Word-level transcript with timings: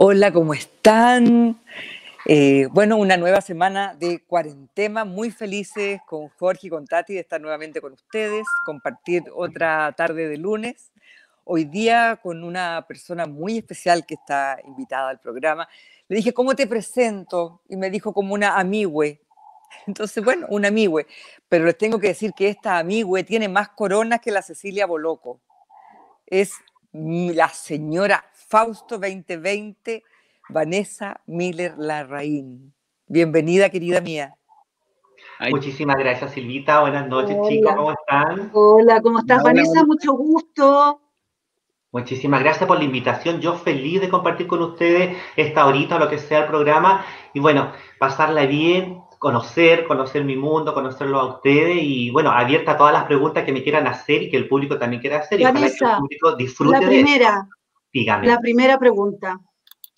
Hola, 0.00 0.32
¿cómo 0.32 0.54
están? 0.54 1.60
Eh, 2.24 2.68
bueno, 2.70 2.98
una 2.98 3.16
nueva 3.16 3.40
semana 3.40 3.96
de 3.98 4.22
cuarentena, 4.22 5.04
muy 5.04 5.32
felices 5.32 6.00
con 6.06 6.28
Jorge 6.38 6.68
y 6.68 6.70
con 6.70 6.86
Tati 6.86 7.14
de 7.14 7.20
estar 7.20 7.40
nuevamente 7.40 7.80
con 7.80 7.94
ustedes, 7.94 8.46
compartir 8.64 9.24
otra 9.34 9.92
tarde 9.96 10.28
de 10.28 10.36
lunes. 10.36 10.92
Hoy 11.42 11.64
día 11.64 12.20
con 12.22 12.44
una 12.44 12.84
persona 12.86 13.26
muy 13.26 13.58
especial 13.58 14.06
que 14.06 14.14
está 14.14 14.60
invitada 14.68 15.08
al 15.08 15.18
programa. 15.18 15.68
Le 16.06 16.18
dije, 16.18 16.32
¿cómo 16.32 16.54
te 16.54 16.68
presento? 16.68 17.60
Y 17.68 17.74
me 17.74 17.90
dijo 17.90 18.12
como 18.14 18.34
una 18.34 18.56
amigüe. 18.56 19.20
Entonces, 19.88 20.22
bueno, 20.22 20.46
una 20.48 20.68
amigüe. 20.68 21.08
Pero 21.48 21.64
les 21.64 21.76
tengo 21.76 21.98
que 21.98 22.06
decir 22.06 22.34
que 22.36 22.50
esta 22.50 22.78
amigüe 22.78 23.24
tiene 23.24 23.48
más 23.48 23.70
coronas 23.70 24.20
que 24.20 24.30
la 24.30 24.42
Cecilia 24.42 24.86
Boloco. 24.86 25.40
Es 26.24 26.52
la 26.92 27.48
señora 27.48 28.24
Fausto 28.48 28.96
2020, 28.98 30.02
Vanessa 30.48 31.20
Miller 31.26 31.74
Larraín. 31.76 32.72
Bienvenida, 33.06 33.68
querida 33.68 34.00
mía. 34.00 34.34
Muchísimas 35.50 35.98
gracias, 35.98 36.32
Silvita. 36.32 36.80
Buenas 36.80 37.06
noches, 37.08 37.36
chicos. 37.46 37.74
¿Cómo 37.76 37.92
están? 37.92 38.50
Hola, 38.54 39.02
¿cómo 39.02 39.18
estás, 39.18 39.42
Vanessa? 39.42 39.84
Mucho 39.84 40.14
gusto. 40.14 40.98
Muchísimas 41.92 42.42
gracias 42.42 42.66
por 42.66 42.78
la 42.78 42.84
invitación. 42.84 43.42
Yo 43.42 43.52
feliz 43.52 44.00
de 44.00 44.08
compartir 44.08 44.46
con 44.46 44.62
ustedes 44.62 45.14
esta 45.36 45.66
horita, 45.66 45.98
lo 45.98 46.08
que 46.08 46.16
sea 46.16 46.40
el 46.40 46.46
programa. 46.46 47.04
Y 47.34 47.40
bueno, 47.40 47.72
pasarla 47.98 48.46
bien, 48.46 49.02
conocer, 49.18 49.86
conocer 49.86 50.24
mi 50.24 50.36
mundo, 50.36 50.72
conocerlo 50.72 51.20
a 51.20 51.34
ustedes 51.34 51.76
y 51.82 52.10
bueno, 52.10 52.30
abierta 52.30 52.72
a 52.72 52.76
todas 52.78 52.94
las 52.94 53.04
preguntas 53.04 53.44
que 53.44 53.52
me 53.52 53.62
quieran 53.62 53.86
hacer 53.86 54.22
y 54.22 54.30
que 54.30 54.38
el 54.38 54.48
público 54.48 54.78
también 54.78 55.02
quiera 55.02 55.18
hacer. 55.18 55.42
Vanessa, 55.42 55.66
y 55.66 55.78
que 55.78 55.84
el 55.84 55.98
público 55.98 56.36
disfrute 56.36 56.80
la 56.80 56.86
primera, 56.86 57.48
la 57.92 58.38
primera 58.40 58.78
pregunta, 58.78 59.38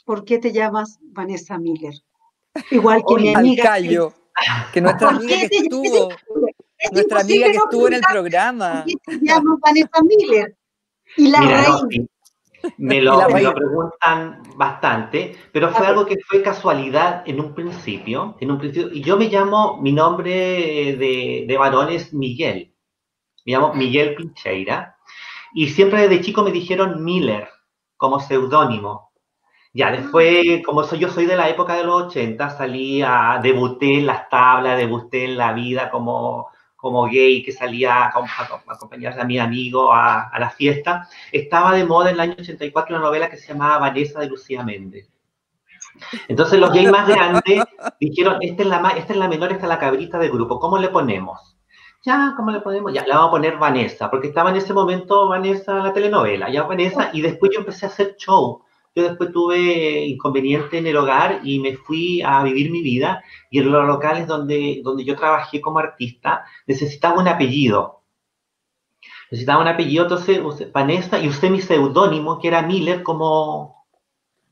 ¿por 0.04 0.24
qué 0.24 0.38
te 0.38 0.52
llamas 0.52 0.98
Vanessa 1.02 1.58
Miller? 1.58 1.94
Igual 2.70 3.02
que 3.06 3.14
mi 3.22 3.34
amiga. 3.34 3.76
que 4.72 4.80
nuestra 4.80 5.10
amiga 5.10 5.48
que 5.48 5.56
estuvo, 5.56 6.08
nuestra 6.92 7.20
amiga 7.20 7.46
que 7.46 7.56
estuvo 7.56 7.88
en 7.88 7.94
el 7.94 8.02
programa. 8.02 8.84
¿Por 8.84 8.86
qué 8.86 9.18
te 9.18 9.26
llamas 9.26 9.58
Vanessa 9.60 10.02
Miller? 10.02 10.56
Y 11.16 11.28
la 11.28 11.40
raíz. 11.40 12.06
me, 12.78 13.00
lo, 13.00 13.26
preguntan 13.26 14.42
bastante, 14.56 15.34
pero 15.52 15.70
fue 15.70 15.86
algo 15.86 16.04
que 16.04 16.16
fue 16.28 16.42
casualidad 16.42 17.22
en 17.26 17.40
un 17.40 17.54
principio, 17.54 18.36
en 18.40 18.50
un 18.50 18.58
principio, 18.58 18.92
y 18.92 19.02
yo 19.02 19.16
me 19.16 19.28
llamo, 19.28 19.80
mi 19.80 19.92
nombre 19.92 20.30
de, 20.96 21.44
de 21.48 21.56
varón 21.56 21.88
es 21.88 22.12
Miguel, 22.12 22.74
me 23.46 23.52
llamo 23.52 23.72
Miguel 23.72 24.14
Pincheira, 24.14 24.96
y 25.54 25.68
siempre 25.68 26.02
desde 26.02 26.22
chico 26.22 26.42
me 26.42 26.52
dijeron 26.52 27.02
Miller, 27.02 27.48
como 28.00 28.18
seudónimo. 28.18 29.12
Ya, 29.74 29.88
ah. 29.88 29.92
después, 29.92 30.64
como 30.64 30.82
soy, 30.84 31.00
yo 31.00 31.10
soy 31.10 31.26
de 31.26 31.36
la 31.36 31.50
época 31.50 31.74
de 31.74 31.84
los 31.84 32.04
80, 32.04 32.50
salí 32.56 33.02
a, 33.02 33.38
debuté 33.42 33.98
en 33.98 34.06
las 34.06 34.28
tablas, 34.30 34.78
debuté 34.78 35.26
en 35.26 35.36
la 35.36 35.52
vida 35.52 35.90
como, 35.90 36.48
como 36.76 37.04
gay, 37.04 37.42
que 37.42 37.52
salía 37.52 38.06
a, 38.06 38.24
acompañar 38.66 39.20
a 39.20 39.24
mi 39.24 39.38
amigo 39.38 39.92
a, 39.92 40.28
a, 40.28 40.38
la 40.40 40.48
fiesta. 40.48 41.08
Estaba 41.30 41.74
de 41.74 41.84
moda 41.84 42.08
en 42.08 42.14
el 42.14 42.20
año 42.20 42.36
84 42.38 42.96
una 42.96 43.04
novela 43.04 43.28
que 43.28 43.36
se 43.36 43.48
llamaba 43.48 43.78
Vanessa 43.78 44.20
de 44.20 44.28
Lucía 44.28 44.64
Méndez. 44.64 45.10
Entonces 46.28 46.58
los 46.58 46.72
gays 46.72 46.90
más 46.90 47.06
grandes 47.06 47.64
dijeron, 48.00 48.38
esta 48.40 48.62
es, 48.62 48.68
la, 48.68 48.88
esta 48.96 49.12
es 49.12 49.18
la 49.18 49.28
menor, 49.28 49.52
esta 49.52 49.64
es 49.64 49.68
la 49.68 49.78
cabrita 49.78 50.18
del 50.18 50.30
grupo, 50.30 50.58
¿cómo 50.58 50.78
le 50.78 50.88
ponemos? 50.88 51.59
Ya, 52.02 52.34
¿cómo 52.36 52.50
le 52.50 52.60
podemos? 52.60 52.92
Ya, 52.92 53.06
la 53.06 53.16
vamos 53.16 53.28
a 53.28 53.30
poner 53.32 53.58
Vanessa, 53.58 54.10
porque 54.10 54.28
estaba 54.28 54.50
en 54.50 54.56
ese 54.56 54.72
momento 54.72 55.28
Vanessa 55.28 55.74
la 55.74 55.92
telenovela, 55.92 56.50
ya 56.50 56.62
Vanessa, 56.62 57.10
y 57.12 57.20
después 57.20 57.52
yo 57.52 57.60
empecé 57.60 57.86
a 57.86 57.88
hacer 57.90 58.16
show. 58.16 58.62
Yo 58.94 59.04
después 59.04 59.30
tuve 59.32 60.06
inconveniente 60.06 60.78
en 60.78 60.86
el 60.86 60.96
hogar 60.96 61.40
y 61.44 61.60
me 61.60 61.76
fui 61.76 62.22
a 62.22 62.42
vivir 62.42 62.72
mi 62.72 62.82
vida 62.82 63.22
y 63.48 63.60
en 63.60 63.70
los 63.70 63.86
locales 63.86 64.26
donde, 64.26 64.80
donde 64.82 65.04
yo 65.04 65.14
trabajé 65.14 65.60
como 65.60 65.78
artista 65.78 66.44
necesitaba 66.66 67.20
un 67.20 67.28
apellido. 67.28 68.02
Necesitaba 69.30 69.62
un 69.62 69.68
apellido, 69.68 70.04
entonces 70.04 70.40
Vanessa 70.72 71.20
y 71.20 71.28
usé 71.28 71.50
mi 71.50 71.60
seudónimo 71.60 72.40
que 72.40 72.48
era 72.48 72.62
Miller 72.62 73.04
como, 73.04 73.79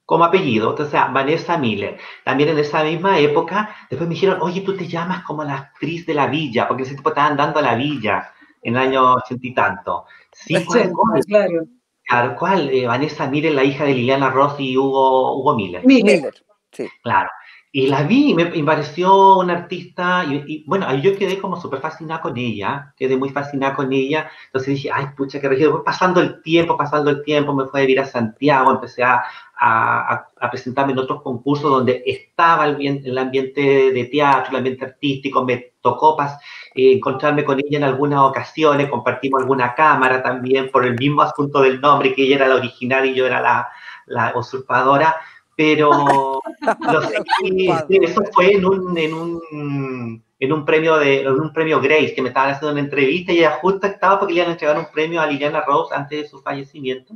como 0.09 0.25
apellido, 0.25 0.75
o 0.75 0.87
sea, 0.87 1.09
Vanessa 1.09 1.59
Miller. 1.59 1.99
También 2.25 2.49
en 2.49 2.59
esa 2.59 2.83
misma 2.83 3.19
época, 3.19 3.77
después 3.91 4.09
me 4.09 4.15
dijeron, 4.15 4.39
oye, 4.41 4.63
tú 4.63 4.75
te 4.75 4.89
llamas 4.89 5.23
como 5.23 5.45
la 5.45 5.55
actriz 5.55 6.07
de 6.07 6.15
la 6.15 6.29
villa, 6.29 6.67
porque 6.67 6.85
ese 6.85 6.95
tipo 6.95 7.11
estaban 7.11 7.37
dando 7.37 7.59
a 7.59 7.63
la 7.63 7.75
villa 7.75 8.33
en 8.63 8.75
el 8.75 8.81
año 8.81 9.17
ochenta 9.17 9.47
y 9.47 9.53
tanto. 9.53 10.07
Sí, 10.33 10.55
claro. 10.65 11.67
Claro, 12.05 12.37
¿cuál? 12.39 12.71
Eh, 12.71 12.87
Vanessa 12.87 13.29
Miller, 13.29 13.53
la 13.53 13.65
hija 13.65 13.85
de 13.85 13.93
Liliana 13.93 14.31
Ross 14.31 14.55
y 14.59 14.79
Hugo, 14.79 15.37
Hugo 15.41 15.55
Miller. 15.55 15.85
Miller, 15.85 16.33
sí. 16.73 16.89
Claro. 17.03 17.29
Y 17.71 17.87
la 17.89 18.03
vi, 18.03 18.33
me, 18.35 18.47
pareció 18.65 19.37
una 19.37 19.53
artista, 19.53 20.25
y, 20.25 20.65
bueno, 20.67 20.93
yo 20.97 21.19
quedé 21.19 21.39
como 21.39 21.61
súper 21.61 21.81
fascinada 21.81 22.23
con 22.23 22.35
ella, 22.39 22.95
quedé 22.97 23.15
muy 23.15 23.29
fascinada 23.29 23.75
con 23.75 23.93
ella, 23.93 24.31
entonces 24.47 24.77
dije, 24.77 24.91
ay, 24.91 25.09
pucha, 25.15 25.39
qué 25.39 25.51
regido. 25.51 25.85
Pasando 25.85 26.23
el 26.23 26.41
tiempo, 26.41 26.79
pasando 26.79 27.11
el 27.11 27.23
tiempo, 27.23 27.55
me 27.55 27.67
fui 27.67 27.81
a 27.81 27.83
vivir 27.83 28.01
a 28.01 28.07
Santiago, 28.07 28.71
empecé 28.71 29.03
a, 29.03 29.23
a, 29.61 30.29
a 30.41 30.51
presentarme 30.51 30.93
en 30.93 30.99
otros 31.01 31.23
concursos 31.23 31.71
donde 31.71 32.03
estaba 32.07 32.67
el, 32.67 33.03
el, 33.05 33.19
ambiente 33.19 33.91
de 33.93 34.05
teatro, 34.05 34.51
el 34.51 34.57
ambiente 34.59 34.85
artístico, 34.85 35.45
me 35.45 35.73
tocó 35.81 36.17
pas, 36.17 36.39
eh, 36.75 36.93
encontrarme 36.93 37.45
con 37.45 37.59
ella 37.59 37.79
en 37.79 37.85
algunas 37.85 38.21
ocasiones, 38.21 38.89
compartimos 38.89 39.41
alguna 39.41 39.75
cámara 39.75 40.23
también 40.23 40.71
por 40.71 40.87
el 40.87 40.97
mismo 40.97 41.23
asunto 41.23 41.61
del 41.61 41.81
nombre, 41.81 42.15
que 42.15 42.23
ella 42.23 42.37
era 42.37 42.49
la 42.49 42.57
original 42.57 43.07
y 43.07 43.15
yo 43.15 43.27
era 43.27 43.41
la, 43.41 43.69
la 44.07 44.33
usurpadora, 44.37 45.17
pero 45.57 46.41
sé, 47.09 47.99
eso 48.01 48.23
fue 48.33 48.53
en 48.53 48.65
un, 48.65 48.97
en 48.97 49.13
un, 49.13 50.23
en 50.39 50.53
un 50.53 50.65
premio 50.65 50.99
de 50.99 51.23
en 51.23 51.41
un 51.41 51.53
premio 51.53 51.81
Grace 51.81 52.15
que 52.15 52.23
me 52.23 52.29
estaban 52.29 52.51
haciendo 52.51 52.73
una 52.73 52.81
entrevista 52.81 53.33
y 53.33 53.39
ella 53.39 53.59
justo 53.61 53.89
estaba 53.89 54.21
porque 54.21 54.35
le 54.35 54.41
iban 54.41 54.51
a 54.51 54.53
entregar 54.53 54.79
un 54.79 54.93
premio 54.93 55.21
a 55.21 55.27
Liliana 55.27 55.63
Rose 55.63 55.93
antes 55.93 56.23
de 56.23 56.29
su 56.29 56.41
fallecimiento. 56.43 57.15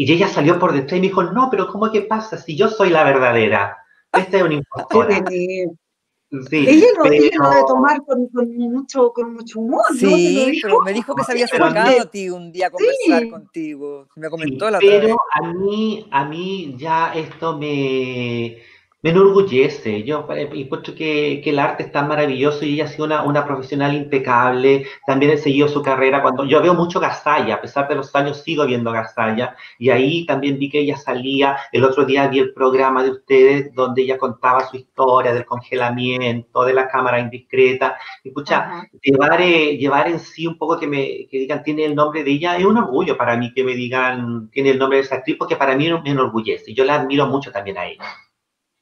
Y 0.00 0.12
ella 0.12 0.28
salió 0.28 0.60
por 0.60 0.72
detrás 0.72 0.96
y 0.96 1.00
me 1.00 1.08
dijo, 1.08 1.24
no, 1.24 1.48
pero 1.50 1.66
¿cómo 1.66 1.90
que 1.90 2.02
pasa 2.02 2.38
si 2.38 2.56
yo 2.56 2.68
soy 2.68 2.90
la 2.90 3.02
verdadera? 3.02 3.76
Esta 4.12 4.36
es 4.36 4.42
una 4.44 4.54
impostora. 4.54 5.24
Sí, 5.28 5.64
ella 6.52 6.86
lo, 6.96 7.02
pero... 7.02 7.14
ella 7.14 7.50
debe 7.50 7.62
tomar 7.66 8.04
con, 8.04 8.28
con, 8.28 8.56
mucho, 8.56 9.12
con 9.12 9.34
mucho 9.34 9.58
humor. 9.58 9.82
Sí, 9.98 10.60
pero 10.62 10.82
me 10.82 10.92
dijo 10.92 11.16
que 11.16 11.24
se 11.24 11.32
había 11.32 11.46
acercado 11.46 12.00
a 12.00 12.04
ti 12.08 12.30
un 12.30 12.52
día 12.52 12.68
a 12.68 12.70
conversar 12.70 13.22
sí. 13.22 13.28
contigo. 13.28 14.06
Me 14.14 14.30
comentó 14.30 14.66
sí, 14.66 14.72
la 14.72 14.78
Pero 14.78 15.16
a 15.32 15.52
mí, 15.52 16.06
a 16.12 16.24
mí 16.26 16.76
ya 16.78 17.12
esto 17.14 17.58
me, 17.58 18.58
me 19.02 19.10
enorgullece. 19.10 20.02
Yo 20.02 20.26
eh, 20.30 20.48
encuentro 20.52 20.94
que, 20.94 21.40
que, 21.42 21.50
el 21.50 21.58
arte 21.60 21.84
es 21.84 21.92
tan 21.92 22.08
maravilloso 22.08 22.64
y 22.64 22.74
ella 22.74 22.84
ha 22.84 22.88
sido 22.88 23.04
una, 23.04 23.22
una, 23.22 23.46
profesional 23.46 23.94
impecable. 23.94 24.86
También 25.06 25.32
he 25.32 25.38
seguido 25.38 25.68
su 25.68 25.82
carrera. 25.82 26.20
Cuando 26.22 26.44
yo 26.44 26.60
veo 26.60 26.74
mucho 26.74 26.98
Gasalla, 26.98 27.54
a 27.54 27.60
pesar 27.60 27.88
de 27.88 27.94
los 27.94 28.14
años 28.16 28.42
sigo 28.42 28.66
viendo 28.66 28.90
Gasalla. 28.90 29.54
Y 29.78 29.90
ahí 29.90 30.26
también 30.26 30.58
vi 30.58 30.68
que 30.68 30.80
ella 30.80 30.96
salía. 30.96 31.56
El 31.72 31.84
otro 31.84 32.04
día 32.04 32.26
vi 32.26 32.40
el 32.40 32.52
programa 32.52 33.04
de 33.04 33.10
ustedes 33.10 33.72
donde 33.74 34.02
ella 34.02 34.18
contaba 34.18 34.66
su 34.66 34.76
historia 34.76 35.32
del 35.32 35.44
congelamiento, 35.46 36.64
de 36.64 36.74
la 36.74 36.88
cámara 36.88 37.20
indiscreta. 37.20 37.96
Y 38.24 38.30
escucha, 38.30 38.88
llevar, 39.00 39.40
eh, 39.40 39.76
llevar 39.78 40.08
en 40.08 40.18
sí 40.18 40.46
un 40.46 40.58
poco 40.58 40.78
que 40.78 40.88
me 40.88 41.28
que 41.30 41.38
digan 41.38 41.62
tiene 41.62 41.84
el 41.84 41.94
nombre 41.94 42.24
de 42.24 42.30
ella 42.32 42.56
es 42.56 42.64
un 42.64 42.76
orgullo 42.76 43.16
para 43.16 43.36
mí 43.36 43.52
que 43.54 43.64
me 43.64 43.74
digan 43.74 44.50
tiene 44.50 44.70
el 44.70 44.78
nombre 44.78 44.98
de 44.98 45.04
esa 45.04 45.16
actriz 45.16 45.36
porque 45.38 45.56
para 45.56 45.76
mí 45.76 45.88
me 46.04 46.10
enorgullece. 46.10 46.74
Yo 46.74 46.84
la 46.84 46.96
admiro 46.96 47.26
mucho 47.26 47.52
también 47.52 47.78
a 47.78 47.86
ella. 47.86 48.04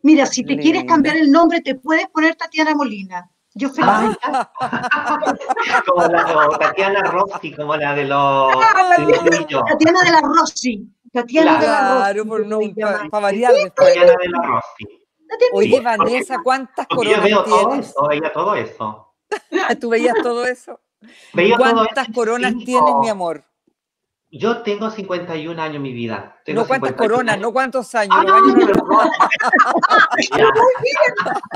Mira, 0.03 0.27
si 0.27 0.43
te 0.43 0.51
Linda. 0.51 0.62
quieres 0.62 0.84
cambiar 0.84 1.17
el 1.17 1.31
nombre, 1.31 1.61
te 1.61 1.75
puedes 1.75 2.09
poner 2.09 2.37
Tatiana 2.37 2.75
Molina. 2.75 3.31
Yo 3.55 3.71
feliz. 3.71 3.89
Ah. 4.23 4.51
como 5.87 6.07
la 6.07 6.47
o 6.47 6.59
Tatiana 6.59 7.03
Rossi, 7.03 7.53
como 7.55 7.75
la 7.77 7.95
de 7.95 8.05
los. 8.05 8.53
Tatiana, 8.61 9.47
Tatiana 9.67 10.01
de 10.03 10.11
la 10.11 10.21
Rossi. 10.21 10.93
Tatiana 11.10 11.59
claro, 11.59 11.95
de 11.95 12.01
la 12.01 12.13
Rossi. 12.13 12.28
Por 12.28 12.47
no, 12.47 12.60
para 13.10 13.22
variar. 13.22 13.54
Tatiana 13.75 14.13
de 14.13 14.28
la 14.28 14.43
Rossi. 14.43 15.07
Oye, 15.53 15.81
Vanessa, 15.81 16.37
¿cuántas 16.42 16.87
porque 16.87 17.15
coronas 17.15 17.31
yo 17.31 17.45
veo 17.45 17.66
tienes? 17.66 17.95
todo 17.95 18.04
eso, 18.04 18.09
veía 18.09 18.33
todo 18.33 18.54
eso. 18.54 19.15
¿Tú 19.81 19.89
veías 19.89 20.15
todo 20.22 20.45
eso? 20.47 20.81
Veía 21.33 21.57
¿Cuántas 21.57 21.95
todo 21.95 22.03
eso, 22.03 22.13
coronas 22.13 22.53
sí, 22.53 22.65
tienes, 22.65 22.91
no. 22.95 23.01
mi 23.01 23.09
amor? 23.09 23.45
Yo 24.31 24.63
tengo 24.63 24.91
51 24.91 25.63
años 25.63 25.77
en 25.77 25.83
mi 25.83 25.93
vida. 25.93 26.37
Tengo 26.45 26.63
no 26.63 26.67
cuántas 26.67 26.91
51 26.91 27.15
coronas, 27.15 27.33
años. 27.34 27.43
no 27.47 27.53
cuántos 27.53 27.95
años. 27.95 28.17
Ah, 28.19 28.37
años 28.37 28.55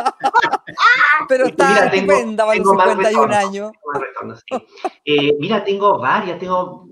pero 1.29 1.47
está 1.47 1.69
Mira, 1.69 1.91
tengo- 1.91 2.13
estupenda 2.13 2.45
para 2.47 2.57
los 2.59 2.65
tengo 2.65 2.75
mal 2.75 2.89
51 2.91 3.27
retorno, 3.27 3.37
años. 3.49 3.73
tengo 3.73 4.05
retorno, 4.05 4.37
sí. 4.37 4.67
Eh, 5.05 5.37
mira, 5.41 5.65
tengo 5.65 5.99
varias, 5.99 6.39
tengo 6.39 6.87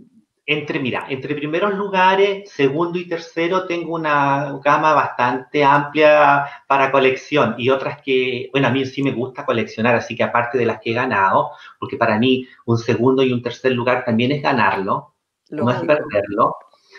entre, 0.47 0.81
mira, 0.81 1.05
entre 1.11 1.35
primeros 1.35 1.75
lugares, 1.75 2.51
segundo 2.51 2.99
y 2.99 3.07
tercero, 3.07 3.67
tengo 3.67 3.95
una 3.95 4.59
gama 4.65 4.95
bastante 4.95 5.63
amplia 5.63 6.47
para 6.67 6.91
colección 6.91 7.55
y 7.59 7.69
otras 7.69 8.01
que, 8.03 8.49
bueno, 8.51 8.69
a 8.69 8.71
mí 8.71 8.87
sí 8.87 9.03
me 9.03 9.13
gusta 9.13 9.45
coleccionar, 9.45 9.95
así 9.95 10.17
que 10.17 10.25
aparte 10.25 10.57
de 10.57 10.65
las 10.65 10.81
que 10.81 10.91
he 10.93 10.95
ganado, 10.95 11.51
porque 11.79 11.99
para 11.99 12.19
mí 12.19 12.49
un 12.65 12.79
segundo 12.79 13.23
y 13.23 13.33
un 13.33 13.43
tercer 13.43 13.73
lugar 13.73 14.05
también 14.07 14.33
es 14.33 14.41
ganarlo, 14.43 15.15
no 15.51 15.71
es 15.71 15.81
perderlo. 15.81 16.57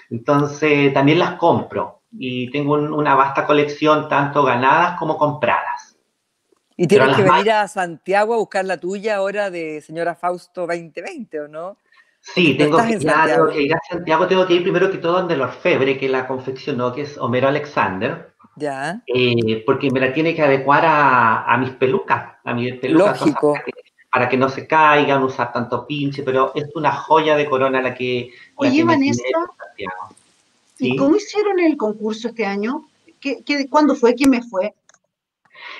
Entonces, 0.09 0.93
también 0.93 1.19
las 1.19 1.35
compro. 1.35 2.01
y 2.11 2.49
tengo 2.51 2.73
una 2.73 3.13
vasta 3.13 3.45
colección, 3.45 4.09
tanto 4.09 4.43
ganadas 4.43 4.97
como 4.97 5.17
compradas. 5.17 5.89
Y 6.81 6.87
tienes 6.87 7.13
que 7.17 7.23
venir 7.23 7.51
a 7.51 7.67
Santiago 7.67 8.33
a 8.33 8.37
buscar 8.37 8.63
la 8.63 8.77
tuya 8.77 9.17
ahora 9.17 9.49
de 9.49 9.81
Señora 9.81 10.15
Fausto 10.15 10.65
2020, 10.65 11.41
¿o 11.41 11.47
no? 11.49 11.77
Sí, 12.21 12.55
tengo 12.57 12.77
que, 12.77 12.93
ir 12.93 13.73
a 13.73 13.79
Santiago, 13.89 14.27
tengo 14.27 14.47
que 14.47 14.53
ir 14.53 14.63
primero 14.63 14.89
que 14.89 14.97
todo 14.97 15.13
donde 15.13 15.33
el 15.33 15.41
orfebre 15.41 15.97
que 15.97 16.07
la 16.07 16.25
confeccionó, 16.25 16.93
que 16.93 17.01
es 17.01 17.17
Homero 17.17 17.49
Alexander. 17.49 18.33
Ya. 18.55 19.01
Eh, 19.07 19.61
porque 19.65 19.91
me 19.91 19.99
la 19.99 20.13
tiene 20.13 20.33
que 20.33 20.41
adecuar 20.41 20.83
a, 20.85 21.57
mis 21.59 21.71
pelucas, 21.71 22.35
a 22.45 22.53
mis 22.53 22.73
pelucas. 22.75 23.19
Lógico. 23.19 23.55
Para 24.11 24.27
que, 24.27 24.37
no 24.37 24.49
se 24.49 24.65
caigan, 24.65 25.23
usar 25.23 25.53
tanto 25.53 25.85
pinche, 25.85 26.23
pero 26.23 26.51
es 26.55 26.65
una 26.75 26.91
joya 26.91 27.35
de 27.35 27.47
corona 27.47 27.81
la 27.81 27.93
que. 27.93 28.31
Oye, 28.55 28.83
Vanessa, 28.83 29.23
¿y 30.79 30.95
cómo 30.95 31.15
hicieron 31.15 31.59
el 31.59 31.77
concurso 31.77 32.29
este 32.29 32.45
año? 32.45 32.87
¿Qué, 33.19 33.43
cuándo 33.69 33.95
fue? 33.95 34.15
¿Quién 34.15 34.31
me 34.31 34.41
fue? 34.41 34.73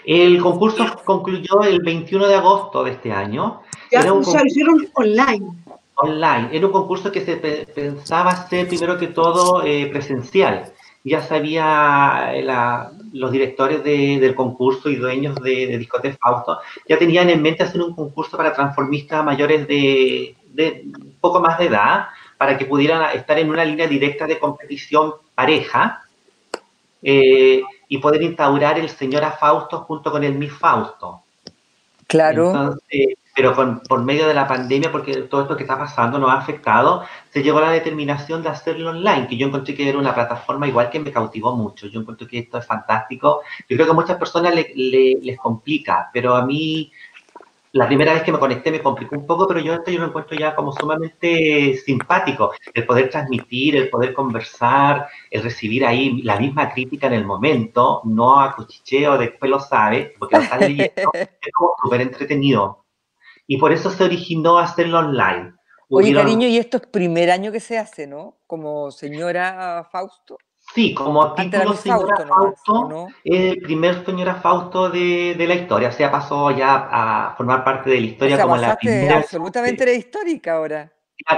El 0.06 0.42
concurso 0.42 0.86
concluyó 1.04 1.64
el 1.64 1.82
21 1.82 2.28
de 2.28 2.36
agosto 2.36 2.84
de 2.84 2.92
este 2.92 3.12
año. 3.12 3.62
Ya, 3.92 4.14
o 4.14 4.24
sea, 4.24 4.42
lo 4.42 4.48
hicieron 4.48 4.88
online 4.94 5.48
online. 6.00 6.50
Era 6.52 6.66
un 6.68 6.72
concurso 6.72 7.12
que 7.12 7.22
se 7.22 7.38
pensaba 7.38 8.48
ser 8.48 8.68
primero 8.68 8.98
que 8.98 9.08
todo 9.08 9.64
eh, 9.64 9.88
presencial. 9.88 10.72
Ya 11.04 11.22
sabía 11.22 12.32
eh, 12.34 12.44
los 13.14 13.32
directores 13.32 13.84
del 13.84 14.36
concurso 14.36 14.90
y 14.90 14.96
dueños 14.96 15.36
de, 15.36 15.68
de 15.68 15.78
Discote 15.78 16.14
Fausto, 16.14 16.60
ya 16.88 16.98
tenían 16.98 17.30
en 17.30 17.42
mente 17.42 17.64
hacer 17.64 17.82
un 17.82 17.96
concurso 17.96 18.38
para 18.38 18.54
transformistas 18.54 19.24
mayores 19.24 19.68
de, 19.68 20.36
de 20.54 20.86
poco 21.20 21.40
más 21.40 21.58
de 21.58 21.66
edad, 21.68 22.08
para 22.38 22.58
que 22.58 22.66
pudieran 22.66 23.16
estar 23.16 23.38
en 23.38 23.50
una 23.50 23.66
línea 23.66 23.88
directa 23.88 24.26
de 24.26 24.40
competición 24.40 25.14
pareja 25.36 26.04
eh, 27.02 27.62
y 27.88 27.98
poder 27.98 28.22
instaurar 28.22 28.80
el 28.80 28.90
señor 28.90 29.24
Fausto 29.40 29.80
junto 29.80 30.12
con 30.12 30.24
el 30.24 30.36
Miss 30.36 30.54
Fausto. 30.54 31.24
Claro. 32.08 32.48
Entonces, 32.48 33.16
pero 33.40 33.56
con, 33.56 33.80
por 33.80 34.04
medio 34.04 34.28
de 34.28 34.34
la 34.34 34.46
pandemia, 34.46 34.92
porque 34.92 35.14
todo 35.22 35.44
esto 35.44 35.56
que 35.56 35.64
está 35.64 35.78
pasando 35.78 36.20
nos 36.20 36.30
ha 36.30 36.40
afectado, 36.40 37.06
se 37.30 37.42
llegó 37.42 37.60
a 37.60 37.62
la 37.62 37.72
determinación 37.72 38.44
de 38.44 38.50
hacerlo 38.50 38.90
online, 38.90 39.28
que 39.30 39.38
yo 39.38 39.48
encontré 39.48 39.76
que 39.76 39.88
era 39.88 39.98
una 39.98 40.14
plataforma 40.14 40.68
igual 40.68 40.90
que 40.90 41.00
me 41.00 41.10
cautivó 41.10 41.56
mucho. 41.56 41.88
Yo 41.88 42.02
encuentro 42.02 42.28
que 42.28 42.40
esto 42.40 42.58
es 42.58 42.66
fantástico. 42.66 43.40
Yo 43.70 43.78
creo 43.78 43.86
que 43.86 43.92
a 43.92 43.96
muchas 43.96 44.18
personas 44.18 44.54
les 44.54 45.38
complica, 45.38 46.10
pero 46.12 46.36
a 46.36 46.46
mí 46.46 46.92
la 47.72 47.88
primera 47.88 48.12
vez 48.12 48.24
que 48.24 48.34
me 48.34 48.40
conecté 48.40 48.72
me 48.72 48.82
complicó 48.82 49.16
un 49.16 49.26
poco, 49.26 49.48
pero 49.48 49.62
yo 49.62 49.76
esto 49.76 49.90
yo 49.90 50.00
lo 50.00 50.08
encuentro 50.08 50.38
ya 50.38 50.54
como 50.54 50.74
sumamente 50.74 51.78
simpático. 51.78 52.52
El 52.74 52.86
poder 52.86 53.10
transmitir, 53.10 53.78
el 53.78 53.90
poder 53.90 54.14
conversar, 54.14 55.08
el 55.32 55.44
recibir 55.44 55.86
ahí 55.86 56.22
la 56.24 56.38
misma 56.38 56.74
crítica 56.74 57.08
en 57.08 57.14
el 57.14 57.26
momento, 57.26 58.02
no 58.04 58.42
a 58.42 58.54
cuchicheo, 58.54 59.18
después 59.18 59.50
lo 59.50 59.62
sabe, 59.62 60.14
porque 60.20 60.36
lo 60.36 60.44
está 60.44 60.58
leyendo, 60.58 60.92
es 61.14 61.54
como 61.54 61.74
súper 61.82 62.02
entretenido 62.02 62.84
y 63.50 63.58
por 63.58 63.74
eso 63.74 63.90
se 63.90 64.04
originó 64.04 64.60
hacerlo 64.60 65.00
online. 65.00 65.54
Oye, 65.90 66.14
cariño, 66.14 66.48
y 66.48 66.60
esto 66.60 66.78
es 66.78 66.86
primer 66.86 67.32
año 67.32 67.52
que 67.52 67.60
se 67.60 67.80
hace, 67.80 68.06
¿no? 68.06 68.38
Como 68.46 68.92
señora 68.92 69.88
Fausto. 69.92 70.38
Sí, 70.76 70.94
como 70.94 71.34
título 71.34 71.74
señora 71.74 72.28
Fausto, 72.28 73.08
es 73.24 73.54
el 73.54 73.62
primer 73.62 74.06
señora 74.06 74.36
Fausto 74.36 74.92
de, 74.92 75.34
de, 75.36 75.48
la 75.48 75.56
historia, 75.56 75.90
o 75.90 75.92
sea, 75.92 76.12
pasó 76.12 76.52
ya 76.52 76.90
a 76.92 77.36
formar 77.36 77.64
parte 77.64 77.90
de 77.90 78.00
la 78.00 78.06
historia 78.06 78.40
como 78.40 78.56
la 78.56 78.76
primera. 78.76 79.18
absolutamente 79.18 79.82
era 79.82 79.94
histórica 79.94 80.54
ahora. 80.54 80.94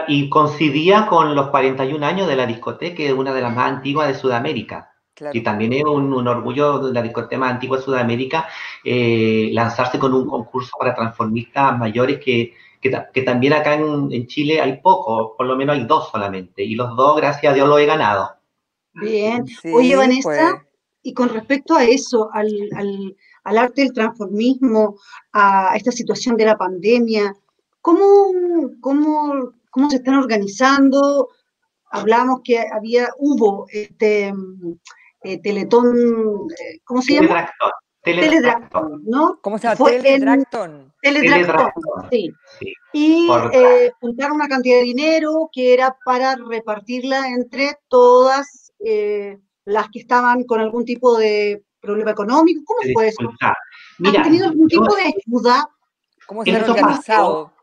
Y 0.10 0.28
coincidía 0.28 1.08
con 1.08 1.34
los 1.34 1.48
41 1.48 2.06
años 2.06 2.28
de 2.28 2.36
la 2.36 2.46
discoteca, 2.46 3.02
una 3.14 3.34
de 3.34 3.42
las 3.42 3.56
más 3.56 3.72
antiguas 3.72 4.10
de 4.10 4.16
Sudamérica. 4.16 4.91
Y 5.34 5.42
también 5.42 5.74
es 5.74 5.84
un, 5.84 6.28
orgullo 6.28 6.80
de 6.80 6.94
la 6.94 7.02
discoteca 7.02 7.38
más 7.38 7.54
antigua 7.54 7.78
de 7.78 7.84
Sudamérica 7.84 8.48
eh, 8.84 9.50
lanzarse 9.54 10.00
con 10.00 10.14
un 10.14 10.28
concurso 10.28 10.72
para 10.80 10.96
transformistas 10.96 11.78
mayores 11.78 12.20
que, 12.20 12.54
que, 12.82 13.22
también 13.22 13.54
acá 13.54 13.76
en, 13.76 14.28
Chile 14.28 14.60
hay 14.60 14.82
pocos, 14.82 15.34
por 15.38 15.46
lo 15.46 15.56
menos 15.56 15.78
hay 15.78 15.86
dos 15.86 16.10
solamente. 16.12 16.64
Y 16.64 16.76
los 16.76 16.96
dos, 16.96 17.18
gracias 17.18 17.52
a 17.52 17.56
Dios, 17.56 17.68
lo 17.68 17.78
he 17.78 17.86
ganado. 17.86 18.32
Bien. 18.94 19.46
Oye, 19.74 19.96
Vanessa, 19.96 20.22
pues. 20.24 20.54
y 21.04 21.14
con 21.14 21.30
respecto 21.30 21.76
a 21.76 21.86
eso, 21.86 22.30
al, 22.34 22.50
al, 22.76 23.16
al, 23.44 23.58
arte 23.58 23.84
del 23.84 23.94
transformismo, 23.94 24.98
a 25.32 25.74
esta 25.76 25.92
situación 25.92 26.36
de 26.36 26.46
la 26.46 26.58
pandemia, 26.58 27.34
¿cómo, 27.82 28.72
cómo, 28.82 29.54
cómo 29.70 29.90
se 29.90 29.98
están 29.98 30.16
organizando? 30.16 31.30
Hablamos 31.92 32.42
que 32.44 32.60
había, 32.60 33.10
hubo 33.20 33.68
este 33.70 34.34
eh, 35.24 35.42
Teletón, 35.42 36.48
eh, 36.50 36.80
¿cómo 36.84 37.02
se 37.02 37.16
llama? 37.16 37.52
Teletractón. 38.04 39.04
¿no? 39.06 39.40
¿Cómo 39.42 39.58
se 39.60 39.68
llama? 39.68 39.86
Teletractón. 39.86 40.94
Teletractón, 41.02 41.72
sí. 42.10 42.32
Y 42.94 43.30
eh, 43.54 43.92
juntaron 44.00 44.38
una 44.38 44.48
cantidad 44.48 44.78
de 44.78 44.84
dinero 44.84 45.50
que 45.52 45.74
era 45.74 45.96
para 46.04 46.36
repartirla 46.36 47.28
entre 47.30 47.78
todas 47.88 48.74
las 49.66 49.90
que 49.90 50.00
estaban 50.00 50.44
con 50.46 50.60
algún 50.60 50.86
tipo 50.86 51.18
de 51.18 51.64
problema 51.80 52.12
económico. 52.12 52.64
¿Cómo 52.66 52.94
fue 52.94 53.08
eso? 53.10 53.32
¿Han 54.04 54.24
tenido 54.24 54.48
algún 54.48 54.68
tipo 54.68 54.96
de 54.96 55.04
ayuda? 55.04 55.70
¿Cómo 56.26 56.44
se 56.44 56.56
ha 56.56 56.66
organizado? 56.66 57.54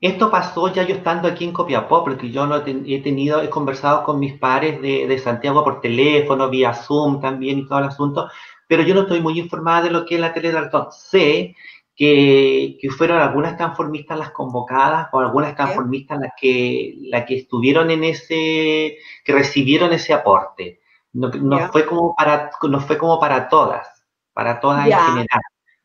Esto 0.00 0.30
pasó 0.30 0.72
ya 0.72 0.82
yo 0.84 0.94
estando 0.94 1.28
aquí 1.28 1.44
en 1.44 1.52
Copiapó, 1.52 2.02
porque 2.02 2.30
yo 2.30 2.46
no 2.46 2.56
he 2.56 3.00
tenido, 3.00 3.42
he 3.42 3.50
conversado 3.50 4.02
con 4.02 4.18
mis 4.18 4.32
pares 4.38 4.80
de, 4.80 5.18
Santiago 5.18 5.62
por 5.62 5.82
teléfono, 5.82 6.48
vía 6.48 6.72
Zoom 6.72 7.20
también 7.20 7.58
y 7.58 7.66
todo 7.66 7.80
el 7.80 7.84
asunto, 7.86 8.30
pero 8.66 8.82
yo 8.82 8.94
no 8.94 9.02
estoy 9.02 9.20
muy 9.20 9.38
informada 9.38 9.82
de 9.82 9.90
lo 9.90 10.06
que 10.06 10.14
es 10.14 10.20
la 10.20 10.32
Teledartón. 10.32 10.86
Sé 10.90 11.54
que, 11.94 12.78
que, 12.80 12.88
fueron 12.88 13.18
algunas 13.18 13.58
transformistas 13.58 14.18
las 14.18 14.30
convocadas 14.30 15.08
o 15.12 15.20
algunas 15.20 15.54
transformistas 15.54 16.18
las 16.18 16.32
que, 16.40 16.94
las 17.02 17.26
que 17.26 17.36
estuvieron 17.36 17.90
en 17.90 18.04
ese, 18.04 18.96
que 19.22 19.32
recibieron 19.32 19.92
ese 19.92 20.14
aporte. 20.14 20.80
No, 21.12 21.30
fue 21.72 21.84
como 21.84 22.14
para, 22.14 22.50
no 22.62 22.80
fue 22.80 22.96
como 22.96 23.20
para 23.20 23.48
todas, 23.48 23.86
para 24.32 24.60
todas 24.60 24.86
en 24.86 24.92
general. 24.92 25.40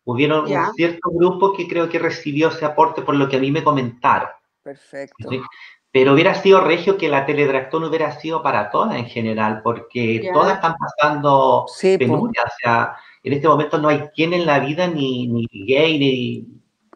Hubieron 0.05 0.51
un 0.51 0.73
cierto 0.75 1.09
grupo 1.11 1.53
que 1.53 1.67
creo 1.67 1.89
que 1.89 1.99
recibió 1.99 2.49
ese 2.49 2.63
aporte 2.63 3.01
por 3.01 3.15
lo 3.15 3.27
que 3.27 3.37
a 3.37 3.39
mí 3.39 3.51
me 3.51 3.63
comentaron. 3.63 4.29
Perfecto. 4.61 5.29
Pero 5.91 6.13
hubiera 6.13 6.35
sido 6.35 6.61
regio 6.61 6.97
que 6.97 7.07
la 7.07 7.25
teledractón 7.25 7.85
hubiera 7.85 8.11
sido 8.19 8.43
para 8.43 8.69
todas 8.69 8.95
en 8.97 9.05
general, 9.05 9.61
porque 9.63 10.29
todas 10.33 10.55
están 10.55 10.75
pasando 10.77 11.65
sí, 11.67 11.97
penuria. 11.97 12.43
O 12.43 12.51
sea, 12.61 12.95
en 13.23 13.33
este 13.33 13.47
momento 13.47 13.77
no 13.77 13.87
hay 13.87 14.09
quien 14.13 14.33
en 14.33 14.45
la 14.45 14.59
vida, 14.59 14.87
ni, 14.87 15.27
ni 15.27 15.47
gay, 15.65 15.97
ni, 15.97 16.47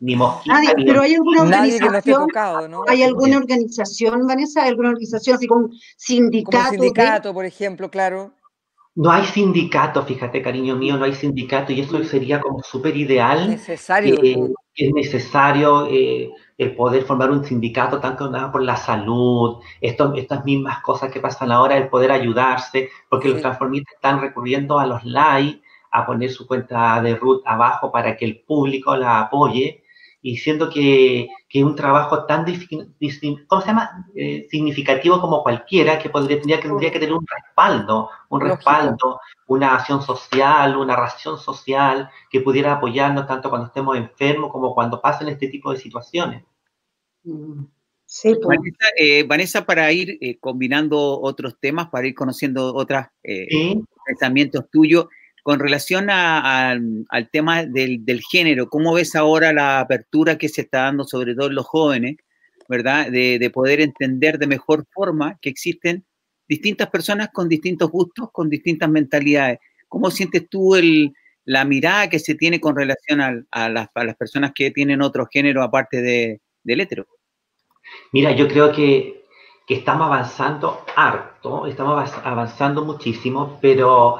ni 0.01 0.15
mosquita. 0.15 0.61
Nadie, 0.61 0.85
pero 0.85 1.01
hay 1.01 1.15
alguna 1.15 1.43
organización, 1.43 2.27
¿no? 2.69 2.83
¿Hay 2.87 3.03
alguna 3.03 3.37
organización, 3.37 4.27
Vanessa? 4.27 4.63
¿Hay 4.63 4.69
alguna 4.69 4.89
organización 4.89 5.37
así 5.37 5.47
como 5.47 5.69
sindicato? 5.95 6.57
Como 6.57 6.69
sindicato, 6.71 7.33
por 7.33 7.45
ejemplo, 7.45 7.89
claro. 7.89 8.33
No 9.01 9.11
hay 9.11 9.23
sindicato, 9.23 10.03
fíjate, 10.03 10.41
cariño 10.41 10.75
mío, 10.75 10.97
no 10.97 11.05
hay 11.05 11.13
sindicato 11.13 11.71
y 11.71 11.79
eso 11.79 12.03
sería 12.03 12.41
como 12.41 12.61
súper 12.61 12.97
ideal. 12.97 13.49
Necesario. 13.49 14.21
Eh, 14.21 14.37
es 14.75 14.93
necesario 14.93 15.87
eh, 15.89 16.29
el 16.57 16.75
poder 16.75 17.03
formar 17.03 17.31
un 17.31 17.45
sindicato 17.45 18.01
tanto 18.01 18.29
nada 18.29 18.51
por 18.51 18.61
la 18.61 18.75
salud, 18.75 19.59
estas 19.79 20.43
mismas 20.43 20.81
cosas 20.81 21.09
que 21.13 21.21
pasan 21.21 21.49
ahora, 21.49 21.77
el 21.77 21.87
poder 21.87 22.11
ayudarse, 22.11 22.89
porque 23.07 23.29
los 23.29 23.39
transformistas 23.39 23.95
están 23.95 24.19
recurriendo 24.19 24.77
a 24.77 24.85
los 24.85 25.01
likes, 25.05 25.61
a 25.91 26.05
poner 26.05 26.29
su 26.29 26.45
cuenta 26.45 27.01
de 27.01 27.15
root 27.15 27.41
abajo 27.45 27.93
para 27.93 28.17
que 28.17 28.25
el 28.25 28.41
público 28.41 28.97
la 28.97 29.21
apoye 29.21 29.81
y 30.21 30.37
siendo 30.37 30.69
que, 30.69 31.29
que 31.47 31.63
un 31.63 31.75
trabajo 31.75 32.25
tan 32.25 32.45
¿cómo 33.47 33.61
se 33.61 33.67
llama? 33.67 34.07
Eh, 34.15 34.47
significativo 34.49 35.21
como 35.21 35.43
cualquiera, 35.43 35.97
que 35.97 36.09
podría, 36.09 36.37
tendría, 36.37 36.59
que, 36.59 36.67
tendría 36.67 36.91
que 36.91 36.99
tener 36.99 37.15
un 37.15 37.25
respaldo, 37.25 38.09
un 38.29 38.41
respaldo, 38.41 39.19
una 39.47 39.75
acción 39.75 40.01
social, 40.01 40.75
una 40.75 40.95
ración 40.95 41.37
social 41.37 42.09
que 42.29 42.41
pudiera 42.41 42.73
apoyarnos 42.73 43.27
tanto 43.27 43.49
cuando 43.49 43.67
estemos 43.67 43.95
enfermos 43.97 44.51
como 44.51 44.75
cuando 44.75 45.01
pasen 45.01 45.29
este 45.29 45.47
tipo 45.47 45.71
de 45.71 45.79
situaciones. 45.79 46.43
Mm. 47.23 47.63
Sí, 48.05 48.35
pues. 48.41 48.57
eh, 48.97 49.23
Vanessa, 49.23 49.65
para 49.65 49.91
ir 49.91 50.17
eh, 50.19 50.39
combinando 50.39 51.21
otros 51.21 51.57
temas, 51.59 51.89
para 51.89 52.07
ir 52.07 52.15
conociendo 52.15 52.73
otros 52.73 53.03
pensamientos 54.03 54.65
tuyos, 54.71 55.05
con 55.43 55.59
relación 55.59 56.09
al 56.09 57.29
tema 57.31 57.65
del, 57.65 58.21
género, 58.29 58.69
¿cómo 58.69 58.93
ves 58.93 59.15
ahora 59.15 59.53
la 59.53 59.79
apertura 59.79 60.37
que 60.37 60.49
se 60.49 60.61
está 60.61 60.83
dando, 60.83 61.03
sobre 61.03 61.35
todo 61.35 61.47
en 61.47 61.55
los 61.55 61.65
jóvenes, 61.65 62.17
¿verdad? 62.67 63.09
De, 63.09 63.49
poder 63.53 63.81
entender 63.81 64.37
de 64.37 64.47
mejor 64.47 64.85
forma 64.91 65.37
que 65.41 65.49
existen 65.49 66.05
distintas 66.47 66.89
personas 66.89 67.29
con 67.33 67.47
distintos 67.47 67.89
gustos, 67.89 68.29
con 68.31 68.49
distintas 68.49 68.89
mentalidades. 68.89 69.59
¿Cómo 69.87 70.11
sientes 70.11 70.47
tú 70.49 70.75
el, 70.75 71.13
la 71.45 71.65
mirada 71.65 72.09
que 72.09 72.19
se 72.19 72.35
tiene 72.35 72.59
con 72.59 72.75
relación 72.75 73.21
a, 73.21 73.69
las, 73.69 73.89
personas 74.17 74.51
que 74.53 74.71
tienen 74.71 75.01
otro 75.01 75.27
género 75.31 75.63
aparte 75.63 76.01
de, 76.01 76.41
del 76.63 76.81
hétero? 76.81 77.07
Mira, 78.11 78.35
yo 78.35 78.47
creo 78.47 78.71
que 78.71 79.19
estamos 79.67 80.07
avanzando 80.07 80.83
harto, 80.95 81.67
estamos 81.67 82.11
avanzando 82.23 82.83
muchísimo, 82.83 83.59
pero, 83.61 84.17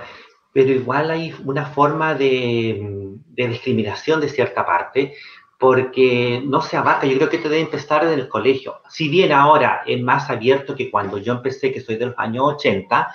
pero 0.52 0.72
igual 0.72 1.12
hay 1.12 1.34
una 1.46 1.66
forma 1.66 2.16
de, 2.16 3.16
discriminación 3.36 4.20
de 4.20 4.30
cierta 4.30 4.66
parte, 4.66 5.14
porque 5.58 6.42
no 6.46 6.62
se 6.62 6.78
abarca, 6.78 7.06
yo 7.06 7.18
creo 7.18 7.30
que 7.30 7.38
esto 7.38 7.50
debe 7.50 7.62
empezar 7.62 8.06
desde 8.06 8.22
el 8.22 8.30
colegio. 8.30 8.82
Si 8.90 9.10
bien 9.10 9.32
ahora 9.32 9.84
es 9.86 10.02
más 10.02 10.30
abierto 10.30 10.76
que 10.76 10.90
cuando 10.90 11.18
yo 11.18 11.34
empecé, 11.34 11.72
que 11.72 11.82
soy 11.82 11.98
de 11.98 12.08
los 12.08 12.16
años 12.18 12.44
80, 12.56 13.14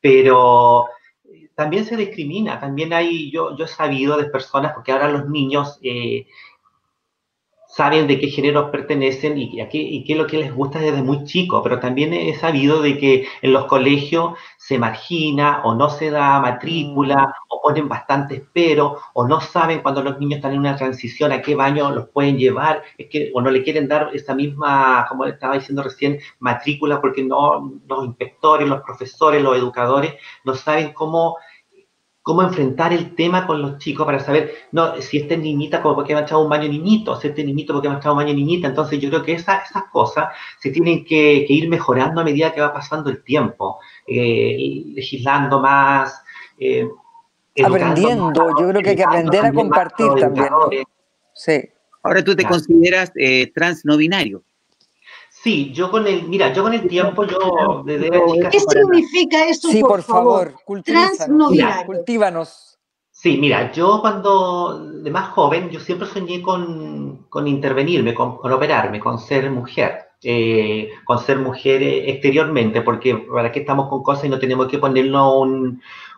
pero 0.00 0.86
también 1.54 1.84
se 1.84 1.96
discrimina, 1.96 2.58
también 2.58 2.92
hay, 2.92 3.30
yo, 3.30 3.56
yo 3.56 3.64
he 3.64 3.68
sabido 3.68 4.16
de 4.16 4.24
personas, 4.24 4.72
porque 4.74 4.92
ahora 4.92 5.08
los 5.08 5.28
niños 5.28 5.78
eh, 5.82 6.26
saben 7.74 8.06
de 8.06 8.18
qué 8.18 8.28
género 8.28 8.70
pertenecen 8.70 9.36
y, 9.36 9.56
qué, 9.68 9.78
y 9.78 10.04
qué 10.04 10.12
es 10.12 10.18
lo 10.18 10.26
que 10.26 10.38
les 10.38 10.54
gusta 10.54 10.78
desde 10.78 11.02
muy 11.02 11.24
chico, 11.24 11.62
pero 11.62 11.80
también 11.80 12.14
he 12.14 12.34
sabido 12.34 12.80
de 12.80 12.98
que 12.98 13.26
en 13.42 13.52
los 13.52 13.66
colegios 13.66 14.34
se 14.56 14.78
margina 14.78 15.62
o 15.64 15.74
no 15.74 15.90
se 15.90 16.10
da 16.10 16.40
matrícula 16.40 17.16
mm. 17.16 17.32
o 17.48 17.60
ponen 17.62 17.88
bastante 17.88 18.44
pero 18.52 18.98
o 19.12 19.26
no 19.26 19.40
saben 19.40 19.80
cuando 19.80 20.02
los 20.02 20.18
niños 20.18 20.36
están 20.36 20.52
en 20.52 20.60
una 20.60 20.76
transición 20.76 21.32
a 21.32 21.42
qué 21.42 21.54
baño 21.54 21.90
los 21.90 22.08
pueden 22.08 22.38
llevar, 22.38 22.82
es 22.96 23.08
que 23.10 23.30
o 23.34 23.40
no 23.40 23.50
le 23.50 23.62
quieren 23.62 23.88
dar 23.88 24.10
esa 24.14 24.34
misma, 24.34 25.06
como 25.08 25.24
estaba 25.24 25.54
diciendo 25.54 25.82
recién, 25.82 26.18
matrícula 26.38 27.00
porque 27.00 27.24
no 27.24 27.72
los 27.88 28.04
inspectores, 28.04 28.68
los 28.68 28.82
profesores, 28.82 29.42
los 29.42 29.56
educadores 29.56 30.14
no 30.44 30.54
saben 30.54 30.92
cómo 30.92 31.36
cómo 32.24 32.42
enfrentar 32.42 32.90
el 32.94 33.14
tema 33.14 33.46
con 33.46 33.60
los 33.60 33.76
chicos 33.76 34.06
para 34.06 34.18
saber, 34.18 34.54
no, 34.72 34.98
si 35.02 35.18
este 35.18 35.36
niñita, 35.36 35.82
como 35.82 35.94
porque 35.94 36.14
ha 36.14 36.20
echado 36.20 36.42
un 36.42 36.48
baño 36.48 36.66
niñito, 36.70 37.20
si 37.20 37.28
este 37.28 37.44
niñito 37.44 37.74
porque 37.74 37.86
ha 37.86 37.98
echado 37.98 38.14
un 38.14 38.20
baño 38.20 38.32
niñita. 38.32 38.66
Entonces 38.66 38.98
yo 38.98 39.10
creo 39.10 39.22
que 39.22 39.34
esas 39.34 39.60
cosas 39.92 40.28
se 40.58 40.70
tienen 40.70 41.04
que, 41.04 41.44
ir 41.46 41.68
mejorando 41.68 42.22
a 42.22 42.24
medida 42.24 42.54
que 42.54 42.62
va 42.62 42.72
pasando 42.72 43.10
el 43.10 43.22
tiempo, 43.22 43.78
eh, 44.06 44.84
legislando 44.94 45.60
más. 45.60 46.24
Eh, 46.58 46.88
Aprendiendo, 47.62 48.58
yo 48.58 48.68
creo 48.70 48.80
que 48.80 48.90
hay 48.90 48.96
que 48.96 49.04
aprender 49.04 49.44
a 49.44 49.52
compartir 49.52 50.08
también. 50.18 50.48
Sí. 51.34 51.60
Ahora 52.02 52.24
tú 52.24 52.34
te 52.34 52.46
consideras 52.46 53.12
eh, 53.16 53.52
trans 53.54 53.84
no 53.84 53.98
binario. 53.98 54.42
Sí, 55.44 55.72
yo 55.74 55.90
con 55.90 56.06
el, 56.06 56.26
mira, 56.26 56.54
yo 56.54 56.62
con 56.62 56.72
el 56.72 56.88
tiempo, 56.88 57.26
yo 57.26 57.84
¿Qué 58.50 58.60
significa 58.60 59.46
eso? 59.46 59.68
Sí, 59.68 59.82
por, 59.82 60.02
favor, 60.02 60.54
cultívanos. 60.64 62.78
Sí, 63.10 63.36
mira, 63.36 63.70
yo 63.70 64.00
cuando 64.00 65.02
de 65.02 65.10
más 65.10 65.34
joven, 65.34 65.68
yo 65.68 65.80
siempre 65.80 66.08
soñé 66.08 66.40
con, 66.40 67.26
intervenirme, 67.44 68.14
con, 68.14 68.38
operarme, 68.42 69.00
con 69.00 69.18
ser 69.18 69.50
mujer, 69.50 70.12
eh, 70.22 70.88
con 71.04 71.18
ser 71.18 71.38
mujer 71.40 71.82
exteriormente, 71.82 72.80
porque 72.80 73.14
para 73.14 73.52
qué 73.52 73.60
estamos 73.60 73.90
con 73.90 74.02
cosas 74.02 74.24
y 74.24 74.30
no 74.30 74.38
tenemos 74.38 74.66
que 74.68 74.78
ponernos 74.78 75.46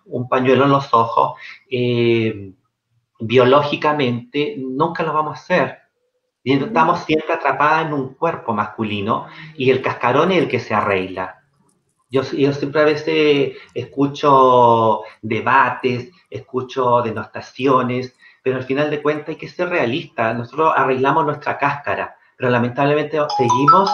un, 0.04 0.28
pañuelo 0.28 0.66
en 0.66 0.70
los 0.70 0.94
ojos, 0.94 1.32
eh, 1.68 2.52
biológicamente 3.18 4.54
nunca 4.56 5.02
lo 5.02 5.12
vamos 5.12 5.32
a 5.32 5.42
hacer 5.42 5.85
y 6.46 6.52
estamos 6.52 7.00
siempre 7.00 7.34
atrapadas 7.34 7.86
en 7.86 7.92
un 7.92 8.14
cuerpo 8.14 8.54
masculino 8.54 9.26
y 9.56 9.68
el 9.68 9.82
cascarón 9.82 10.30
es 10.30 10.38
el 10.38 10.48
que 10.48 10.60
se 10.60 10.74
arregla. 10.74 11.42
Yo, 12.08 12.22
yo 12.22 12.52
siempre 12.52 12.82
a 12.82 12.84
veces 12.84 13.56
escucho 13.74 15.00
debates, 15.22 16.12
escucho 16.30 17.02
denostaciones, 17.02 18.14
pero 18.44 18.58
al 18.58 18.62
final 18.62 18.90
de 18.90 19.02
cuentas 19.02 19.30
hay 19.30 19.34
que 19.34 19.48
ser 19.48 19.70
realista. 19.70 20.32
Nosotros 20.34 20.72
arreglamos 20.76 21.26
nuestra 21.26 21.58
cáscara, 21.58 22.16
pero 22.36 22.48
lamentablemente 22.48 23.18
seguimos, 23.36 23.90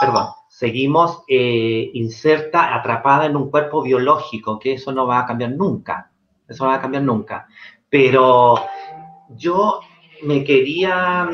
perdón, 0.00 0.28
seguimos 0.48 1.22
eh, 1.28 1.90
inserta, 1.92 2.74
atrapada 2.76 3.26
en 3.26 3.36
un 3.36 3.50
cuerpo 3.50 3.82
biológico, 3.82 4.58
que 4.58 4.72
eso 4.72 4.90
no 4.90 5.06
va 5.06 5.18
a 5.18 5.26
cambiar 5.26 5.50
nunca. 5.50 6.10
Eso 6.48 6.64
no 6.64 6.70
va 6.70 6.76
a 6.76 6.80
cambiar 6.80 7.02
nunca. 7.02 7.46
Pero 7.90 8.54
yo 9.36 9.80
me 10.22 10.44
quería 10.44 11.28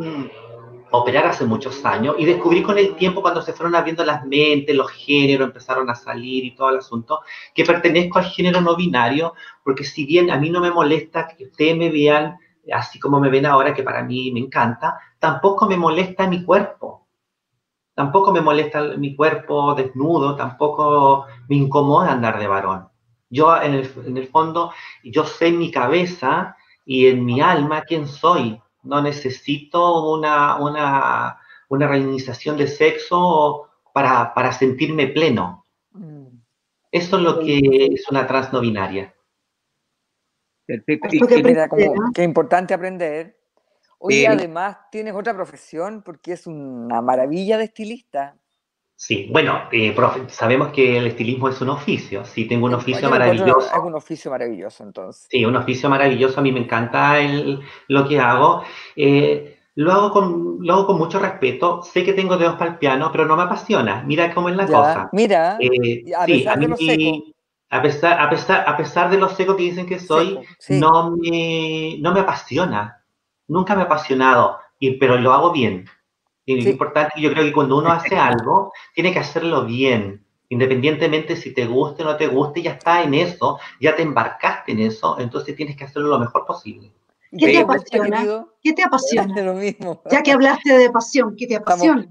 operar 0.96 1.26
hace 1.26 1.44
muchos 1.44 1.84
años 1.84 2.16
y 2.18 2.24
descubrí 2.24 2.62
con 2.62 2.78
el 2.78 2.94
tiempo 2.96 3.22
cuando 3.22 3.42
se 3.42 3.52
fueron 3.52 3.74
abriendo 3.74 4.04
las 4.04 4.24
mentes, 4.24 4.74
los 4.74 4.90
géneros 4.90 5.48
empezaron 5.48 5.88
a 5.90 5.94
salir 5.94 6.44
y 6.44 6.54
todo 6.54 6.70
el 6.70 6.78
asunto, 6.78 7.20
que 7.54 7.64
pertenezco 7.64 8.18
al 8.18 8.26
género 8.26 8.60
no 8.60 8.76
binario, 8.76 9.34
porque 9.64 9.84
si 9.84 10.04
bien 10.04 10.30
a 10.30 10.36
mí 10.36 10.50
no 10.50 10.60
me 10.60 10.70
molesta 10.70 11.28
que 11.28 11.44
ustedes 11.44 11.76
me 11.76 11.90
vean 11.90 12.38
así 12.72 12.98
como 12.98 13.20
me 13.20 13.30
ven 13.30 13.46
ahora, 13.46 13.74
que 13.74 13.82
para 13.82 14.02
mí 14.02 14.30
me 14.32 14.40
encanta, 14.40 14.98
tampoco 15.18 15.66
me 15.66 15.76
molesta 15.76 16.26
mi 16.26 16.44
cuerpo. 16.44 17.06
Tampoco 17.94 18.32
me 18.32 18.42
molesta 18.42 18.82
mi 18.98 19.16
cuerpo 19.16 19.74
desnudo, 19.74 20.36
tampoco 20.36 21.26
me 21.48 21.56
incomoda 21.56 22.12
andar 22.12 22.38
de 22.38 22.46
varón. 22.46 22.88
Yo 23.30 23.56
en 23.60 23.74
el, 23.74 23.90
en 24.06 24.16
el 24.18 24.28
fondo, 24.28 24.72
yo 25.02 25.24
sé 25.24 25.48
en 25.48 25.58
mi 25.58 25.70
cabeza 25.70 26.56
y 26.84 27.06
en 27.06 27.24
mi 27.24 27.40
alma 27.40 27.82
quién 27.82 28.06
soy, 28.06 28.60
no 28.86 29.02
necesito 29.02 30.12
una, 30.12 30.56
una, 30.56 31.38
una 31.68 31.88
reinización 31.88 32.56
de 32.56 32.66
sexo 32.66 33.68
para, 33.92 34.52
sentirme 34.52 35.08
pleno. 35.08 35.66
Mm. 35.92 36.26
Eso 36.92 37.16
es 37.16 37.22
lo 37.22 37.40
que 37.40 37.88
es 37.92 38.08
una 38.10 38.26
trans 38.26 38.52
no 38.52 38.60
binaria. 38.60 39.14
Perfecto. 40.64 41.08
qué 42.14 42.22
importante 42.22 42.74
aprender. 42.74 43.36
Hoy 43.98 44.26
además 44.26 44.76
tienes 44.90 45.14
otra 45.14 45.34
profesión 45.34 46.02
porque 46.02 46.32
es 46.32 46.46
una 46.46 47.00
maravilla 47.00 47.56
de 47.56 47.64
estilista. 47.64 48.36
Sí, 48.98 49.28
bueno, 49.30 49.68
eh, 49.72 49.94
sabemos 50.28 50.68
que 50.68 50.96
el 50.96 51.06
estilismo 51.08 51.50
es 51.50 51.60
un 51.60 51.68
oficio, 51.68 52.24
sí, 52.24 52.48
tengo 52.48 52.64
un 52.64 52.74
oficio 52.74 53.10
maravilloso. 53.10 53.70
Es 53.70 53.82
un 53.82 53.94
oficio 53.94 54.30
maravilloso, 54.30 54.84
entonces. 54.84 55.26
Sí, 55.30 55.44
un 55.44 55.54
oficio 55.54 55.90
maravilloso, 55.90 56.40
a 56.40 56.42
mí 56.42 56.50
me 56.50 56.60
encanta 56.60 57.20
el, 57.20 57.60
lo 57.88 58.08
que 58.08 58.18
hago. 58.18 58.62
Eh, 58.96 59.58
lo, 59.74 59.92
hago 59.92 60.10
con, 60.10 60.58
lo 60.62 60.72
hago 60.72 60.86
con 60.86 60.96
mucho 60.96 61.18
respeto, 61.18 61.82
sé 61.82 62.04
que 62.04 62.14
tengo 62.14 62.38
dedos 62.38 62.54
para 62.54 62.70
el 62.70 62.78
piano, 62.78 63.10
pero 63.12 63.26
no 63.26 63.36
me 63.36 63.42
apasiona. 63.42 64.02
Mira 64.02 64.32
cómo 64.32 64.48
es 64.48 64.56
la 64.56 64.66
cosa. 64.66 65.10
Mira, 65.12 65.58
eh, 65.60 66.02
a 66.18 66.24
pesar 66.24 66.58
de 66.58 66.68
lo 66.68 66.76
seco. 66.76 67.24
A 67.68 67.82
pesar, 67.82 68.20
a, 68.20 68.30
pesar, 68.30 68.64
a 68.66 68.76
pesar 68.78 69.10
de 69.10 69.18
lo 69.18 69.28
seco 69.28 69.56
que 69.56 69.64
dicen 69.64 69.86
que 69.86 69.98
soy, 69.98 70.38
no, 70.70 71.10
me, 71.16 71.96
no 72.00 72.12
me 72.14 72.20
apasiona. 72.20 73.04
Nunca 73.48 73.74
me 73.74 73.82
ha 73.82 73.84
apasionado, 73.84 74.58
y, 74.78 74.92
pero 74.92 75.18
lo 75.18 75.32
hago 75.34 75.52
bien. 75.52 75.84
Y 76.46 76.60
es 76.60 76.66
importante, 76.66 77.20
yo 77.20 77.30
creo 77.32 77.44
que 77.44 77.52
cuando 77.52 77.76
uno 77.76 77.90
hace 77.90 78.16
algo, 78.16 78.72
tiene 78.94 79.12
que 79.12 79.18
hacerlo 79.18 79.64
bien, 79.64 80.24
independientemente 80.48 81.34
si 81.34 81.52
te 81.52 81.66
guste 81.66 82.04
o 82.04 82.06
no 82.06 82.16
te 82.16 82.28
guste, 82.28 82.62
ya 82.62 82.72
está 82.72 83.02
en 83.02 83.14
eso, 83.14 83.58
ya 83.80 83.96
te 83.96 84.02
embarcaste 84.02 84.70
en 84.72 84.80
eso, 84.80 85.18
entonces 85.18 85.56
tienes 85.56 85.76
que 85.76 85.84
hacerlo 85.84 86.08
lo 86.08 86.20
mejor 86.20 86.46
posible. 86.46 86.92
¿Qué 87.36 87.48
te 87.48 87.58
apasiona? 87.58 88.46
¿Qué 88.62 88.72
te 88.72 88.84
apasiona? 88.84 89.42
Lo 89.42 89.54
mismo. 89.54 90.00
Ya 90.08 90.22
que 90.22 90.30
hablaste 90.30 90.78
de 90.78 90.88
pasión, 90.88 91.34
¿qué 91.36 91.48
te 91.48 91.56
apasiona? 91.56 92.06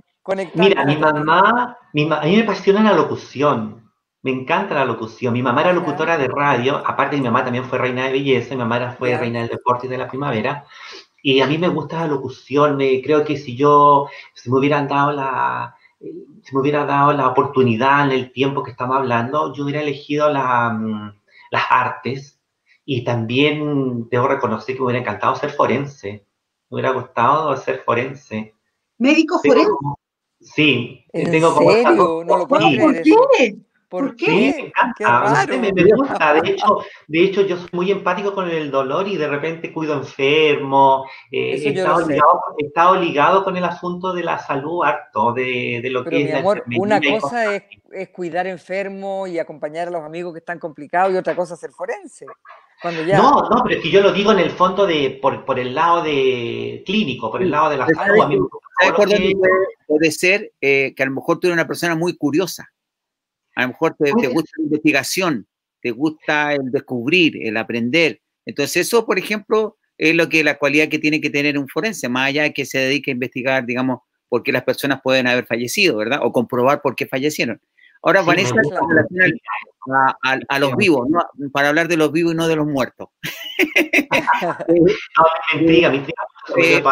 Mira, 0.54 0.86
mi 0.86 0.98
mamá, 0.98 1.78
mi 1.94 2.10
a 2.12 2.22
mí 2.22 2.36
me 2.36 2.44
apasiona 2.44 2.84
la 2.84 2.94
locución. 2.94 3.90
Me 4.22 4.32
encanta 4.32 4.74
la 4.74 4.86
locución. 4.86 5.34
Mi 5.34 5.44
mamá 5.44 5.62
era 5.62 5.72
locutora 5.72 6.18
de 6.18 6.28
radio, 6.28 6.78
aparte 6.86 7.16
mi 7.16 7.22
mamá 7.22 7.44
también 7.44 7.64
fue 7.64 7.78
reina 7.78 8.06
de 8.06 8.14
belleza, 8.14 8.56
mi 8.56 8.58
mamá 8.58 8.96
fue 8.98 9.16
reina 9.16 9.40
del 9.40 9.50
deporte 9.50 9.86
y 9.86 9.90
de 9.90 10.00
la 10.00 10.08
primavera. 10.08 10.66
Y 11.28 11.42
a 11.42 11.48
mí 11.48 11.58
me 11.58 11.70
gusta 11.70 12.02
la 12.02 12.08
locución, 12.08 12.78
me, 12.78 13.02
creo 13.02 13.26
que 13.26 13.36
si 13.36 13.56
yo, 13.56 14.08
si 14.36 14.52
me 14.52 14.60
hubieran 14.60 14.88
dado 14.88 15.12
la, 15.12 15.76
si 16.00 16.54
me 16.54 16.62
hubiera 16.62 16.86
dado 16.86 17.14
la 17.14 17.30
oportunidad 17.30 18.06
en 18.06 18.12
el 18.12 18.32
tiempo 18.32 18.62
que 18.62 18.70
estamos 18.70 18.98
hablando, 18.98 19.52
yo 19.52 19.64
hubiera 19.64 19.82
elegido 19.82 20.32
la, 20.32 20.70
mm, 20.70 21.20
las 21.50 21.64
artes 21.72 22.40
y 22.86 23.04
también 23.04 24.08
debo 24.10 24.28
reconocer 24.28 24.76
que 24.76 24.82
me 24.82 24.86
hubiera 24.86 25.02
encantado 25.02 25.36
ser 25.36 25.50
forense. 25.50 26.28
Me 26.70 26.76
hubiera 26.76 26.92
gustado 26.92 27.58
ser 27.58 27.80
forense. 27.80 28.54
¿Médico 29.00 29.40
forense? 29.44 29.72
sí, 30.42 31.06
tengo 31.12 31.56
como 31.56 31.72
serio? 31.72 32.24
No 32.24 32.38
lo 32.38 32.48
puedo 32.48 32.68
¿Por 32.80 33.02
qué? 33.02 33.58
¿Por 33.96 34.16
qué? 34.18 34.74
me, 35.58 35.84
gusta. 35.96 36.34
De 36.34 36.50
hecho, 36.50 36.80
de 37.08 37.24
hecho, 37.24 37.42
yo 37.44 37.56
soy 37.56 37.70
muy 37.72 37.92
empático 37.92 38.34
con 38.34 38.50
el 38.50 38.70
dolor 38.70 39.08
y 39.08 39.16
de 39.16 39.26
repente 39.26 39.72
cuido 39.72 39.94
enfermo. 39.94 41.06
Eh, 41.32 41.52
he, 41.52 41.70
estado 42.66 43.00
ligado, 43.00 43.46
con 43.46 43.56
el 43.56 43.64
asunto 43.64 44.12
de 44.12 44.24
la 44.24 44.38
salud 44.38 44.84
harto, 44.84 45.32
de, 45.32 45.80
de 45.82 45.90
lo 45.90 46.04
que 46.04 46.24
es 46.24 46.36
amor, 46.36 46.66
Una 46.78 47.00
cosa 47.00 47.56
es, 47.56 47.64
es, 47.94 48.10
cuidar 48.10 48.48
enfermo 48.48 49.28
y 49.28 49.40
acompañar 49.40 49.88
a 49.88 49.92
los 49.92 50.04
amigos 50.04 50.34
que 50.34 50.40
están 50.40 50.60
complicados 50.60 51.14
y 51.14 51.18
otra 51.18 51.34
cosa 51.34 51.54
es 51.54 51.62
ser 51.62 51.72
forense. 51.72 52.26
Cuando 52.82 53.02
ya... 53.04 53.18
No, 53.18 53.32
no, 53.50 53.64
pero 53.64 53.78
es 53.78 53.82
que 53.82 53.92
yo 53.92 54.02
lo 54.02 54.12
digo 54.12 54.34
en 54.34 54.40
el 54.40 54.52
fondo 54.52 54.86
de 54.86 55.18
por, 55.22 55.46
por 55.46 55.58
el 55.58 55.74
lado 55.74 56.04
de 56.04 56.84
clínico, 56.86 57.32
por 57.32 57.42
el 57.42 57.50
lado 57.50 57.70
de 57.70 57.78
la 57.78 57.88
salud. 57.88 58.50
puede 59.88 60.12
ser 60.12 60.52
eh, 60.60 60.94
que 60.94 61.04
a 61.04 61.06
lo 61.06 61.14
mejor 61.14 61.40
tú 61.40 61.48
eres 61.48 61.56
una 61.56 61.68
persona 61.68 61.96
muy 61.96 62.18
curiosa 62.18 62.75
a 63.56 63.62
lo 63.64 63.70
mejor 63.70 63.96
te, 63.98 64.12
gusta 64.12 64.52
la 64.58 64.64
investigación, 64.64 65.48
te 65.82 65.92
gusta 65.92 66.54
el 66.54 66.72
descubrir, 66.72 67.38
el 67.42 67.58
aprender. 67.58 68.22
Entonces 68.46 68.88
eso, 68.88 69.06
por 69.06 69.18
ejemplo, 69.18 69.78
es 69.98 70.14
lo 70.14 70.28
que 70.30 70.44
la 70.44 70.58
cualidad 70.58 70.90
que 70.90 71.00
tiene 71.00 71.22
que 71.22 71.30
tener 71.30 71.58
un 71.58 71.68
forense, 71.68 72.10
más 72.10 72.28
allá 72.28 72.44
de 72.44 72.54
que 72.54 72.66
se 72.66 72.80
dedique 72.80 73.12
a 73.12 73.14
investigar, 73.14 73.66
digamos, 73.66 74.00
por 74.28 74.44
qué 74.44 74.52
las 74.52 74.64
personas 74.64 75.00
pueden 75.02 75.28
haber 75.28 75.46
fallecido, 75.46 75.98
¿verdad? 75.98 76.20
O 76.22 76.32
comprobar 76.32 76.82
por 76.82 76.96
qué 76.96 77.08
fallecieron. 77.08 77.62
Ahora, 78.06 78.22
Vanessa, 78.22 78.54
a, 79.92 80.38
a, 80.48 80.60
los 80.60 80.76
vivos, 80.78 81.10
¿no? 81.10 81.20
para 81.52 81.70
hablar 81.70 81.88
de 81.88 81.98
los 81.98 82.12
vivos 82.12 82.34
y 82.34 82.38
no 82.38 82.48
de 82.48 82.56
los 82.56 82.68
muertos. 82.68 83.10
no, 84.38 84.56
eh, 86.58 86.84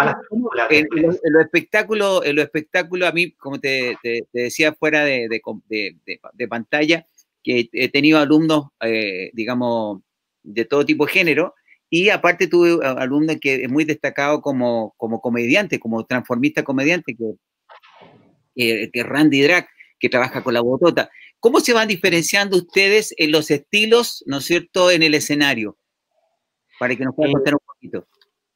en, 0.71 1.33
los 1.33 1.43
espectáculos, 1.43 2.25
en 2.25 2.35
los 2.35 2.45
espectáculos, 2.45 3.07
a 3.07 3.11
mí, 3.11 3.31
como 3.33 3.59
te, 3.59 3.95
decía 4.33 4.73
fuera 4.73 5.03
de, 5.03 5.27
de, 5.29 6.47
pantalla, 6.47 7.05
que 7.43 7.69
he 7.71 7.89
tenido 7.89 8.17
alumnos, 8.17 8.69
eh, 8.81 9.29
digamos, 9.33 10.01
de 10.41 10.65
todo 10.65 10.83
tipo 10.83 11.05
de 11.05 11.11
género, 11.11 11.53
y 11.91 12.09
aparte 12.09 12.47
tuve 12.47 12.83
alumnos 12.83 13.37
que 13.39 13.65
es 13.65 13.69
muy 13.69 13.85
destacado 13.85 14.41
como, 14.41 14.95
como 14.97 15.21
comediante, 15.21 15.79
como 15.79 16.07
transformista 16.07 16.63
comediante, 16.63 17.15
que, 17.15 17.35
que, 18.55 18.89
que 18.91 19.03
Randy 19.03 19.43
Drag, 19.43 19.67
que 20.03 20.09
trabaja 20.09 20.43
con 20.43 20.53
la 20.53 20.59
botota. 20.59 21.09
¿Cómo 21.39 21.61
se 21.61 21.71
van 21.71 21.87
diferenciando 21.87 22.57
ustedes 22.57 23.15
en 23.17 23.31
los 23.31 23.49
estilos, 23.49 24.21
¿no 24.27 24.39
es 24.39 24.43
cierto?, 24.43 24.91
en 24.91 25.01
el 25.01 25.13
escenario. 25.13 25.77
Para 26.77 26.93
que 26.93 27.05
nos 27.05 27.15
puedan 27.15 27.31
contar 27.31 27.53
un 27.53 27.61
poquito. 27.65 28.05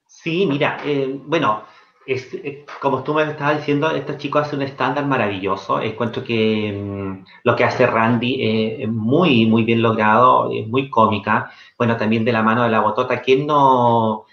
Sí, 0.09 0.45
mira, 0.45 0.77
eh, 0.83 1.09
bueno, 1.23 1.63
es, 2.05 2.33
eh, 2.33 2.65
como 2.81 3.01
tú 3.01 3.13
me 3.13 3.23
estabas 3.23 3.59
diciendo, 3.59 3.89
estos 3.91 4.17
chicos 4.17 4.45
hacen 4.45 4.59
un 4.59 4.65
estándar 4.65 5.05
maravilloso. 5.05 5.79
Encuentro 5.79 6.21
que 6.21 6.73
mm, 6.73 7.25
lo 7.45 7.55
que 7.55 7.63
hace 7.63 7.87
Randy 7.87 8.43
eh, 8.43 8.83
es 8.83 8.89
muy, 8.89 9.45
muy 9.45 9.63
bien 9.63 9.81
logrado, 9.81 10.51
es 10.51 10.67
muy 10.67 10.89
cómica. 10.89 11.49
Bueno, 11.77 11.95
también 11.95 12.25
de 12.25 12.33
la 12.33 12.43
mano 12.43 12.63
de 12.63 12.69
la 12.69 12.81
botota. 12.81 13.21
¿Quién 13.21 13.47
no, 13.47 14.25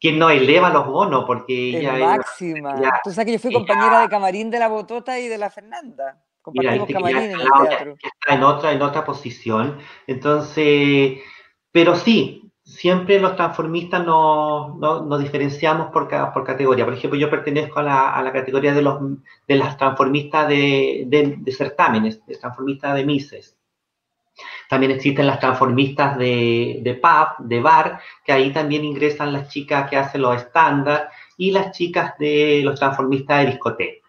quién 0.00 0.16
no 0.16 0.30
eleva 0.30 0.70
los 0.70 0.86
bonos? 0.86 1.24
Porque 1.26 1.76
ella 1.76 1.94
máxima. 1.94 2.76
Tú 3.02 3.10
sabes 3.10 3.26
que 3.26 3.32
yo 3.32 3.38
fui 3.40 3.52
compañera 3.52 4.02
de 4.02 4.08
camarín 4.08 4.48
de 4.48 4.60
la 4.60 4.68
botota 4.68 5.18
y 5.18 5.26
de 5.26 5.38
la 5.38 5.50
Fernanda. 5.50 6.22
Compartimos 6.46 6.88
camarín 6.88 7.16
en 7.16 7.30
el 7.32 7.68
teatro. 7.68 7.96
Está 8.00 8.34
en 8.34 8.42
otra, 8.44 8.70
en 8.70 8.80
otra 8.80 9.04
posición. 9.04 9.78
Entonces, 10.06 11.18
pero 11.72 11.96
sí, 11.96 12.52
siempre 12.62 13.18
los 13.18 13.34
transformistas 13.34 14.06
nos, 14.06 14.76
nos, 14.76 15.20
diferenciamos 15.20 15.88
por, 15.90 16.08
por 16.32 16.44
categoría. 16.44 16.84
Por 16.84 16.94
ejemplo, 16.94 17.18
yo 17.18 17.28
pertenezco 17.28 17.80
a 17.80 17.82
la, 17.82 18.10
a 18.10 18.22
la 18.22 18.32
categoría 18.32 18.72
de, 18.72 18.82
los, 18.82 19.00
de 19.48 19.56
las 19.56 19.76
transformistas 19.76 20.46
de, 20.46 21.02
de, 21.08 21.52
certámenes, 21.52 22.24
de 22.24 22.36
transformistas 22.36 22.94
de 22.94 23.04
Mises. 23.04 23.58
También 24.68 24.92
existen 24.92 25.26
las 25.26 25.40
transformistas 25.40 26.16
de, 26.16 26.78
de 26.80 26.94
pub, 26.94 27.44
de 27.44 27.60
bar, 27.60 27.98
que 28.24 28.30
ahí 28.30 28.52
también 28.52 28.84
ingresan 28.84 29.32
las 29.32 29.48
chicas 29.48 29.90
que 29.90 29.96
hacen 29.96 30.22
los 30.22 30.36
estándar 30.36 31.10
y 31.36 31.50
las 31.50 31.76
chicas 31.76 32.16
de 32.18 32.60
los 32.62 32.78
transformistas 32.78 33.40
de 33.40 33.50
discoteca. 33.50 34.05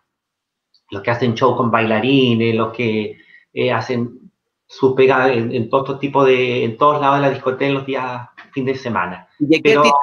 Los 0.91 1.01
que 1.01 1.11
hacen 1.11 1.33
show 1.33 1.55
con 1.55 1.71
bailarines, 1.71 2.55
los 2.55 2.73
que 2.73 3.17
eh, 3.53 3.71
hacen 3.71 4.31
su 4.67 4.95
pega 4.95 5.31
en, 5.31 5.53
en 5.53 5.69
todo 5.69 5.97
tipo 5.97 6.25
de, 6.25 6.63
en 6.63 6.77
todos 6.77 6.99
lados 7.01 7.17
de 7.17 7.21
la 7.21 7.33
discoteca 7.33 7.65
en 7.65 7.73
los 7.73 7.85
días 7.85 8.27
fin 8.57 8.65
de 8.65 8.75
semana. 8.75 9.27
¿Y 9.39 9.61
qué 9.61 9.75
artista 9.75 9.97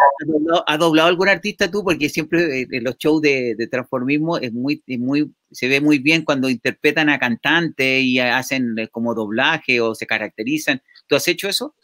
has 0.66 0.78
doblado, 0.78 1.08
algún 1.08 1.28
artista 1.28 1.68
tú? 1.68 1.82
Porque 1.82 2.08
siempre 2.08 2.62
eh, 2.62 2.68
en 2.70 2.84
los 2.84 2.96
shows 2.96 3.20
de, 3.20 3.56
transformismo 3.68 4.38
es 4.38 4.52
muy, 4.52 4.82
muy, 4.98 5.32
se 5.50 5.66
ve 5.66 5.80
muy 5.80 5.98
bien 5.98 6.22
cuando 6.22 6.48
interpretan 6.48 7.08
a 7.08 7.18
cantantes 7.18 8.02
y 8.02 8.20
hacen 8.20 8.78
eh, 8.78 8.88
como 8.88 9.14
doblaje 9.14 9.80
o 9.80 9.94
se 9.94 10.06
caracterizan. 10.06 10.80
¿Tú 11.08 11.16
has 11.16 11.26
hecho 11.26 11.48
eso? 11.48 11.74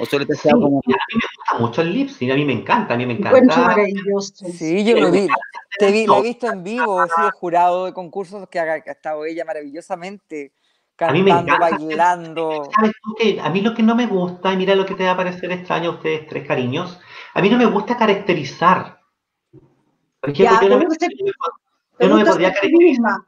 ¿O 0.00 0.06
solo 0.06 0.26
te 0.26 0.34
sí, 0.34 0.48
como... 0.50 0.78
A 0.78 0.80
mí 0.88 0.94
me 1.14 1.20
gusta 1.36 1.58
mucho 1.58 1.82
el 1.82 1.92
lip 1.92 2.08
sync, 2.08 2.32
a 2.32 2.34
mí 2.34 2.44
me 2.44 2.52
encanta, 2.54 2.94
a 2.94 2.96
mí 2.96 3.06
me 3.06 3.14
encanta. 3.14 3.76
Sí, 4.30 4.84
yo 4.84 4.98
lo 4.98 5.10
vi, 5.10 5.28
te 5.78 5.92
vi, 5.92 6.06
lo 6.06 6.18
he 6.18 6.22
visto 6.22 6.46
en 6.46 6.64
vivo, 6.64 7.04
he 7.04 7.08
sido 7.08 7.30
jurado 7.32 7.86
de 7.86 7.92
concursos 7.92 8.48
que 8.48 8.58
ha 8.58 8.76
estado 8.76 9.24
ella 9.24 9.44
maravillosamente 9.44 10.52
a 11.06 11.12
mí 11.12 11.22
me 11.22 11.30
encanta, 11.30 11.58
bailando. 11.58 12.68
A 13.42 13.50
mí 13.50 13.60
lo 13.60 13.74
que 13.74 13.82
no 13.82 13.94
me 13.94 14.06
gusta, 14.06 14.52
y 14.52 14.56
mira 14.56 14.74
lo 14.74 14.86
que 14.86 14.94
te 14.94 15.04
va 15.04 15.12
a 15.12 15.16
parecer 15.16 15.50
extraño 15.52 15.90
a 15.90 15.94
ustedes 15.94 16.26
tres 16.26 16.46
cariños, 16.46 17.00
a 17.34 17.40
mí 17.40 17.48
no 17.48 17.56
me 17.56 17.66
gusta 17.66 17.96
caracterizar. 17.96 19.00
Por 20.20 20.30
ejemplo, 20.30 20.60
yo, 20.60 20.68
no 20.68 20.78
me, 20.78 22.24
podría 22.24 22.52
caracterizar. 22.52 23.20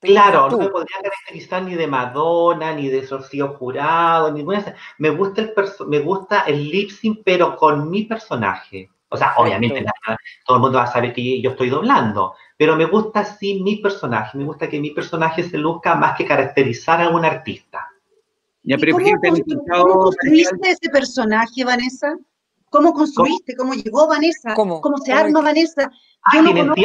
Claro, 0.00 0.48
no 0.48 0.56
me 0.56 0.68
podría 0.68 0.96
caracterizar 1.02 1.62
ni 1.62 1.74
de 1.74 1.86
Madonna, 1.86 2.72
ni 2.72 2.88
de 2.88 3.02
Rocío 3.02 3.48
Jurado, 3.48 4.32
ninguna. 4.32 4.74
Me 4.96 5.10
gusta 5.10 5.42
el 5.42 5.52
me 5.88 5.98
gusta 5.98 6.40
el 6.46 6.70
lip 6.70 6.90
sync, 6.90 7.20
pero 7.24 7.54
con 7.54 7.90
mi 7.90 8.04
personaje. 8.04 8.88
O 9.10 9.16
sea, 9.16 9.34
obviamente 9.36 9.84
todo 10.46 10.56
el 10.56 10.62
mundo 10.62 10.78
va 10.78 10.84
a 10.84 10.92
saber 10.92 11.12
que 11.12 11.42
yo 11.42 11.50
estoy 11.50 11.68
doblando, 11.68 12.34
pero 12.56 12.76
me 12.76 12.86
gusta 12.86 13.20
así 13.20 13.60
mi 13.60 13.76
personaje, 13.76 14.38
me 14.38 14.44
gusta 14.44 14.68
que 14.68 14.80
mi 14.80 14.90
personaje 14.90 15.42
se 15.42 15.58
luzca 15.58 15.96
más 15.96 16.16
que 16.16 16.24
caracterizar 16.24 17.02
a 17.02 17.10
un 17.10 17.24
artista. 17.24 17.88
¿Cómo, 19.68 19.98
construiste 19.98 20.70
ese 20.70 20.90
personaje, 20.90 21.64
Vanessa? 21.64 22.16
¿Cómo 22.70 22.92
construiste? 22.92 23.56
¿Cómo, 23.56 23.74
llegó 23.74 24.06
Vanessa? 24.06 24.54
¿Cómo, 24.54 24.80
se 25.04 25.12
arma 25.12 25.40
Vanessa? 25.40 25.90
Yo 26.32 26.42
no 26.42 26.52
conozco, 26.52 26.82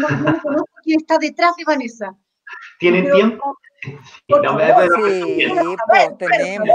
no, 0.00 0.40
conozco, 0.42 0.68
quién 0.82 1.00
está 1.00 1.18
detrás 1.18 1.54
de 1.56 1.64
Vanessa. 1.64 2.16
¿Tienen 2.78 3.10
tiempo? 3.12 3.56
no 4.28 4.54
me 4.54 4.66
sí, 5.36 6.16
tenemos. 6.18 6.68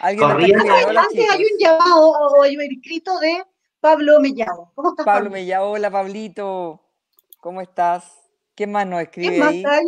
Alguien 0.00 0.30
hay 0.30 1.42
un 1.42 1.58
llamado 1.58 2.10
o 2.10 2.42
hay 2.42 2.56
un 2.56 2.62
escrito 2.62 3.18
de 3.18 3.44
Pablo 3.80 4.20
Mellao. 4.20 4.72
¿Cómo 4.74 4.90
estás, 4.90 5.06
Pablo? 5.06 5.24
Pablo 5.24 5.30
Mellao, 5.30 5.70
hola 5.70 5.90
Pablito. 5.90 6.80
¿Cómo 7.40 7.60
estás? 7.60 8.26
¿Qué 8.54 8.66
más 8.66 8.86
nos 8.86 9.02
escribe 9.02 9.38
más 9.38 9.48
ahí? 9.48 9.64
Hay? 9.64 9.86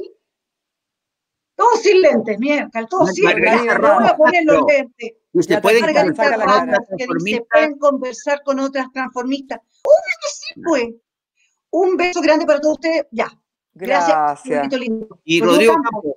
Todos 1.56 1.82
sin 1.82 2.00
lentes, 2.00 2.38
mierda, 2.38 2.86
todos 2.88 3.10
sin 3.10 3.24
lentes. 3.24 3.78
No 3.80 3.94
voy 3.94 4.08
a 4.08 4.16
poner 4.16 4.44
los 4.44 4.62
lentes. 4.66 5.14
Se 5.40 5.60
pueden, 5.60 5.84
se 6.14 7.40
pueden 7.50 7.78
conversar 7.78 8.42
con 8.44 8.60
otras 8.60 8.90
transformistas. 8.92 9.60
Que 9.60 10.28
sí, 10.32 10.60
pues. 10.64 10.88
Un 11.70 11.96
beso 11.96 12.20
grande 12.20 12.46
para 12.46 12.60
todos 12.60 12.76
ustedes. 12.76 13.06
Ya. 13.10 13.28
Gracias. 13.74 14.42
Gracias. 14.44 14.82
Y 15.24 15.40
Rodrigo 15.40 15.74
Campos. 15.74 16.16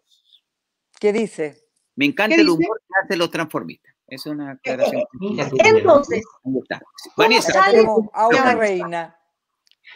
¿Qué 0.99 1.13
dice? 1.13 1.57
Me 1.95 2.05
encanta 2.05 2.35
el 2.35 2.49
humor 2.49 2.81
que 2.87 2.93
hacen 3.03 3.19
los 3.19 3.31
transformistas. 3.31 3.93
Es 4.07 4.25
una 4.25 4.51
aclaración. 4.51 5.03
Entonces, 5.63 6.23
Vanessa, 7.15 7.65
tenemos 7.71 8.07
a 8.13 8.27
una 8.27 8.55
reina. 8.55 9.17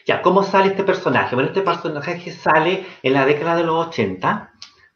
Ya, 0.05 0.21
¿cómo 0.21 0.43
sale 0.43 0.69
este 0.69 0.83
personaje? 0.83 1.35
Bueno, 1.35 1.49
este 1.49 1.61
personaje 1.61 2.31
sale 2.31 2.85
en 3.01 3.13
la 3.13 3.25
década 3.25 3.55
de 3.55 3.63
los 3.63 3.87
80, 3.87 4.51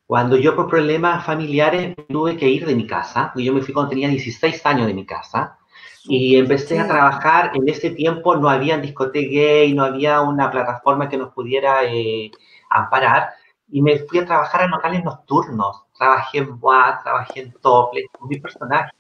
cuando 0.06 0.38
yo 0.38 0.56
por 0.56 0.68
problemas 0.68 1.26
familiares 1.26 1.96
tuve 2.08 2.38
que 2.38 2.50
ir 2.50 2.66
de 2.66 2.76
mi 2.76 2.86
casa, 2.86 3.32
y 3.36 3.44
yo 3.44 3.54
me 3.54 3.62
fui 3.62 3.74
cuando 3.74 3.90
tenía 3.90 4.08
16 4.08 4.66
años 4.66 4.88
de 4.88 4.94
mi 4.94 5.06
casa, 5.06 5.58
y 6.06 6.38
empecé 6.38 6.80
a 6.80 6.88
trabajar, 6.88 7.52
en 7.56 7.68
ese 7.68 7.92
tiempo 7.92 8.36
no 8.36 8.50
había 8.50 8.78
discoteca 8.78 9.30
gay, 9.30 9.74
no 9.74 9.84
había 9.84 10.22
una 10.22 10.50
plataforma 10.50 11.10
que 11.10 11.18
nos 11.18 11.34
pudiera 11.34 11.84
eh, 11.86 12.32
amparar, 12.70 13.30
y 13.72 13.82
me 13.82 14.00
fui 14.00 14.20
a 14.20 14.26
trabajar 14.26 14.64
en 14.64 14.72
locales 14.72 15.04
nocturnos, 15.04 15.86
trabajé 15.98 16.40
en 16.40 16.60
bois, 16.60 17.02
trabajé 17.04 17.42
en 17.42 17.54
tople, 17.62 18.06
con 18.18 18.28
mi 18.28 18.40
personaje. 18.40 18.92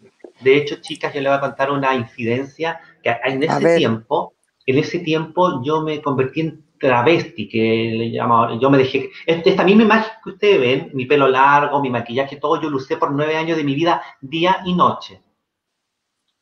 De 0.42 0.58
hecho, 0.58 0.76
chicas, 0.82 1.14
yo 1.14 1.22
le 1.22 1.30
voy 1.30 1.38
a 1.38 1.42
contar 1.42 1.72
una 1.72 1.96
incidencia 1.96 2.80
que 3.02 3.16
en 3.24 3.44
ese 3.44 3.78
tiempo 3.78 4.34
en 4.70 4.78
ese 4.78 5.00
tiempo 5.00 5.64
yo 5.64 5.82
me 5.82 6.00
convertí 6.00 6.42
en 6.42 6.64
travesti, 6.80 7.50
que 7.50 7.92
le 7.98 8.12
llamaba, 8.12 8.56
yo 8.60 8.70
me 8.70 8.78
dejé, 8.78 9.10
esta 9.26 9.64
misma 9.64 9.82
imagen 9.82 10.12
que 10.24 10.30
ustedes 10.30 10.60
ven, 10.60 10.92
mi 10.94 11.08
pelo 11.08 11.28
largo, 11.28 11.82
mi 11.82 11.90
maquillaje, 11.90 12.36
todo, 12.36 12.62
yo 12.62 12.70
lo 12.70 12.78
usé 12.78 12.96
por 12.96 13.12
nueve 13.12 13.36
años 13.36 13.58
de 13.58 13.64
mi 13.64 13.74
vida, 13.74 14.00
día 14.22 14.62
y 14.66 14.76
noche. 14.76 15.24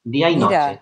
Día 0.03 0.29
y 0.29 0.35
noche. 0.35 0.81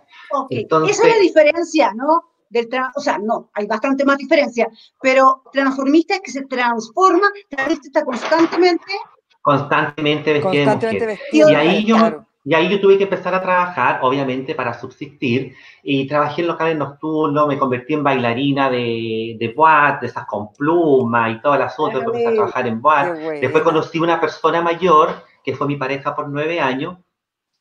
Esa 0.49 1.08
es 1.08 1.15
la 1.15 1.19
diferencia, 1.21 1.93
¿no? 1.93 2.23
Del 2.49 2.69
o 2.95 2.99
sea, 2.99 3.17
no, 3.17 3.49
hay 3.53 3.65
bastante 3.67 4.05
más 4.05 4.17
diferencia, 4.17 4.69
pero 5.01 5.43
transformista 5.51 6.15
es 6.15 6.21
que 6.21 6.31
se 6.31 6.45
transforma, 6.45 7.27
travesti 7.49 7.88
está 7.88 8.03
constantemente... 8.03 8.93
Constantemente 9.41 10.34
vestido 10.34 11.08
Vestido, 11.08 11.49
y 11.49 11.55
ahí 11.55 11.86
yo... 11.86 12.25
Y 12.47 12.53
ahí 12.53 12.69
yo 12.69 12.79
tuve 12.79 12.99
que 12.99 13.05
empezar 13.05 13.34
a 13.34 13.41
trabajar, 13.41 14.01
obviamente, 14.03 14.53
para 14.53 14.79
subsistir. 14.79 15.55
Y 15.81 16.05
trabajé 16.08 16.41
en 16.41 16.47
locales 16.47 16.77
nocturnos, 16.77 17.47
me 17.47 17.58
convertí 17.58 17.95
en 17.95 18.03
bailarina 18.03 18.69
de, 18.69 19.36
de 19.39 19.53
boate, 19.55 20.01
de 20.01 20.12
esas 20.12 20.27
con 20.27 20.53
plumas 20.53 21.31
y 21.31 21.41
todo 21.41 21.55
el 21.55 21.63
asunto. 21.63 21.97
Empecé 21.99 22.27
a 22.27 22.34
trabajar 22.34 22.67
en 22.67 22.79
boate. 22.79 23.39
Después 23.41 23.63
conocí 23.63 23.97
una 23.97 24.21
persona 24.21 24.62
mayor, 24.62 25.23
que 25.43 25.55
fue 25.55 25.65
mi 25.65 25.75
pareja 25.75 26.15
por 26.15 26.29
nueve 26.29 26.60
años. 26.60 26.99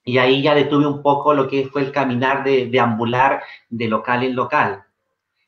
Y 0.04 0.18
ahí 0.18 0.42
ya 0.42 0.54
detuve 0.54 0.86
un 0.86 1.02
poco 1.02 1.34
lo 1.34 1.48
que 1.48 1.66
fue 1.66 1.82
el 1.82 1.92
caminar 1.92 2.44
de, 2.44 2.66
de 2.66 2.80
ambular 2.80 3.42
de 3.70 3.88
local 3.88 4.22
en 4.22 4.36
local. 4.36 4.84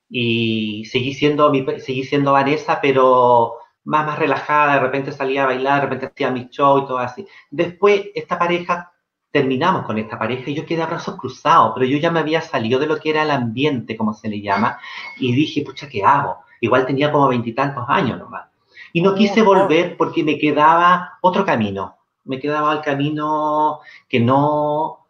Y 0.09 0.85
seguí 0.87 1.15
siendo, 1.15 1.51
mi, 1.51 1.65
seguí 1.81 2.05
siendo 2.05 2.33
Vanessa, 2.33 2.81
pero 2.81 3.55
más, 3.85 4.07
más 4.07 4.19
relajada. 4.19 4.75
De 4.75 4.81
repente 4.81 5.13
salía 5.13 5.45
a 5.45 5.47
bailar, 5.47 5.81
de 5.81 5.87
repente 5.87 6.07
hacía 6.07 6.31
mis 6.31 6.51
shows 6.51 6.85
y 6.85 6.87
todo 6.87 6.99
así. 6.99 7.27
Después, 7.51 8.07
esta 8.15 8.39
pareja 8.39 8.93
terminamos 9.31 9.85
con 9.85 9.99
esta 9.99 10.19
pareja 10.19 10.51
y 10.51 10.55
yo 10.55 10.65
quedé 10.65 10.83
a 10.83 10.87
brazos 10.87 11.17
cruzados, 11.17 11.73
pero 11.75 11.85
yo 11.85 11.99
ya 11.99 12.11
me 12.11 12.21
había 12.21 12.41
salido 12.41 12.81
de 12.81 12.87
lo 12.87 12.99
que 12.99 13.11
era 13.11 13.23
el 13.23 13.31
ambiente, 13.31 13.95
como 13.95 14.15
se 14.15 14.29
le 14.29 14.41
llama, 14.41 14.79
y 15.19 15.35
dije, 15.35 15.63
pucha, 15.63 15.89
¿qué 15.89 16.03
hago? 16.03 16.39
igual 16.61 16.87
tenía 16.87 17.13
como 17.13 17.29
veintitantos 17.29 17.85
años 17.89 18.19
nomás. 18.19 18.49
Y 18.93 19.03
no 19.03 19.15
quise 19.15 19.43
volver 19.43 19.97
porque 19.97 20.25
me 20.25 20.39
quedaba 20.39 21.19
otro 21.21 21.45
camino, 21.45 21.96
me 22.27 22.39
quedaba 22.39 22.73
el 22.75 22.81
camino 22.83 23.81
que 24.09 24.21
no, 24.21 25.07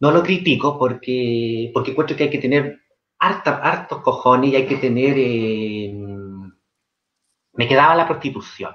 no 0.00 0.10
lo 0.10 0.22
critico 0.22 0.78
porque, 0.78 1.70
porque 1.72 1.92
encuentro 1.92 2.16
que 2.16 2.24
hay 2.24 2.30
que 2.30 2.38
tener 2.38 2.80
hartos 3.18 4.00
cojones 4.02 4.50
y 4.50 4.56
hay 4.56 4.66
que 4.66 4.76
tener... 4.76 5.14
Eh, 5.16 5.94
me 7.54 7.68
quedaba 7.68 7.94
la 7.94 8.06
prostitución, 8.06 8.74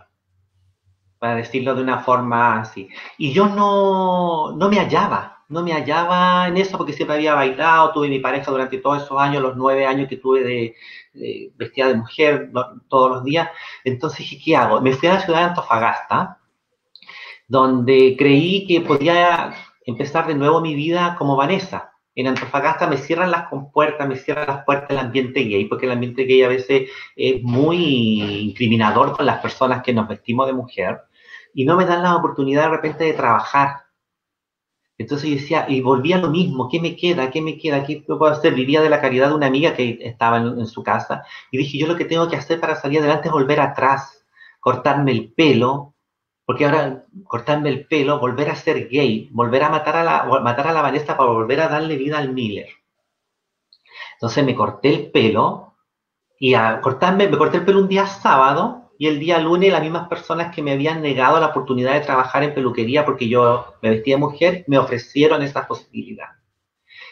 para 1.17 1.36
decirlo 1.36 1.74
de 1.76 1.82
una 1.82 2.00
forma 2.00 2.60
así. 2.62 2.88
Y 3.17 3.34
yo 3.34 3.48
no, 3.48 4.56
no 4.56 4.70
me 4.70 4.78
hallaba, 4.78 5.43
no 5.50 5.63
me 5.63 5.74
hallaba 5.74 6.48
en 6.48 6.58
eso 6.58 6.78
porque 6.78 6.93
siempre 6.93 7.15
había 7.15 7.34
bailado, 7.34 7.91
tuve 7.91 8.08
mi 8.08 8.20
pareja 8.20 8.52
durante 8.52 8.78
todos 8.78 9.04
esos 9.04 9.20
años, 9.20 9.41
los 9.41 9.58
nueve 9.58 9.86
años 9.86 10.08
que 10.08 10.17
tuve 10.17 10.43
de 10.43 10.76
vestida 11.56 11.88
de 11.88 11.96
mujer 11.96 12.52
todos 12.88 13.10
los 13.10 13.24
días. 13.24 13.50
Entonces 13.84 14.20
dije, 14.20 14.39
¿qué 14.43 14.56
hago? 14.56 14.80
Me 14.82 14.93
fui 14.93 15.10
a 15.10 15.15
la 15.15 15.22
ciudad 15.22 15.39
de 15.39 15.46
Antofagasta, 15.46 16.39
donde 17.47 18.15
creí 18.17 18.67
que 18.67 18.81
podía 18.81 19.53
empezar 19.86 20.27
de 20.27 20.36
nuevo 20.36 20.62
mi 20.62 20.75
vida 20.75 21.15
como 21.17 21.36
Vanessa 21.36 21.91
en 22.17 22.25
Antofagasta 22.25 22.88
me 22.88 22.97
cierran 22.97 23.29
las 23.29 23.47
compuertas, 23.47 24.07
me 24.07 24.15
cierran 24.15 24.47
las 24.47 24.65
puertas 24.65 24.89
el 24.89 24.97
ambiente 24.97 25.41
gay, 25.41 25.65
porque 25.65 25.86
el 25.86 25.91
ambiente 25.91 26.23
gay 26.23 26.41
a 26.41 26.47
veces 26.47 26.89
es 27.15 27.43
muy 27.43 28.41
incriminador 28.41 29.15
con 29.15 29.27
las 29.27 29.39
personas 29.39 29.83
que 29.83 29.93
nos 29.93 30.07
vestimos 30.07 30.47
de 30.47 30.53
mujer 30.53 31.01
y 31.53 31.63
no 31.63 31.77
me 31.77 31.86
dan 31.86 32.01
la 32.01 32.15
oportunidad 32.15 32.63
de 32.63 32.69
repente 32.69 33.03
de 33.03 33.13
trabajar. 33.13 33.83
Entonces 34.97 35.29
yo 35.29 35.36
decía, 35.36 35.65
y 35.69 35.79
volvía 35.81 36.17
lo 36.17 36.31
mismo, 36.31 36.67
¿qué 36.69 36.81
me 36.81 36.95
queda? 36.95 37.29
¿Qué 37.29 37.39
me 37.39 37.60
queda? 37.60 37.83
¿Qué 37.86 38.03
puedo 38.07 38.25
hacer? 38.25 38.55
Vivía 38.55 38.81
de 38.81 38.89
la 38.89 38.99
caridad 38.99 39.29
de 39.29 39.36
una 39.36 39.45
amiga 39.45 39.75
que 39.75 39.99
estaba 40.01 40.38
en 40.38 40.65
su 40.65 40.81
casa 40.81 41.23
y 41.51 41.60
dije, 41.60 41.77
yo 41.77 41.86
lo 41.86 41.95
que 41.95 42.05
tengo 42.05 42.27
que 42.27 42.36
hacer 42.36 42.60
para 42.60 42.77
salir 42.77 42.97
adelante 42.97 43.27
es 43.27 43.31
volver 43.31 43.60
atrás, 43.60 44.25
cortarme 44.60 45.12
el 45.12 45.33
pelo, 45.33 45.93
porque 46.47 46.63
ahora 46.63 47.03
cortarme 47.25 47.67
el 47.67 47.88
pelo, 47.88 48.21
volver 48.21 48.49
a 48.49 48.55
ser 48.55 48.88
gay, 48.88 49.27
volver 49.33 49.63
a 49.63 49.69
matar 49.69 49.97
a 49.97 50.03
la, 50.05 50.23
matar 50.39 50.67
a 50.67 50.71
la 50.71 50.81
Vanessa 50.81 51.17
para 51.17 51.29
volver 51.29 51.60
a 51.60 51.67
darle 51.67 51.97
vida 51.97 52.17
al 52.17 52.31
Miller. 52.31 52.69
Entonces 54.13 54.45
me 54.45 54.55
corté 54.55 54.93
el 54.93 55.12
pelo 55.12 55.73
y 56.39 56.53
a 56.53 56.79
cortarme, 56.79 57.27
me 57.27 57.38
corté 57.38 57.57
el 57.57 57.65
pelo 57.65 57.79
un 57.79 57.89
día 57.89 58.07
sábado 58.07 58.93
y 58.97 59.07
el 59.07 59.19
día 59.19 59.39
lunes 59.39 59.73
las 59.73 59.81
mismas 59.81 60.07
personas 60.07 60.55
que 60.55 60.62
me 60.62 60.71
habían 60.71 61.01
negado 61.01 61.38
la 61.38 61.47
oportunidad 61.47 61.95
de 61.95 61.99
trabajar 61.99 62.43
en 62.43 62.53
peluquería 62.53 63.03
porque 63.03 63.27
yo 63.27 63.75
me 63.81 63.89
vestía 63.89 64.15
de 64.15 64.21
mujer, 64.21 64.63
me 64.67 64.77
ofrecieron 64.77 65.41
esa 65.41 65.67
posibilidad. 65.67 66.29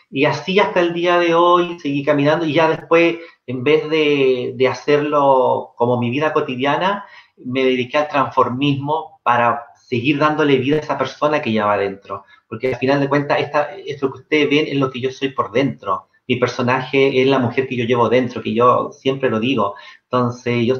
Y 0.10 0.24
así 0.24 0.60
hasta 0.60 0.80
el 0.80 0.94
día 0.94 1.20
de 1.20 1.36
hoy 1.36 1.78
seguí 1.82 2.06
caminando 2.06 2.46
y 2.46 2.54
ya 2.54 2.70
después, 2.70 3.18
en 3.46 3.66
vez 3.66 3.90
de, 3.90 4.54
de 4.56 4.68
hacerlo 4.70 5.74
como 5.76 6.00
mi 6.00 6.10
vida 6.10 6.32
cotidiana, 6.32 7.06
me 7.36 7.66
dediqué 7.66 7.98
al 7.98 8.08
transformismo 8.08 9.15
para 9.26 9.74
seguir 9.76 10.20
dándole 10.20 10.60
vida 10.60 10.76
a 10.76 10.82
esa 10.82 11.00
persona 11.00 11.42
que 11.42 11.52
ya 11.52 11.66
va 11.66 11.80
dentro. 11.80 12.26
Porque 12.48 12.68
al 12.68 12.76
final 12.80 13.00
de 13.00 13.10
cuentas, 13.10 13.40
esta, 13.40 13.70
lo 14.00 14.12
que 14.14 14.20
ustedes 14.20 14.50
ven 14.52 14.68
es 14.68 14.76
lo 14.76 14.92
que 14.92 15.02
yo 15.02 15.10
soy 15.10 15.30
por 15.30 15.52
dentro. 15.52 16.10
Mi 16.28 16.36
personaje 16.36 17.20
es 17.20 17.28
la 17.28 17.40
mujer 17.40 17.68
que 17.68 17.76
yo 17.76 17.86
llevo 17.86 18.08
dentro, 18.08 18.44
que 18.44 18.54
yo 18.54 18.92
siempre 18.92 19.32
lo 19.32 19.40
digo. 19.40 19.74
Entonces, 20.04 20.68
yo. 20.68 20.76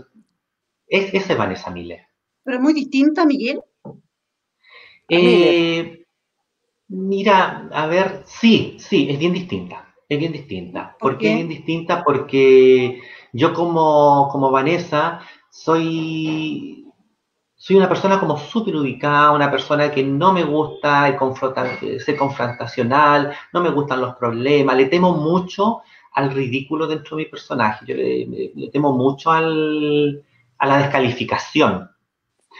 Es, 0.88 1.12
ese 1.12 1.34
es 1.34 1.38
Vanessa 1.40 1.72
Miller. 1.72 2.02
¿Pero 2.44 2.58
es 2.58 2.62
muy 2.62 2.74
distinta, 2.74 3.26
Miguel? 3.26 3.62
Eh, 5.10 6.06
mira, 6.90 7.68
a 7.72 7.88
ver, 7.88 8.22
sí, 8.28 8.78
sí, 8.78 9.08
es 9.10 9.18
bien 9.18 9.34
distinta. 9.34 9.92
Es 10.08 10.20
bien 10.20 10.32
distinta. 10.32 10.96
¿Por, 11.00 11.18
qué? 11.18 11.30
es 11.30 11.36
bien 11.38 11.50
distinta? 11.50 12.04
Porque 12.04 13.02
yo 13.34 13.56
como, 13.56 14.30
como 14.32 14.52
Vanessa 14.52 15.22
soy 15.50 16.85
soy 17.66 17.78
una 17.78 17.90
persona 17.90 18.20
como 18.20 18.38
súper 18.38 18.76
ubicada, 18.76 19.32
una 19.32 19.50
persona 19.50 19.90
que 19.90 20.04
no 20.04 20.32
me 20.32 20.44
gusta 20.44 21.08
el 21.08 22.00
ser 22.00 22.16
confrontacional, 22.16 23.34
no 23.54 23.62
me 23.62 23.72
gustan 23.72 24.02
los 24.02 24.16
problemas, 24.18 24.78
le 24.78 24.86
temo 24.86 25.14
mucho 25.14 25.82
al 26.14 26.30
ridículo 26.30 26.86
dentro 26.86 27.18
de 27.18 27.24
mi 27.24 27.30
personaje, 27.30 27.84
yo 27.88 27.96
le, 27.96 28.70
temo 28.72 28.94
mucho 28.94 29.32
al, 29.32 30.24
a 30.60 30.68
la 30.68 30.78
descalificación. 30.78 31.90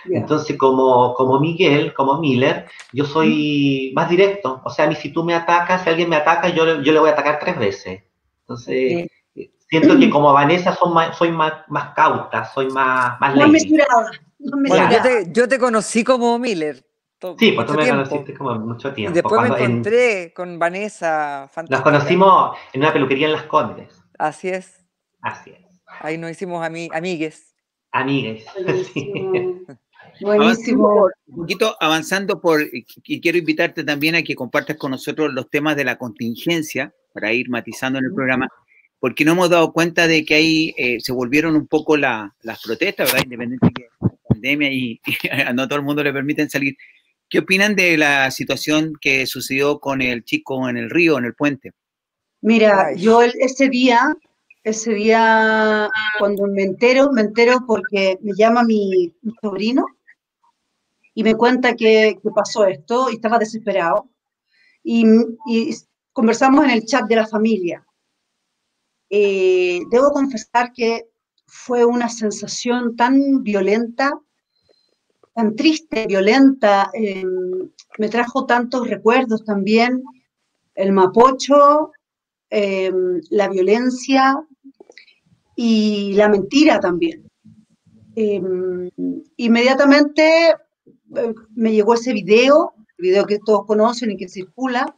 Entonces, 0.06 0.58
como, 0.58 1.14
como 1.14 1.40
Miguel, 1.40 1.94
como 1.94 2.20
Miller, 2.20 2.66
yo 2.92 3.06
soy 3.06 3.92
más 3.94 4.10
directo. 4.10 4.60
O 4.66 4.72
sea, 4.72 4.86
a 4.86 4.88
mí 4.88 4.96
si 4.96 5.14
tú 5.14 5.24
me 5.24 5.36
atacas, 5.36 5.84
si 5.84 5.90
alguien 5.90 6.10
me 6.10 6.16
ataca, 6.16 6.50
yo, 6.50 6.82
yo 6.82 6.92
le 6.92 7.00
voy 7.00 7.10
a 7.10 7.14
atacar 7.14 7.38
tres 7.40 7.60
veces. 7.60 8.02
Entonces, 8.42 9.08
siento 9.68 9.98
que 9.98 10.10
como 10.10 10.34
Vanessa 10.34 10.78
soy 11.18 11.32
más, 11.32 11.54
más 11.68 11.94
cauta, 11.94 12.46
soy 12.46 12.70
más, 12.70 13.20
más, 13.20 13.36
más 13.36 13.66
yo, 15.32 15.48
te, 15.48 15.60
conocí 15.60 16.04
como 16.04 16.38
Miller. 16.38 16.86
Sí, 17.40 17.54
pues 17.54 17.66
tú 17.66 17.74
me 17.74 17.90
conociste 17.90 18.34
como 18.36 18.56
mucho 18.60 18.94
tiempo. 18.94 19.12
Y 19.12 19.16
después 19.16 19.42
me 19.42 19.48
encontré 19.48 20.34
con 20.36 20.60
Vanessa. 20.60 21.50
Nos 21.70 21.82
conocimos 21.82 22.56
en 22.74 22.82
una 22.82 22.94
peluquería 22.94 23.28
en 23.28 23.34
Las 23.34 23.44
Condes. 23.44 23.90
Así 24.20 24.50
es. 24.50 24.86
Así 25.22 25.52
es. 25.52 25.82
Ahí 26.02 26.18
nos 26.18 26.30
hicimos 26.32 26.64
amigues. 26.64 27.56
Amigues. 27.92 28.46
Buenísimo. 30.22 31.08
Un 31.28 31.36
poquito 31.36 31.76
avanzando 31.80 32.40
por, 32.40 32.62
y 32.72 33.22
quiero 33.22 33.38
invitarte 33.38 33.84
también 33.84 34.16
a 34.16 34.22
que 34.22 34.36
compartas 34.36 34.78
con 34.78 34.92
nosotros 34.92 35.34
los 35.34 35.50
temas 35.50 35.76
de 35.76 35.86
la 35.86 35.98
contingencia, 35.98 36.94
para 37.14 37.32
ir 37.32 37.50
matizando 37.50 37.98
en 37.98 38.06
el 38.06 38.14
programa, 38.14 38.50
porque 39.00 39.26
no 39.26 39.34
hemos 39.34 39.50
dado 39.50 39.74
cuenta 39.74 40.08
de 40.08 40.26
que 40.26 40.36
ahí 40.36 40.74
eh, 40.78 41.00
se 41.00 41.12
volvieron 41.12 41.56
un 41.56 41.68
poco 41.68 41.98
las 41.98 42.32
protestas, 42.64 43.12
¿verdad? 43.12 43.26
Independiente 43.26 43.68
de 43.68 43.74
que 43.74 43.90
pandemia 44.28 44.72
y, 44.72 45.02
a 45.32 45.54
no 45.54 45.68
todo 45.68 45.80
el 45.80 45.86
mundo 45.86 46.04
le 46.04 46.14
permiten 46.14 46.50
salir. 46.50 46.76
¿Qué 47.30 47.40
opinan 47.40 47.76
de 47.76 47.98
la 47.98 48.30
situación 48.32 48.94
que 49.02 49.26
sucedió 49.26 49.80
con 49.80 50.02
el 50.02 50.24
chico 50.24 50.70
en 50.70 50.78
el 50.78 50.90
río, 50.90 51.18
en 51.18 51.26
el 51.26 51.34
puente? 51.34 51.72
Mira, 52.42 52.94
yo 52.96 53.24
ese 53.24 53.70
día, 53.70 54.16
ese 54.64 54.94
día, 54.94 55.90
cuando 56.20 56.46
me 56.48 56.64
entero, 56.64 57.12
me 57.12 57.22
entero 57.22 57.64
porque 57.66 58.20
me 58.22 58.34
llama 58.38 58.64
mi, 58.64 59.12
sobrino 59.42 59.86
y 61.16 61.24
me 61.24 61.36
cuenta 61.36 61.76
que, 61.76 62.20
pasó 62.36 62.66
esto 62.68 63.10
y 63.10 63.16
estaba 63.16 63.40
desesperado. 63.40 64.10
Y, 64.84 65.04
conversamos 66.14 66.64
en 66.66 66.72
el 66.72 66.86
chat 66.86 67.06
de 67.06 67.16
la 67.16 67.28
familia. 67.28 67.85
Eh, 69.18 69.80
debo 69.92 70.12
confesar 70.12 70.74
que 70.74 71.08
fue 71.46 71.86
una 71.86 72.10
sensación 72.10 72.98
tan 72.98 73.44
violenta 73.44 74.20
tan 75.34 75.56
triste, 75.56 76.06
violenta, 76.08 76.90
em, 76.94 77.70
me 77.98 78.10
trajo 78.10 78.46
tantos 78.46 78.90
recuerdos 78.90 79.44
también, 79.46 80.02
el 80.76 80.92
mapocho, 80.92 81.92
em, 82.50 83.22
la 83.30 83.48
violencia 83.50 84.46
y 85.56 86.14
la 86.14 86.28
mentira 86.28 86.80
también. 86.82 87.30
Em, 88.16 88.90
inmediatamente 89.38 90.56
eh, 91.16 91.34
me 91.56 91.72
llegó 91.72 91.94
ese 91.94 92.12
video, 92.12 92.74
el 92.98 93.04
video 93.08 93.26
que 93.26 93.40
todos 93.40 93.66
conocen 93.66 94.12
y 94.12 94.18
que 94.18 94.28
circula, 94.28 94.96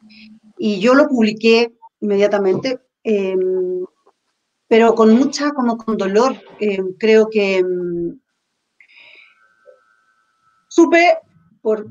y 0.58 0.80
yo 0.80 0.96
lo 0.96 1.08
publiqué 1.08 1.74
inmediatamente, 2.00 2.80
pero 4.68 4.96
con 4.96 5.16
mucha, 5.16 5.52
como 5.52 5.78
con 5.78 5.98
dolor. 5.98 6.36
creo 7.00 7.30
que 7.30 7.64
supe 10.68 11.18
por, 11.62 11.88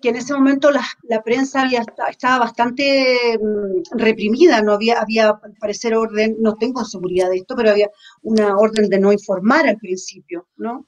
que 0.00 0.08
en 0.08 0.16
ese 0.16 0.34
momento 0.34 0.70
la, 0.70 1.22
prensa 1.22 1.62
había, 1.62 1.84
estaba 2.10 2.38
bastante 2.40 3.38
mm, 3.38 3.96
reprimida, 3.96 4.62
no 4.62 4.72
había, 4.72 5.00
había, 5.00 5.38
parecer, 5.60 5.94
orden, 5.94 6.36
no 6.40 6.54
tengo 6.56 6.84
seguridad 6.84 7.30
de 7.30 7.36
esto, 7.36 7.54
pero 7.54 7.70
había 7.70 7.88
una 8.22 8.56
orden 8.56 8.88
de 8.88 8.98
no 8.98 9.12
informar 9.12 9.68
al 9.68 9.76
principio, 9.76 10.48
¿no? 10.56 10.86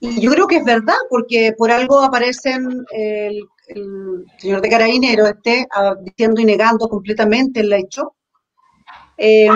Y 0.00 0.20
yo 0.20 0.30
creo 0.30 0.46
que 0.46 0.56
es 0.56 0.64
verdad, 0.64 0.96
porque 1.10 1.54
por 1.56 1.70
algo 1.70 2.00
aparecen 2.00 2.84
el, 2.92 3.42
señor 4.38 4.60
de 4.60 4.68
Carabinero 4.68 5.26
este, 5.26 5.66
diciendo 6.04 6.40
y 6.40 6.44
negando 6.44 6.88
completamente 6.88 7.60
el 7.60 7.72
hecho. 7.72 8.14
Em, 9.16 9.54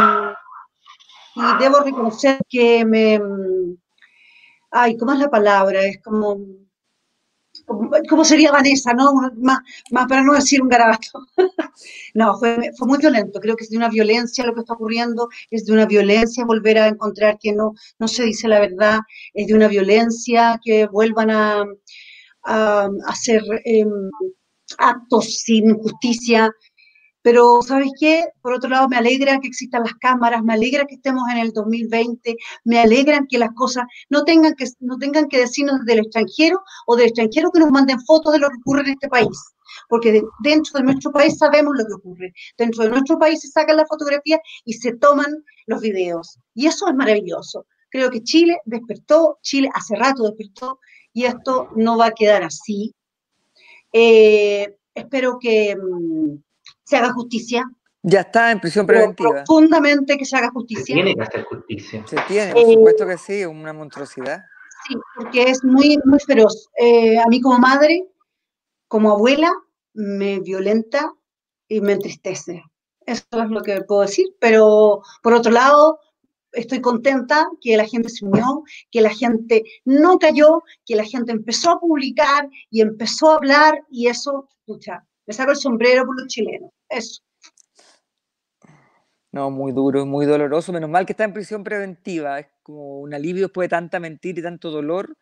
y 1.37 1.63
debo 1.63 1.81
reconocer 1.81 2.39
que 2.49 2.85
me... 2.85 3.21
Ay, 4.71 4.97
¿cómo 4.97 5.13
es 5.13 5.19
la 5.19 5.31
palabra? 5.31 5.83
Es 5.85 6.01
como 6.03 6.39
¿Cómo 8.09 8.25
sería 8.25 8.51
Vanessa, 8.51 8.93
no? 8.93 9.13
Más, 9.37 9.61
más 9.91 10.07
para 10.09 10.23
no 10.23 10.35
decir 10.35 10.61
un 10.63 10.69
garabato. 10.69 11.27
no, 12.15 12.37
fue, 12.39 12.73
fue 12.77 12.89
muy 12.89 12.99
violento. 12.99 13.41
Creo 13.41 13.57
que 13.57 13.65
es 13.65 13.71
de 13.71 13.77
una 13.77 13.89
violencia 13.89 14.45
lo 14.45 14.55
que 14.55 14.61
está 14.61 14.75
ocurriendo, 14.75 15.29
es 15.51 15.67
de 15.67 15.73
una 15.73 15.87
violencia 15.87 16.45
volver 16.45 16.79
a 16.79 16.89
encontrar 16.89 17.39
que 17.41 17.53
no, 17.53 17.75
no 17.99 18.09
se 18.09 18.25
dice 18.25 18.49
la 18.49 18.61
verdad, 18.61 18.99
es 19.35 19.47
de 19.47 19.55
una 19.55 19.69
violencia 19.69 20.61
que 20.65 20.87
vuelvan 20.87 21.31
a, 21.31 21.65
hacer 23.07 23.43
em, 23.65 24.11
actos 24.79 25.41
sin 25.41 25.75
justicia. 25.79 26.51
Pero, 27.23 27.61
¿sabes 27.63 27.91
qué? 27.99 28.25
Por 28.41 28.55
otro 28.55 28.71
lado, 28.71 28.89
me 28.89 28.97
alegra 28.97 29.39
que 29.41 29.49
existan 29.49 29.83
las 29.83 29.95
cámaras, 29.95 30.43
me 30.43 30.55
alegra 30.55 30.87
que 30.87 30.95
estemos 30.95 31.25
en 31.31 31.39
el 31.39 31.53
2020, 31.53 32.37
me 32.65 32.79
alegran 32.79 33.27
que 33.29 33.39
las 33.39 33.51
cosas 33.55 33.85
no 34.09 34.25
tengan 34.25 34.55
que, 34.55 34.67
no 34.81 34.97
tengan 34.97 35.29
que 35.29 35.39
decirnos 35.39 35.85
del 35.85 36.01
extranjero 36.01 36.63
o 36.87 36.97
del 36.97 37.09
extranjero 37.09 37.51
que 37.51 37.61
nos 37.61 37.71
manden 37.71 38.01
fotos 38.01 38.33
de 38.33 38.39
lo 38.39 38.49
que 38.49 38.57
ocurre 38.61 38.83
en 38.83 38.91
este 38.93 39.09
país. 39.09 39.39
Porque 39.89 40.23
dentro 40.43 40.79
de 40.79 40.85
nuestro 40.85 41.13
país 41.13 41.39
sabemos 41.39 41.75
lo 41.77 41.87
que 41.87 41.93
ocurre. 41.95 42.33
Dentro 42.59 42.85
de 42.85 42.91
nuestro 42.91 43.19
país 43.19 43.41
se 43.41 43.49
sacan 43.49 43.77
las 43.77 43.89
fotografías 43.89 44.41
y 44.65 44.75
se 44.75 44.97
toman 44.97 45.45
los 45.67 45.81
videos. 45.81 46.39
Y 46.55 46.67
eso 46.67 46.89
es 46.89 46.95
maravilloso. 46.95 47.67
Creo 47.91 48.11
que 48.11 48.23
Chile 48.23 48.59
despertó, 48.65 49.39
Chile 49.43 49.69
hace 49.75 49.97
rato 49.97 50.23
despertó, 50.23 50.79
y 51.13 51.25
esto 51.25 51.69
no 51.77 51.99
va 51.99 52.07
a 52.07 52.13
quedar 52.13 52.43
así. 52.43 52.95
Eh, 53.93 54.77
espero 54.95 55.39
que 55.41 55.77
mm, 55.77 56.37
se 56.91 56.97
haga 56.97 57.13
justicia. 57.13 57.65
Ya 58.03 58.21
está 58.21 58.51
en 58.51 58.61
prisión 58.61 58.87
preventiva. 58.87 59.45
Profundamente 59.45 60.17
que 60.17 60.25
se 60.25 60.37
haga 60.37 60.51
justicia. 60.51 60.95
tiene 60.95 61.15
que 61.15 61.23
hacer 61.23 61.45
justicia. 61.45 62.05
Se 62.07 62.17
tiene, 62.27 62.53
por 62.53 62.73
supuesto 62.73 63.07
que 63.07 63.19
sí, 63.19 63.45
una 63.45 63.73
monstruosidad. 63.73 64.43
Sí, 64.89 64.95
porque 65.15 65.43
es 65.45 65.63
muy, 65.63 65.99
muy 66.05 66.19
feroz. 66.27 66.69
Eh, 66.79 67.19
a 67.19 67.27
mí 67.29 67.41
como 67.41 67.59
madre, 67.59 68.05
como 68.89 69.13
abuela, 69.13 69.53
me 69.93 70.41
violenta 70.41 71.13
y 71.69 71.81
me 71.81 71.93
entristece. 71.93 72.65
Eso 73.07 73.25
es 73.31 73.51
lo 73.51 73.63
que 73.63 73.83
puedo 73.83 74.01
decir. 74.01 74.27
Pero 74.41 75.03
por 75.23 75.35
otro 75.35 75.53
lado, 75.53 76.01
estoy 76.53 76.81
contenta 76.81 77.47
que 77.61 77.77
la 77.77 77.87
gente 77.87 78.09
se 78.09 78.25
unió, 78.25 78.65
que 78.91 79.01
la 79.01 79.11
gente 79.11 79.63
no 79.85 80.19
cayó, 80.19 80.63
que 80.87 80.97
la 80.97 81.05
gente 81.05 81.31
empezó 81.31 81.71
a 81.71 81.81
publicar 81.81 82.49
y 82.71 82.81
empezó 82.81 83.31
a 83.31 83.37
hablar 83.37 83.85
y 83.91 84.09
eso, 84.09 84.49
escucha, 84.67 85.05
me 85.31 85.35
saco 85.35 85.53
el 85.53 85.57
sombrero 85.57 86.05
por 86.05 86.21
los 86.21 86.27
chilenos. 86.27 86.73
Eso. 86.89 87.23
No, 89.31 89.49
muy 89.49 89.71
duro, 89.71 90.05
muy 90.05 90.27
doloroso. 90.27 90.73
Menos 90.73 90.91
mal 90.91 91.07
que 91.07 91.13
está 91.13 91.23
en 91.23 91.33
prisión 91.33 91.63
preventiva. 91.63 92.41
Es 92.41 92.49
como 92.65 92.99
un 92.99 93.15
alivio 93.15 93.45
después 93.45 93.67
de 93.67 93.77
tanta 93.77 94.01
mentira 94.01 94.41
y 94.41 94.43
tanto 94.43 94.73
dolor 94.73 95.17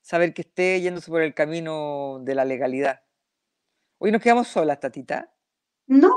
saber 0.00 0.34
que 0.34 0.42
esté 0.42 0.80
yéndose 0.80 1.08
por 1.12 1.22
el 1.22 1.32
camino 1.32 2.18
de 2.22 2.34
la 2.34 2.44
legalidad. 2.44 3.02
Hoy 3.98 4.10
nos 4.10 4.20
quedamos 4.20 4.48
solas, 4.48 4.80
Tatita. 4.80 5.32
No. 5.86 6.10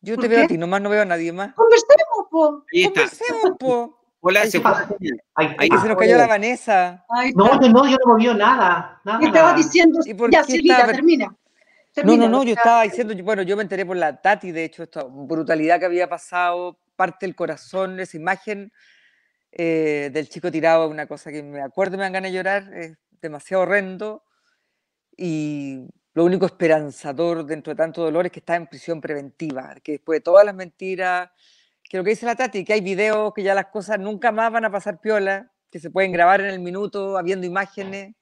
Yo 0.00 0.16
te 0.16 0.26
veo 0.26 0.44
a 0.44 0.46
ti, 0.46 0.56
nomás 0.56 0.80
no 0.80 0.88
veo 0.88 1.02
a 1.02 1.04
nadie 1.04 1.34
más. 1.34 1.52
Conversemos, 1.52 2.30
po. 2.30 2.64
Conversemos, 2.82 3.58
po. 3.58 4.00
Hola, 4.20 4.40
ahí 4.40 4.50
se, 4.50 4.62
ahí, 5.34 5.68
se 5.68 5.88
nos 5.88 5.98
cayó 5.98 6.16
la 6.16 6.26
Vanessa. 6.26 7.04
No, 7.34 7.60
no, 7.60 7.86
yo 7.86 7.98
no 8.02 8.12
movió 8.14 8.32
nada. 8.32 9.02
nada. 9.04 9.18
¿Qué 9.18 9.26
estaba 9.26 9.52
diciendo? 9.52 10.00
¿Y 10.06 10.14
por 10.14 10.30
ya, 10.30 10.42
qué 10.44 10.52
Silvia, 10.52 10.86
No, 12.04 12.16
no, 12.16 12.28
no, 12.28 12.44
yo 12.44 12.52
estaba 12.52 12.82
diciendo, 12.82 13.14
bueno, 13.22 13.42
yo 13.42 13.56
me 13.56 13.62
enteré 13.62 13.86
por 13.86 13.96
la 13.96 14.20
Tati, 14.20 14.52
de 14.52 14.64
hecho, 14.64 14.82
esta 14.82 15.04
brutalidad 15.04 15.78
que 15.78 15.86
había 15.86 16.08
pasado, 16.08 16.78
parte 16.94 17.24
del 17.24 17.34
corazón, 17.34 17.98
esa 18.00 18.16
imagen 18.16 18.70
eh, 19.52 20.10
del 20.12 20.28
chico 20.28 20.50
tirado, 20.50 20.88
una 20.88 21.06
cosa 21.06 21.30
que 21.32 21.42
me 21.42 21.62
acuerdo 21.62 21.96
me 21.96 22.02
dan 22.02 22.12
ganas 22.12 22.30
de 22.30 22.36
llorar, 22.36 22.74
es 22.74 22.98
demasiado 23.22 23.62
horrendo. 23.62 24.24
Y 25.16 25.88
lo 26.12 26.24
único 26.24 26.44
esperanzador 26.44 27.46
dentro 27.46 27.72
de 27.72 27.76
tanto 27.76 28.02
dolor 28.02 28.26
es 28.26 28.32
que 28.32 28.40
está 28.40 28.56
en 28.56 28.66
prisión 28.66 29.00
preventiva, 29.00 29.74
que 29.82 29.92
después 29.92 30.18
de 30.18 30.22
todas 30.22 30.44
las 30.44 30.54
mentiras, 30.54 31.30
que 31.82 31.96
lo 31.96 32.04
que 32.04 32.10
dice 32.10 32.26
la 32.26 32.36
Tati, 32.36 32.64
que 32.64 32.74
hay 32.74 32.82
videos 32.82 33.32
que 33.32 33.42
ya 33.42 33.54
las 33.54 33.66
cosas 33.66 33.98
nunca 33.98 34.32
más 34.32 34.52
van 34.52 34.66
a 34.66 34.70
pasar 34.70 35.00
piola, 35.00 35.50
que 35.70 35.80
se 35.80 35.90
pueden 35.90 36.12
grabar 36.12 36.42
en 36.42 36.48
el 36.48 36.60
minuto 36.60 37.16
habiendo 37.16 37.46
imágenes 37.46 38.14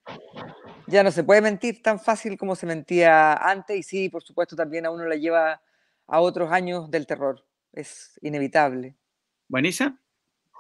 ya 0.87 1.03
no 1.03 1.11
se 1.11 1.25
puede 1.25 1.41
mentir 1.41 1.83
tan 1.83 1.99
fácil 1.99 2.37
como 2.37 2.55
se 2.55 2.67
mentía 2.67 3.35
antes 3.35 3.77
y 3.79 3.83
sí, 3.83 4.09
por 4.09 4.23
supuesto, 4.23 4.57
también 4.57 4.87
a 4.87 4.91
uno 4.91 5.07
le 5.07 5.21
lleva 5.21 5.61
a 6.07 6.21
otros 6.21 6.51
años 6.53 6.91
del 6.91 7.07
terror. 7.07 7.45
Es 7.73 8.19
inevitable. 8.23 8.95
¿Vanessa? 9.49 9.97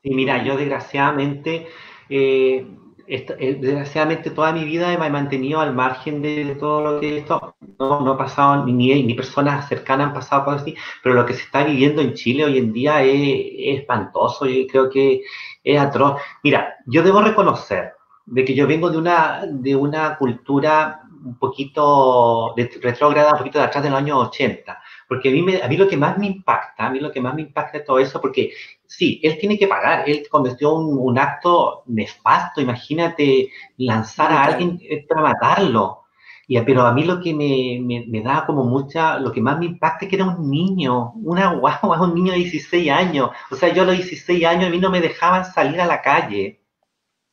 Sí, 0.02 0.10
mira, 0.10 0.44
yo 0.44 0.56
desgraciadamente, 0.56 1.66
eh, 2.08 2.66
eh, 3.06 3.58
desgraciadamente 3.60 4.30
toda 4.30 4.52
mi 4.52 4.64
vida 4.64 4.96
me 4.98 5.06
he 5.06 5.10
mantenido 5.10 5.60
al 5.60 5.74
margen 5.74 6.20
de, 6.20 6.56
todo 6.58 6.80
lo 6.82 7.00
que 7.00 7.18
esto, 7.18 7.56
no, 7.78 8.00
no 8.00 8.12
ha 8.12 8.18
pasado, 8.18 8.66
ni, 8.66 9.02
ni 9.02 9.14
personas 9.14 9.68
cercanas 9.68 10.08
han 10.08 10.14
pasado 10.14 10.44
por 10.44 10.54
así, 10.54 10.74
pero 11.02 11.14
lo 11.14 11.24
que 11.24 11.34
se 11.34 11.44
está 11.44 11.64
viviendo 11.64 12.02
en 12.02 12.14
Chile 12.14 12.44
hoy 12.44 12.58
en 12.58 12.72
día 12.72 13.02
es, 13.02 13.14
es 13.14 13.80
espantoso, 13.80 14.46
yo 14.46 14.66
creo 14.66 14.90
que 14.90 15.22
es 15.62 15.80
atroz. 15.80 16.20
Mira, 16.42 16.74
yo 16.86 17.02
debo 17.02 17.22
reconocer, 17.22 17.93
de 18.26 18.44
que 18.44 18.54
yo 18.54 18.66
vengo 18.66 18.90
de 18.90 18.98
una, 18.98 19.44
de 19.46 19.76
una 19.76 20.16
cultura 20.16 21.02
un 21.24 21.38
poquito 21.38 22.52
de, 22.56 22.70
retrógrada, 22.82 23.32
un 23.32 23.38
poquito 23.38 23.58
de 23.58 23.64
atrás 23.64 23.82
de 23.82 23.90
los 23.90 23.98
años 23.98 24.28
80. 24.28 24.78
Porque 25.08 25.28
a 25.30 25.32
mí, 25.32 25.42
me, 25.42 25.62
a 25.62 25.68
mí 25.68 25.76
lo 25.76 25.88
que 25.88 25.96
más 25.96 26.18
me 26.18 26.26
impacta, 26.26 26.86
a 26.86 26.90
mí 26.90 27.00
lo 27.00 27.10
que 27.10 27.20
más 27.20 27.34
me 27.34 27.42
impacta 27.42 27.78
de 27.78 27.84
todo 27.84 27.98
eso, 27.98 28.20
porque 28.20 28.52
sí, 28.86 29.20
él 29.22 29.38
tiene 29.38 29.58
que 29.58 29.68
pagar, 29.68 30.08
él 30.08 30.26
cometió 30.30 30.74
un, 30.74 30.98
un 30.98 31.18
acto 31.18 31.82
nefasto, 31.86 32.60
imagínate 32.60 33.50
lanzar 33.78 34.32
a 34.32 34.44
alguien 34.44 34.80
para 35.08 35.22
matarlo. 35.22 36.04
Y, 36.46 36.60
pero 36.60 36.82
a 36.82 36.92
mí 36.92 37.04
lo 37.04 37.20
que 37.20 37.32
me, 37.34 37.80
me, 37.82 38.04
me, 38.06 38.22
da 38.22 38.44
como 38.46 38.64
mucha, 38.64 39.18
lo 39.18 39.32
que 39.32 39.40
más 39.40 39.58
me 39.58 39.66
impacta 39.66 40.04
es 40.04 40.10
que 40.10 40.16
era 40.16 40.26
un 40.26 40.50
niño, 40.50 41.12
una 41.14 41.52
guagua, 41.54 42.02
un 42.02 42.14
niño 42.14 42.32
de 42.32 42.38
16 42.38 42.90
años. 42.90 43.30
O 43.50 43.56
sea, 43.56 43.72
yo 43.72 43.82
a 43.82 43.86
los 43.86 43.96
16 43.96 44.44
años 44.44 44.66
a 44.66 44.70
mí 44.70 44.78
no 44.78 44.90
me 44.90 45.00
dejaban 45.00 45.44
salir 45.44 45.80
a 45.80 45.86
la 45.86 46.02
calle. 46.02 46.60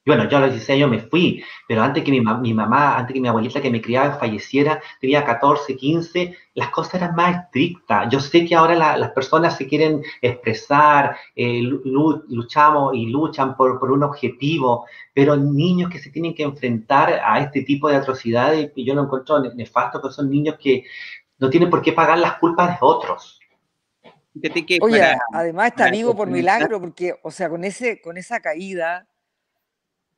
Bueno, 0.03 0.27
yo 0.27 0.37
a 0.37 0.41
los 0.41 0.49
16 0.49 0.77
años 0.77 0.89
me 0.89 0.99
fui, 0.99 1.43
pero 1.67 1.83
antes 1.83 2.03
que 2.03 2.09
mi, 2.09 2.21
mi, 2.21 2.53
mamá, 2.55 2.97
antes 2.97 3.13
que 3.13 3.21
mi 3.21 3.27
abuelita 3.27 3.61
que 3.61 3.69
me 3.69 3.81
criaba 3.81 4.17
falleciera, 4.17 4.81
tenía 4.99 5.23
14, 5.23 5.75
15, 5.75 6.35
las 6.55 6.69
cosas 6.69 6.95
eran 6.95 7.15
más 7.15 7.43
estrictas. 7.43 8.07
Yo 8.09 8.19
sé 8.19 8.43
que 8.45 8.55
ahora 8.55 8.73
la, 8.73 8.97
las 8.97 9.11
personas 9.11 9.55
se 9.57 9.67
quieren 9.67 10.01
expresar, 10.19 11.15
eh, 11.35 11.61
luchamos 11.61 12.95
y 12.95 13.05
luchan 13.07 13.55
por, 13.55 13.79
por, 13.79 13.91
un 13.91 14.01
objetivo, 14.01 14.87
pero 15.13 15.37
niños 15.37 15.91
que 15.91 15.99
se 15.99 16.09
tienen 16.09 16.33
que 16.33 16.43
enfrentar 16.43 17.21
a 17.23 17.39
este 17.39 17.61
tipo 17.61 17.87
de 17.87 17.97
atrocidades, 17.97 18.71
y 18.75 18.83
yo 18.83 18.95
lo 18.95 19.03
encuentro 19.03 19.39
nefasto, 19.53 20.01
que 20.01 20.09
son 20.09 20.31
niños 20.31 20.55
que 20.59 20.83
no 21.37 21.47
tienen 21.51 21.69
por 21.69 21.83
qué 21.83 21.93
pagar 21.93 22.17
las 22.17 22.39
culpas 22.39 22.71
de 22.71 22.77
otros. 22.81 23.39
Oye, 24.81 24.99
para, 24.99 25.19
además 25.33 25.67
está 25.67 25.91
vivo 25.91 26.15
por 26.15 26.27
milagro, 26.27 26.79
porque, 26.79 27.13
o 27.21 27.29
sea, 27.29 27.49
con, 27.49 27.63
ese, 27.63 28.01
con 28.01 28.17
esa 28.17 28.39
caída 28.39 29.07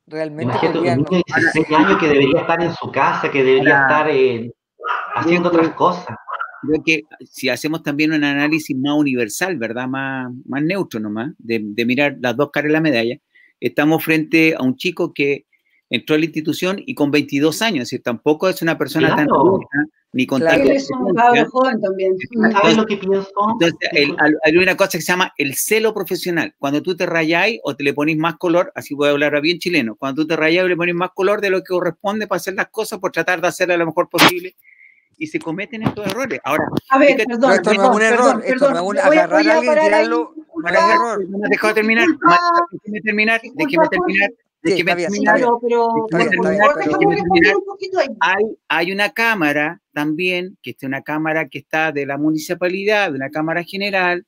realmente 0.07 0.53
Imagínate 0.53 0.79
un 0.79 0.85
niño 0.85 1.05
de 1.09 1.23
16 1.25 1.71
años 1.71 1.97
que 1.99 2.07
debería 2.07 2.41
estar 2.41 2.61
en 2.61 2.73
su 2.73 2.91
casa, 2.91 3.31
que 3.31 3.43
debería 3.43 3.81
estar 3.81 4.09
eh, 4.09 4.51
haciendo 5.15 5.49
otras 5.49 5.69
cosas. 5.69 6.05
Creo 6.61 6.83
que 6.83 7.01
si 7.25 7.49
hacemos 7.49 7.83
también 7.83 8.13
un 8.13 8.23
análisis 8.23 8.75
más 8.77 8.93
universal, 8.93 9.57
¿verdad? 9.57 9.87
Más, 9.87 10.31
más 10.45 10.63
neutro 10.63 10.99
nomás, 10.99 11.33
de, 11.37 11.59
de 11.61 11.85
mirar 11.85 12.17
las 12.21 12.37
dos 12.37 12.51
caras 12.51 12.69
de 12.69 12.73
la 12.73 12.81
medalla, 12.81 13.17
estamos 13.59 14.03
frente 14.03 14.55
a 14.57 14.63
un 14.63 14.75
chico 14.75 15.13
que 15.13 15.45
entró 15.93 16.15
a 16.15 16.17
la 16.17 16.25
institución 16.25 16.81
y 16.83 16.95
con 16.95 17.11
22 17.11 17.61
años, 17.61 17.83
es 17.83 17.89
decir, 17.91 18.01
tampoco 18.01 18.49
es 18.49 18.63
una 18.63 18.79
persona 18.79 19.09
claro. 19.09 19.21
tan 19.21 19.29
adulta, 19.29 19.77
ni 20.11 20.25
con 20.25 20.41
claro. 20.41 20.63
Él 20.63 20.71
es 20.71 20.89
un 20.89 21.45
joven 21.45 21.79
también. 21.79 22.15
¿Sabes 22.51 22.77
lo 22.77 22.85
que 22.87 22.97
pienso? 22.97 23.29
Entonces, 23.53 23.89
el, 23.91 24.15
hay 24.43 24.57
una 24.57 24.75
cosa 24.75 24.97
que 24.97 25.03
se 25.03 25.11
llama 25.11 25.31
el 25.37 25.53
celo 25.53 25.93
profesional. 25.93 26.55
Cuando 26.57 26.81
tú 26.81 26.97
te 26.97 27.05
rayáis 27.05 27.59
o 27.63 27.75
te 27.75 27.83
le 27.83 27.93
pones 27.93 28.17
más 28.17 28.37
color, 28.37 28.71
así 28.73 28.95
voy 28.95 29.09
a 29.09 29.11
hablar 29.11 29.39
bien 29.39 29.59
chileno, 29.59 29.95
cuando 29.95 30.23
tú 30.23 30.29
te 30.29 30.35
rayáis 30.35 30.65
o 30.65 30.67
le 30.67 30.75
pones 30.75 30.95
más 30.95 31.11
color 31.13 31.41
de 31.41 31.51
lo 31.51 31.59
que 31.59 31.67
corresponde 31.67 32.25
para 32.25 32.37
hacer 32.37 32.55
las 32.55 32.69
cosas, 32.69 32.97
por 32.97 33.11
tratar 33.11 33.39
de 33.39 33.49
hacerlas 33.49 33.77
lo 33.77 33.85
mejor 33.85 34.09
posible, 34.09 34.55
y 35.19 35.27
se 35.27 35.37
cometen 35.37 35.83
estos 35.83 36.07
errores. 36.07 36.39
Ahora, 36.43 36.69
a 36.89 36.97
ver, 36.97 37.09
fíjate, 37.09 37.25
perdón, 37.27 37.51
esto 37.51 37.69
perdón, 37.69 37.85
no 37.85 37.91
es 37.91 37.95
un 37.95 38.01
error, 38.01 38.41
perdón, 38.41 38.43
esto 38.45 38.71
no 38.71 38.75
es 38.77 38.81
un 38.81 38.97
agarrar 38.97 39.33
a 39.33 39.37
alguien 39.37 39.57
y 39.57 39.83
tirarlo, 39.83 40.33
no 40.55 40.69
es 40.69 40.75
error. 40.75 41.29
No 41.29 41.37
me 41.37 41.49
dejado 41.49 41.73
terminar, 41.75 42.07
déjeme 42.71 43.01
terminar, 43.01 43.41
déjeme 43.43 43.87
terminar. 43.89 44.31
Claro, 44.63 45.59
pero. 45.61 45.89
Hay, 48.21 48.43
hay 48.69 48.91
una 48.91 49.11
cámara 49.11 49.81
también, 49.93 50.57
que 50.61 50.71
es 50.71 50.83
una 50.83 51.01
cámara 51.01 51.47
que 51.49 51.59
está 51.59 51.91
de 51.91 52.05
la 52.05 52.17
municipalidad, 52.17 53.11
de 53.11 53.17
una 53.17 53.29
cámara 53.29 53.63
general, 53.63 54.25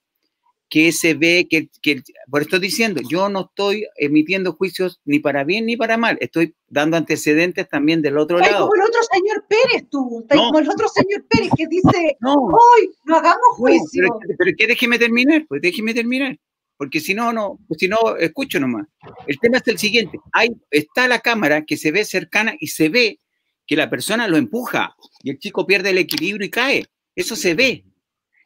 que 0.69 0.91
se 0.91 1.13
ve 1.13 1.47
que, 1.49 1.69
que, 1.81 2.01
por 2.29 2.41
esto 2.41 2.55
estoy 2.57 2.67
diciendo, 2.67 3.01
yo 3.07 3.29
no 3.29 3.41
estoy 3.41 3.87
emitiendo 3.97 4.53
juicios 4.53 4.99
ni 5.05 5.19
para 5.19 5.43
bien 5.43 5.65
ni 5.65 5.77
para 5.77 5.95
mal, 5.95 6.17
estoy 6.19 6.55
dando 6.67 6.97
antecedentes 6.97 7.69
también 7.69 8.01
del 8.01 8.17
otro 8.17 8.39
lado. 8.39 8.67
como 8.67 8.75
el 8.75 8.81
otro 8.81 9.01
señor 9.13 9.45
Pérez, 9.47 9.87
tú, 9.89 10.25
No. 10.33 10.47
como 10.47 10.59
el 10.59 10.69
otro 10.69 10.87
señor 10.89 11.23
Pérez 11.29 11.51
que 11.55 11.67
dice, 11.67 12.17
No, 12.19 12.33
hoy 12.33 12.91
no 13.05 13.17
hagamos 13.17 13.39
no, 13.51 13.55
juicio. 13.57 14.07
pero, 14.19 14.35
pero 14.37 14.51
que 14.57 14.67
déjeme 14.67 14.97
terminar, 14.97 15.45
pues 15.47 15.61
déjeme 15.61 15.93
terminar, 15.93 16.37
porque 16.77 16.99
si 16.99 17.13
no, 17.13 17.31
no, 17.31 17.59
pues 17.67 17.79
si 17.79 17.87
no, 17.87 18.17
escucho 18.17 18.59
nomás. 18.59 18.87
El 19.27 19.39
tema 19.39 19.57
es 19.57 19.67
el 19.67 19.77
siguiente, 19.77 20.19
hay, 20.33 20.49
está 20.71 21.07
la 21.07 21.19
cámara 21.19 21.63
que 21.63 21.77
se 21.77 21.91
ve 21.91 22.05
cercana 22.05 22.55
y 22.59 22.67
se 22.67 22.89
ve 22.89 23.19
que 23.67 23.75
la 23.75 23.89
persona 23.89 24.27
lo 24.27 24.37
empuja 24.37 24.95
y 25.23 25.31
el 25.31 25.39
chico 25.39 25.65
pierde 25.65 25.91
el 25.91 25.97
equilibrio 25.97 26.45
y 26.45 26.49
cae. 26.49 26.85
Eso 27.15 27.35
se 27.35 27.53
ve 27.53 27.85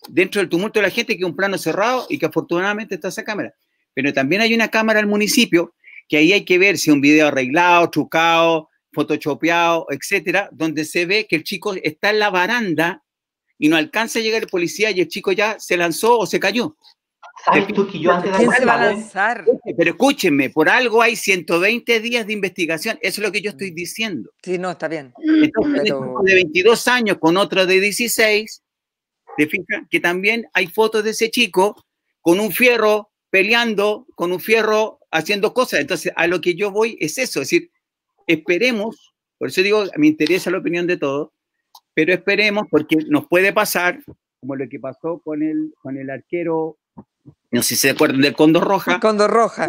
dentro 0.07 0.41
del 0.41 0.49
tumulto 0.49 0.79
de 0.79 0.87
la 0.87 0.91
gente, 0.91 1.17
que 1.17 1.23
es 1.23 1.29
un 1.29 1.35
plano 1.35 1.57
cerrado 1.57 2.05
y 2.09 2.17
que 2.17 2.27
afortunadamente 2.27 2.95
está 2.95 3.09
esa 3.09 3.23
cámara. 3.23 3.53
Pero 3.93 4.13
también 4.13 4.41
hay 4.41 4.53
una 4.53 4.69
cámara 4.69 4.99
al 4.99 5.07
municipio 5.07 5.73
que 6.07 6.17
ahí 6.17 6.31
hay 6.31 6.45
que 6.45 6.57
ver 6.57 6.77
si 6.77 6.89
un 6.91 7.01
video 7.01 7.27
arreglado, 7.27 7.89
trucado, 7.89 8.69
photoshopeado, 8.93 9.87
etcétera, 9.89 10.49
donde 10.51 10.85
se 10.85 11.05
ve 11.05 11.27
que 11.27 11.35
el 11.35 11.43
chico 11.43 11.73
está 11.83 12.09
en 12.09 12.19
la 12.19 12.29
baranda 12.29 13.03
y 13.57 13.67
no 13.67 13.75
alcanza 13.75 14.19
a 14.19 14.21
llegar 14.21 14.41
el 14.43 14.49
policía 14.49 14.91
y 14.91 15.01
el 15.01 15.07
chico 15.07 15.31
ya 15.31 15.59
se 15.59 15.77
lanzó 15.77 16.17
o 16.17 16.25
se 16.25 16.39
cayó. 16.39 16.77
¿Sabes 17.45 17.67
tú 17.67 17.87
que 17.87 17.99
yo 17.99 18.11
antes 18.11 18.35
¿Quién 18.35 18.51
se 18.51 18.65
va 18.65 18.73
a 18.73 18.85
lanzar? 18.85 19.45
Pero 19.77 19.91
escúchenme, 19.91 20.49
por 20.49 20.69
algo 20.69 21.01
hay 21.01 21.15
120 21.15 21.99
días 21.99 22.27
de 22.27 22.33
investigación, 22.33 22.97
eso 23.01 23.21
es 23.21 23.25
lo 23.27 23.31
que 23.31 23.41
yo 23.41 23.51
estoy 23.51 23.71
diciendo. 23.71 24.31
Sí, 24.43 24.57
no, 24.57 24.71
está 24.71 24.87
bien. 24.87 25.13
Entonces, 25.17 25.83
de 25.83 26.33
22 26.35 26.87
años 26.87 27.17
con 27.17 27.37
otro 27.37 27.65
de 27.65 27.79
16, 27.79 28.63
¿te 29.37 29.47
fijas? 29.47 29.83
Que 29.89 29.99
también 29.99 30.47
hay 30.53 30.67
fotos 30.67 31.03
de 31.03 31.11
ese 31.11 31.29
chico 31.29 31.85
con 32.21 32.39
un 32.39 32.51
fierro 32.51 33.11
peleando, 33.29 34.05
con 34.15 34.31
un 34.31 34.39
fierro 34.39 34.99
haciendo 35.11 35.53
cosas. 35.53 35.79
Entonces, 35.79 36.11
a 36.15 36.27
lo 36.27 36.41
que 36.41 36.55
yo 36.55 36.71
voy 36.71 36.97
es 36.99 37.17
eso, 37.17 37.41
es 37.41 37.49
decir, 37.49 37.71
esperemos, 38.27 39.13
por 39.37 39.47
eso 39.47 39.61
digo, 39.61 39.85
me 39.97 40.07
interesa 40.07 40.51
la 40.51 40.57
opinión 40.57 40.87
de 40.87 40.97
todos, 40.97 41.29
pero 41.93 42.13
esperemos 42.13 42.67
porque 42.69 42.97
nos 43.07 43.27
puede 43.27 43.53
pasar, 43.53 43.99
como 44.39 44.55
lo 44.55 44.67
que 44.67 44.79
pasó 44.79 45.21
con 45.23 45.41
el, 45.43 45.73
con 45.81 45.97
el 45.97 46.09
arquero 46.09 46.78
no 47.51 47.63
sé 47.63 47.69
si 47.69 47.75
se 47.75 47.89
acuerdan 47.91 48.21
del 48.21 48.35
Condor 48.35 48.63
Roja. 48.63 48.93
El 48.93 48.99
Condor 48.99 49.31
Roja. 49.31 49.67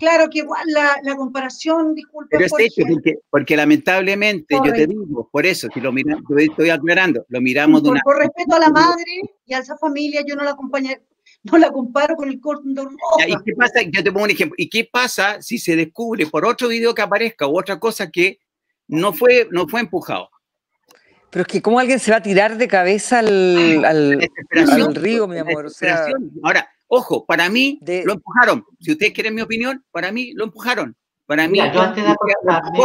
Claro 0.00 0.30
que 0.30 0.38
igual 0.38 0.64
la, 0.68 1.14
comparación, 1.14 1.94
disculpe. 1.94 2.38
Pero 2.38 2.46
es 2.46 2.52
hecho 2.58 2.84
porque, 3.28 3.54
lamentablemente, 3.54 4.56
yo 4.64 4.72
te 4.72 4.86
digo, 4.86 5.28
por 5.30 5.44
eso, 5.44 5.68
si 5.74 5.80
lo 5.80 5.92
miramos, 5.92 6.24
estoy 6.38 6.70
aclarando, 6.70 7.26
lo 7.28 7.40
miramos 7.42 7.82
de 7.82 7.90
una. 7.90 8.00
Por 8.02 8.16
respeto 8.16 8.56
a 8.56 8.60
la 8.60 8.70
madre 8.70 9.20
y 9.44 9.52
a 9.52 9.58
esa 9.58 9.76
familia, 9.76 10.24
yo 10.26 10.36
no 10.36 10.42
la 10.42 10.52
acompañé, 10.52 11.02
no 11.42 11.58
la 11.58 11.70
comparo 11.70 12.16
con 12.16 12.30
el 12.30 12.40
Condor 12.40 12.86
Roja. 12.86 13.28
¿Y 13.28 13.34
qué 13.44 13.52
pasa? 13.54 13.82
Yo 13.82 14.02
te 14.02 14.10
pongo 14.10 14.24
un 14.24 14.30
ejemplo. 14.30 14.54
¿Y 14.56 14.70
qué 14.70 14.88
pasa 14.90 15.42
si 15.42 15.58
se 15.58 15.76
descubre 15.76 16.26
por 16.26 16.46
otro 16.46 16.68
video 16.68 16.94
que 16.94 17.02
aparezca 17.02 17.46
u 17.46 17.58
otra 17.58 17.78
cosa 17.78 18.10
que 18.10 18.38
no 18.88 19.12
fue, 19.12 19.48
no 19.50 19.68
fue 19.68 19.80
empujado? 19.80 20.30
Pero 21.30 21.42
es 21.42 21.46
que 21.46 21.62
cómo 21.62 21.78
alguien 21.78 21.98
se 21.98 22.10
va 22.10 22.18
a 22.18 22.22
tirar 22.22 22.56
de 22.56 22.66
cabeza 22.66 23.20
al, 23.20 23.84
al, 23.84 24.94
río, 24.94 25.28
mi 25.28 25.38
amor. 25.38 25.66
O 25.66 25.70
sea, 25.70 26.06
Ahora, 26.42 26.68
ojo, 26.88 27.24
para 27.24 27.48
mí 27.48 27.78
lo 28.04 28.14
empujaron. 28.14 28.64
Si 28.80 28.92
ustedes 28.92 29.12
quieren 29.12 29.34
mi 29.34 29.42
opinión, 29.42 29.84
para 29.92 30.10
mí 30.10 30.32
lo 30.34 30.44
empujaron. 30.44 30.96
Para 31.26 31.46
mí, 31.46 31.58
yo 31.72 31.80
antes 31.80 32.02
de 32.02 32.10
acostarme, 32.10 32.80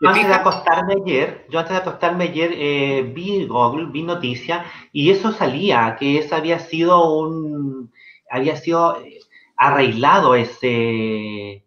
antes 0.00 0.26
de 0.26 0.34
acostarme 0.34 0.94
ayer, 1.02 1.46
yo 1.50 1.58
antes 1.58 1.72
de 1.72 1.78
acostarme 1.78 2.24
ayer 2.24 2.50
eh, 2.54 3.12
vi 3.14 3.46
Google, 3.46 3.90
vi 3.90 4.04
noticia 4.04 4.64
y 4.90 5.10
eso 5.10 5.32
salía, 5.32 5.96
que 6.00 6.18
eso 6.18 6.34
había 6.34 6.60
sido 6.60 7.18
un, 7.18 7.92
había 8.30 8.56
sido 8.56 8.98
eh, 9.02 9.18
arreglado 9.58 10.34
ese, 10.34 11.66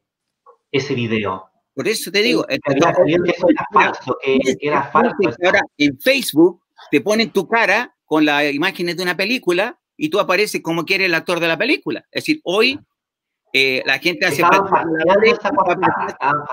ese 0.72 0.96
video. 0.96 1.51
Por 1.74 1.88
eso 1.88 2.12
te 2.12 2.22
digo, 2.22 2.46
Ahora, 5.44 5.62
en 5.78 6.00
Facebook 6.00 6.62
te 6.90 7.02
ponen 7.02 7.32
tu 7.32 7.48
cara 7.48 7.96
con 8.06 8.26
las 8.26 8.52
imágenes 8.54 8.98
de 8.98 9.04
una 9.04 9.16
película 9.16 9.80
y 9.96 10.10
tú 10.10 10.20
apareces 10.20 10.62
como 10.62 10.84
quiere 10.84 11.06
el 11.06 11.14
actor 11.14 11.40
de 11.40 11.48
la 11.48 11.58
película. 11.58 12.06
Es 12.12 12.24
decir, 12.24 12.42
hoy 12.44 12.80
eh, 13.54 13.84
la 13.86 14.00
gente 14.00 14.26
hace... 14.26 14.42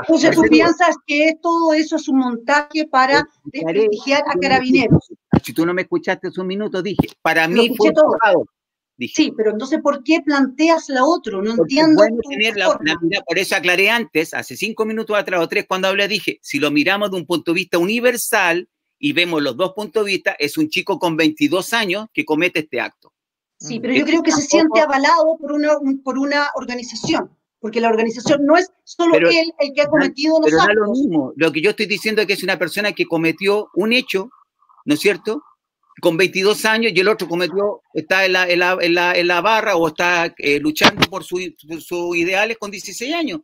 Entonces 0.00 0.36
tú 0.36 0.42
piensas 0.42 0.96
que 1.06 1.34
todo 1.40 1.72
eso 1.72 1.96
es 1.96 2.08
un 2.08 2.18
montaje 2.18 2.86
para 2.90 3.26
desprestigiar 3.44 4.22
a 4.28 4.38
carabineros. 4.38 5.08
Si 5.42 5.52
tú 5.52 5.64
no 5.64 5.74
me 5.74 5.82
escuchaste 5.82 6.28
hace 6.28 6.40
un 6.40 6.46
minuto, 6.46 6.82
dije, 6.82 7.08
para 7.22 7.48
mí 7.48 7.74
fue 7.76 7.92
Sí, 9.06 9.32
pero 9.36 9.52
entonces, 9.52 9.80
¿por 9.80 10.02
qué 10.02 10.20
planteas 10.22 10.88
la 10.88 11.04
otra? 11.04 11.40
No 11.40 11.52
entiendo. 11.52 12.02
tener 12.28 12.56
la, 12.56 12.76
por 13.26 13.38
eso 13.38 13.54
aclaré 13.54 13.90
antes, 13.90 14.34
hace 14.34 14.56
cinco 14.56 14.84
minutos 14.84 15.16
atrás 15.16 15.40
o 15.40 15.48
tres, 15.48 15.66
cuando 15.68 15.86
hablé, 15.86 16.08
dije, 16.08 16.40
si 16.42 16.58
lo 16.58 16.72
miramos 16.72 17.10
de 17.12 17.16
un 17.18 17.26
punto 17.26 17.52
de 17.52 17.56
vista 17.60 17.78
universal 17.78 18.68
y 18.98 19.12
vemos 19.12 19.40
los 19.40 19.56
dos 19.56 19.72
puntos 19.74 20.04
de 20.04 20.10
vista, 20.10 20.36
es 20.38 20.58
un 20.58 20.68
chico 20.68 20.98
con 20.98 21.16
22 21.16 21.72
años 21.74 22.06
que 22.12 22.24
comete 22.24 22.60
este 22.60 22.80
acto. 22.80 23.12
Sí, 23.60 23.78
pero 23.78 23.94
yo 23.94 24.04
creo 24.04 24.22
que 24.22 24.32
se 24.32 24.42
siente 24.42 24.80
avalado 24.80 25.36
por 25.38 25.52
una, 25.52 25.74
por 26.02 26.18
una 26.18 26.50
organización, 26.54 27.30
porque 27.60 27.80
la 27.80 27.88
organización 27.88 28.44
no 28.44 28.56
es 28.56 28.70
solo 28.82 29.16
él 29.16 29.52
el 29.58 29.72
que 29.74 29.82
ha 29.82 29.86
cometido 29.86 30.40
los 30.40 30.52
actos. 30.60 30.74
lo 30.74 30.90
mismo. 30.92 31.32
Lo 31.36 31.52
que 31.52 31.60
yo 31.60 31.70
estoy 31.70 31.86
diciendo 31.86 32.20
es 32.20 32.26
que 32.26 32.34
es 32.34 32.42
una 32.42 32.58
persona 32.58 32.92
que 32.92 33.06
cometió 33.06 33.68
un 33.74 33.92
hecho, 33.92 34.30
¿no 34.84 34.94
es 34.94 35.00
cierto? 35.00 35.42
Con 36.00 36.16
22 36.16 36.64
años 36.64 36.92
y 36.94 37.00
el 37.00 37.08
otro 37.08 37.28
cometió, 37.28 37.82
está 37.92 38.24
en 38.24 38.32
la, 38.32 38.48
en 38.48 38.58
la, 38.94 39.12
en 39.14 39.26
la, 39.26 39.40
barra 39.40 39.76
o 39.76 39.88
está 39.88 40.32
eh, 40.38 40.58
luchando 40.60 41.08
por 41.08 41.24
sus 41.24 41.40
su 41.80 42.14
ideales 42.14 42.58
con 42.58 42.70
16 42.70 43.14
años. 43.14 43.40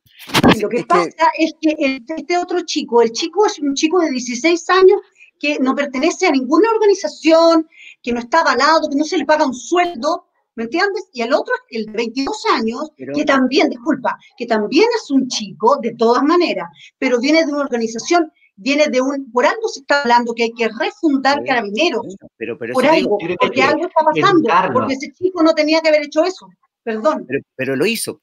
lo 0.60 0.68
que 0.68 0.84
pasa 0.84 1.10
es 1.38 1.54
que 1.60 2.00
este 2.16 2.38
otro 2.38 2.62
chico, 2.62 3.02
el 3.02 3.12
chico 3.12 3.46
es 3.46 3.58
un 3.58 3.74
chico 3.74 4.00
de 4.00 4.10
16 4.10 4.70
años 4.70 5.00
que 5.38 5.58
no 5.58 5.74
pertenece 5.74 6.26
a 6.26 6.30
ninguna 6.30 6.70
organización, 6.70 7.68
que 8.02 8.12
no 8.12 8.20
está 8.20 8.40
avalado, 8.40 8.88
que 8.88 8.96
no 8.96 9.04
se 9.04 9.18
le 9.18 9.26
paga 9.26 9.46
un 9.46 9.54
sueldo, 9.54 10.26
¿me 10.54 10.64
entiendes? 10.64 11.08
Y 11.12 11.22
el 11.22 11.32
otro, 11.32 11.52
el 11.70 11.86
de 11.86 11.92
22 11.92 12.44
años, 12.52 12.90
que 12.96 13.24
también, 13.24 13.68
disculpa, 13.68 14.16
que 14.36 14.46
también 14.46 14.86
es 14.96 15.10
un 15.10 15.28
chico, 15.28 15.78
de 15.82 15.94
todas 15.94 16.22
maneras, 16.22 16.68
pero 16.98 17.20
viene 17.20 17.44
de 17.44 17.52
una 17.52 17.62
organización 17.62 18.30
viene 18.56 18.86
de 18.88 19.00
un, 19.00 19.30
por 19.30 19.46
algo 19.46 19.68
se 19.68 19.80
está 19.80 20.02
hablando 20.02 20.34
que 20.34 20.44
hay 20.44 20.52
que 20.52 20.68
refundar 20.68 21.42
carabineros, 21.44 22.16
pero, 22.36 22.56
pero 22.58 22.74
por 22.74 22.86
algo, 22.86 23.18
porque 23.40 23.62
algo 23.62 23.86
está 23.86 24.04
pasando, 24.04 24.48
porque 24.72 24.94
ese 24.94 25.12
chico 25.12 25.42
no 25.42 25.54
tenía 25.54 25.80
que 25.80 25.88
haber 25.88 26.04
hecho 26.04 26.24
eso, 26.24 26.48
perdón. 26.82 27.26
Pero, 27.56 27.76
lo 27.76 27.86
hizo. 27.86 28.20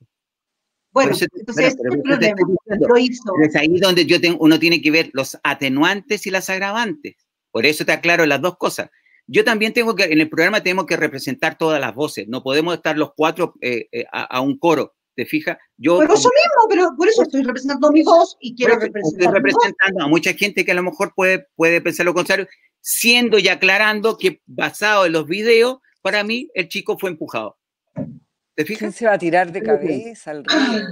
Bueno, 0.91 1.13
entonces 1.35 1.75
lo 2.79 2.97
hizo. 2.97 3.33
Es 3.41 3.55
ahí 3.55 3.79
donde 3.79 4.05
yo 4.05 4.19
tengo, 4.19 4.37
uno 4.41 4.59
tiene 4.59 4.81
que 4.81 4.91
ver 4.91 5.09
los 5.13 5.37
atenuantes 5.43 6.27
y 6.27 6.31
las 6.31 6.49
agravantes. 6.49 7.15
Por 7.51 7.65
eso 7.65 7.85
te 7.85 7.91
aclaro 7.91 8.25
las 8.25 8.41
dos 8.41 8.57
cosas. 8.57 8.89
Yo 9.27 9.43
también 9.45 9.73
tengo 9.73 9.95
que, 9.95 10.03
en 10.03 10.19
el 10.19 10.29
programa 10.29 10.61
tenemos 10.61 10.85
que 10.85 10.97
representar 10.97 11.57
todas 11.57 11.79
las 11.79 11.95
voces, 11.95 12.27
no 12.27 12.43
podemos 12.43 12.73
estar 12.75 12.97
los 12.97 13.13
cuatro 13.15 13.53
eh, 13.61 13.87
eh, 13.91 14.05
a, 14.11 14.41
un 14.41 14.57
coro. 14.57 14.95
¿Te 15.15 15.25
fijas? 15.25 15.57
Yo, 15.77 15.99
pero 15.99 16.13
eso 16.13 16.29
mismo, 16.29 16.69
pero 16.69 16.95
por 16.97 17.07
eso 17.07 17.23
estoy 17.23 17.43
representando 17.43 17.91
mi 17.91 18.03
voz 18.03 18.37
y 18.39 18.55
quiero 18.55 18.75
representar. 18.75 19.21
Estoy 19.21 19.33
representando 19.33 20.03
a 20.05 20.07
mucha 20.07 20.33
gente 20.33 20.63
que 20.63 20.71
a 20.71 20.75
lo 20.75 20.83
mejor 20.83 21.13
puede, 21.13 21.47
puede 21.55 21.81
pensar 21.81 22.05
lo 22.05 22.13
contrario, 22.13 22.47
siendo 22.79 23.37
y 23.37 23.47
aclarando 23.49 24.17
que 24.17 24.41
basado 24.45 25.05
en 25.05 25.11
los 25.13 25.27
videos, 25.27 25.79
para 26.01 26.23
mí 26.23 26.49
el 26.53 26.69
chico 26.69 26.97
fue 26.97 27.09
empujado. 27.09 27.57
¿Te 28.55 28.65
fijas? 28.65 28.79
¿Quién 28.79 28.93
se 28.93 29.05
va 29.05 29.13
a 29.13 29.19
tirar 29.19 29.51
de 29.51 29.61
cabeza 29.61 30.31
al 30.31 30.43
río? 30.45 30.83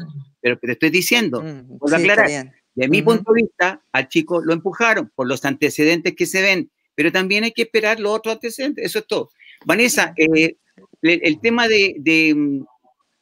Pero 0.41 0.57
te 0.57 0.71
estoy 0.71 0.89
diciendo, 0.89 1.41
mm, 1.41 1.93
aclarar. 1.93 2.53
De 2.75 2.87
mi 2.87 3.01
punto 3.01 3.33
de 3.33 3.41
vista, 3.43 3.83
al 3.91 4.07
chico 4.07 4.41
lo 4.41 4.53
empujaron 4.53 5.11
por 5.13 5.27
los 5.27 5.43
antecedentes 5.43 6.15
que 6.15 6.25
se 6.25 6.41
ven, 6.41 6.71
pero 6.95 7.11
también 7.11 7.43
hay 7.43 7.51
que 7.51 7.63
esperar 7.63 7.99
los 7.99 8.13
otros 8.13 8.35
antecedentes. 8.35 8.85
Eso 8.85 8.99
es 8.99 9.07
todo. 9.07 9.29
Vanessa, 9.65 10.13
eh, 10.15 10.55
el, 11.01 11.39
tema 11.41 11.67
de, 11.67 12.35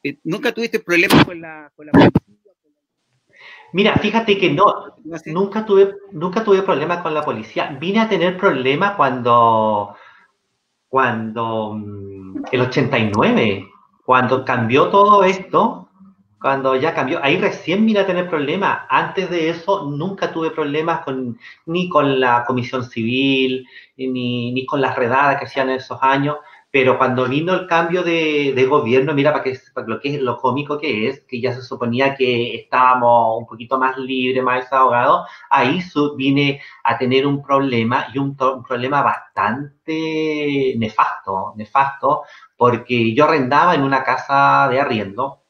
eh, 0.08 0.18
¿Nunca 0.24 0.52
tuviste 0.52 0.80
problemas 0.80 1.24
con 1.24 1.40
la, 1.40 1.70
con 1.74 1.86
Mira, 3.72 3.94
fíjate 3.96 4.38
que 4.38 4.50
no, 4.50 4.94
nunca 5.26 5.66
tuve, 5.66 5.94
nunca 6.12 6.42
tuve 6.42 6.62
problemas 6.62 7.02
con 7.02 7.12
la 7.12 7.22
policía. 7.22 7.76
Vine 7.78 8.00
a 8.00 8.08
tener 8.08 8.38
problemas 8.38 8.96
cuando, 8.96 9.94
cuando, 10.88 11.74
mm, 11.74 12.44
el 12.50 12.60
89, 12.62 13.68
cuando 14.04 14.44
cambió 14.44 14.88
todo 14.88 15.22
esto, 15.22 15.88
cuando 16.40 16.76
ya 16.76 16.94
cambió, 16.94 17.22
ahí 17.22 17.36
recién 17.36 17.84
vine 17.84 18.00
a 18.00 18.06
tener 18.06 18.28
problemas. 18.30 18.86
Antes 18.88 19.28
de 19.28 19.50
eso 19.50 19.84
nunca 19.84 20.32
tuve 20.32 20.50
problemas 20.50 21.00
con, 21.04 21.38
ni 21.66 21.88
con 21.88 22.20
la 22.20 22.44
comisión 22.46 22.84
civil, 22.84 23.66
ni, 23.96 24.52
ni 24.52 24.64
con 24.64 24.80
las 24.80 24.96
redadas 24.96 25.38
que 25.38 25.44
hacían 25.44 25.68
en 25.68 25.76
esos 25.76 25.98
años. 26.00 26.36
Pero 26.70 26.98
cuando 26.98 27.26
vino 27.26 27.54
el 27.54 27.66
cambio 27.66 28.02
de, 28.02 28.66
gobierno, 28.68 29.14
mira, 29.14 29.32
para, 29.32 29.42
que, 29.42 29.58
lo 29.86 30.00
que 30.00 30.16
es 30.16 30.20
lo 30.20 30.36
cómico 30.36 30.78
que 30.78 31.08
es, 31.08 31.20
que 31.20 31.40
ya 31.40 31.54
se 31.54 31.62
suponía 31.62 32.14
que 32.14 32.54
estábamos 32.56 33.38
un 33.38 33.46
poquito 33.46 33.78
más 33.78 33.96
libres, 33.96 34.42
más 34.44 34.64
desahogados, 34.64 35.26
ahí 35.48 35.82
vine 36.16 36.60
a 36.84 36.98
tener 36.98 37.26
un 37.26 37.42
problema 37.42 38.08
y 38.12 38.18
un, 38.18 38.36
problema 38.36 39.02
bastante 39.02 40.74
nefasto, 40.76 41.54
nefasto, 41.56 42.24
porque 42.56 43.14
yo 43.14 43.24
arrendaba 43.24 43.74
en 43.74 43.82
una 43.82 44.04
casa 44.04 44.68
de 44.70 44.80
arriendo, 44.80 45.44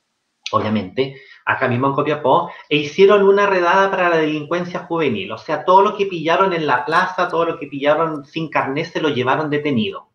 obviamente, 0.52 1.16
acá 1.44 1.68
mismo 1.68 1.88
en 1.88 1.94
Copiapó, 1.94 2.50
e 2.68 2.76
hicieron 2.76 3.24
una 3.24 3.46
redada 3.46 3.90
para 3.90 4.08
la 4.08 4.18
delincuencia 4.18 4.80
juvenil. 4.80 5.32
O 5.32 5.38
sea, 5.38 5.64
todo 5.64 5.82
lo 5.82 5.96
que 5.96 6.06
pillaron 6.06 6.52
en 6.52 6.66
la 6.66 6.84
plaza, 6.84 7.28
todo 7.28 7.44
lo 7.44 7.58
que 7.58 7.66
pillaron 7.66 8.24
sin 8.24 8.48
carnet, 8.50 8.86
se 8.86 9.00
lo 9.00 9.08
llevaron 9.08 9.50
detenido 9.50 10.07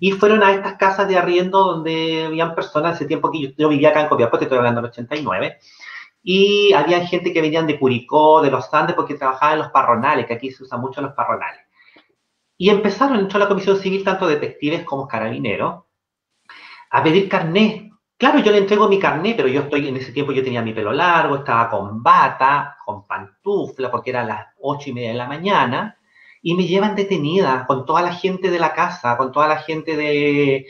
y 0.00 0.12
fueron 0.12 0.42
a 0.42 0.52
estas 0.52 0.74
casas 0.74 1.08
de 1.08 1.16
arriendo 1.16 1.64
donde 1.64 2.24
habían 2.26 2.54
personas, 2.54 2.94
hace 2.94 3.06
tiempo 3.06 3.30
que 3.30 3.54
yo, 3.56 3.68
vivía 3.68 3.90
acá 3.90 4.02
en 4.02 4.08
Copiapó, 4.08 4.38
estoy 4.38 4.58
hablando 4.58 4.80
del 4.80 4.90
89, 4.90 5.58
y 6.22 6.72
había 6.72 7.06
gente 7.06 7.32
que 7.32 7.42
venían 7.42 7.66
de 7.66 7.78
Curicó, 7.78 8.42
de 8.42 8.50
los 8.50 8.72
Andes, 8.72 8.96
porque 8.96 9.14
trabajaban 9.14 9.54
en 9.54 9.58
los 9.60 9.70
parronales, 9.70 10.26
que 10.26 10.34
aquí 10.34 10.50
se 10.50 10.62
usa 10.62 10.78
mucho 10.78 11.00
los 11.00 11.12
parronales. 11.12 11.60
Y 12.56 12.70
empezaron, 12.70 13.18
entró 13.18 13.38
la 13.38 13.48
Comisión 13.48 13.76
Civil, 13.76 14.04
tanto 14.04 14.26
detectives 14.26 14.84
como 14.84 15.06
carabineros, 15.06 15.84
a 16.90 17.02
pedir 17.02 17.28
carnet. 17.28 17.90
Claro, 18.16 18.38
yo 18.38 18.52
le 18.52 18.58
entrego 18.58 18.88
mi 18.88 18.98
carnet, 18.98 19.36
pero 19.36 19.48
yo 19.48 19.62
estoy, 19.62 19.88
en 19.88 19.96
ese 19.96 20.12
tiempo 20.12 20.32
yo 20.32 20.42
tenía 20.42 20.62
mi 20.62 20.72
pelo 20.72 20.92
largo, 20.92 21.36
estaba 21.36 21.68
con 21.68 22.02
bata, 22.02 22.78
con 22.84 23.06
pantufla, 23.06 23.90
porque 23.90 24.10
eran 24.10 24.28
las 24.28 24.46
ocho 24.60 24.90
y 24.90 24.92
media 24.92 25.10
de 25.10 25.18
la 25.18 25.26
mañana, 25.26 25.98
y 26.46 26.54
me 26.54 26.66
llevan 26.66 26.94
detenida 26.94 27.64
con 27.66 27.86
toda 27.86 28.02
la 28.02 28.12
gente 28.12 28.50
de 28.50 28.58
la 28.58 28.74
casa, 28.74 29.16
con 29.16 29.32
toda 29.32 29.48
la 29.48 29.56
gente 29.56 29.96
de, 29.96 30.66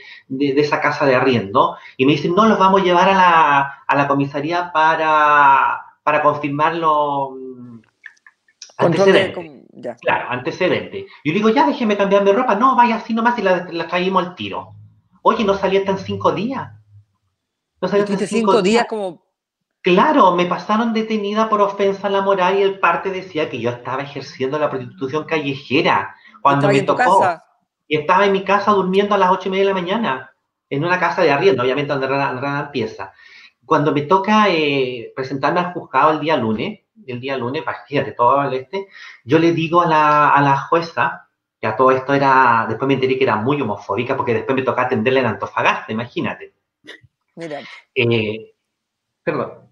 esa 0.56 0.80
casa 0.80 1.04
de 1.04 1.16
arriendo, 1.16 1.76
y 1.96 2.06
me 2.06 2.12
dicen, 2.12 2.32
no, 2.32 2.46
los 2.46 2.60
vamos 2.60 2.80
a 2.80 2.84
llevar 2.84 3.08
a 3.08 3.96
la, 3.96 4.08
comisaría 4.08 4.70
para, 4.72 5.84
para 6.04 6.22
confirmarlo 6.22 7.32
mm, 7.32 7.78
antecedente. 8.78 9.64
Claro, 10.00 10.30
antecedente. 10.30 11.06
Yo 11.24 11.34
digo, 11.34 11.48
ya 11.48 11.66
déjeme 11.66 11.96
cambiar 11.96 12.22
mi 12.22 12.30
ropa. 12.30 12.54
No, 12.54 12.76
vaya 12.76 12.94
así 12.94 13.12
nomás 13.12 13.36
y 13.40 13.42
la, 13.42 13.66
la 13.72 13.88
traímos 13.88 14.24
al 14.24 14.36
tiro. 14.36 14.76
Oye, 15.22 15.42
no 15.44 15.54
salía 15.54 15.80
hasta 15.80 15.96
cinco 15.96 16.30
días. 16.30 16.70
No 17.80 17.88
salía 17.88 18.04
hasta 18.04 18.26
cinco, 18.28 18.62
días 18.62 18.86
como 18.88 19.23
Claro, 19.84 20.34
me 20.34 20.46
pasaron 20.46 20.94
detenida 20.94 21.50
por 21.50 21.60
ofensa 21.60 22.06
a 22.06 22.10
la 22.10 22.22
moral 22.22 22.58
y 22.58 22.62
el 22.62 22.78
parte 22.78 23.10
decía 23.10 23.50
que 23.50 23.60
yo 23.60 23.68
estaba 23.68 24.00
ejerciendo 24.00 24.58
la 24.58 24.70
prostitución 24.70 25.24
callejera 25.24 26.16
cuando 26.40 26.68
me 26.68 26.80
tocó. 26.80 27.22
Y 27.86 27.98
estaba 27.98 28.24
en 28.24 28.32
mi 28.32 28.44
casa 28.44 28.70
durmiendo 28.70 29.14
a 29.14 29.18
las 29.18 29.30
ocho 29.30 29.48
y 29.48 29.50
media 29.50 29.64
de 29.64 29.74
la 29.74 29.78
mañana, 29.78 30.34
en 30.70 30.86
una 30.86 30.98
casa 30.98 31.20
de 31.20 31.30
arriendo, 31.30 31.62
obviamente 31.62 31.92
donde 31.92 32.06
Rana 32.06 32.60
empieza. 32.60 33.12
Cuando 33.66 33.92
me 33.92 34.00
toca 34.02 34.48
eh, 34.48 35.12
presentarme 35.14 35.60
al 35.60 35.74
juzgado 35.74 36.12
el 36.12 36.20
día 36.20 36.38
lunes, 36.38 36.80
el 37.06 37.20
día 37.20 37.36
lunes, 37.36 37.62
de 37.90 38.12
todo 38.12 38.42
el 38.42 38.54
este, 38.54 38.88
yo 39.22 39.38
le 39.38 39.52
digo 39.52 39.82
a 39.82 39.86
la, 39.86 40.30
a 40.30 40.40
la 40.40 40.60
jueza, 40.60 41.28
que 41.60 41.66
a 41.66 41.76
todo 41.76 41.90
esto 41.90 42.14
era, 42.14 42.64
después 42.66 42.88
me 42.88 42.94
enteré 42.94 43.18
que 43.18 43.24
era 43.24 43.36
muy 43.36 43.60
homofóbica, 43.60 44.16
porque 44.16 44.32
después 44.32 44.56
me 44.56 44.62
toca 44.62 44.80
atenderle 44.80 45.20
en 45.20 45.26
Antofagasta, 45.26 45.92
imagínate. 45.92 46.54
Mira. 47.34 47.60
Eh, 47.94 48.54
perdón 49.22 49.64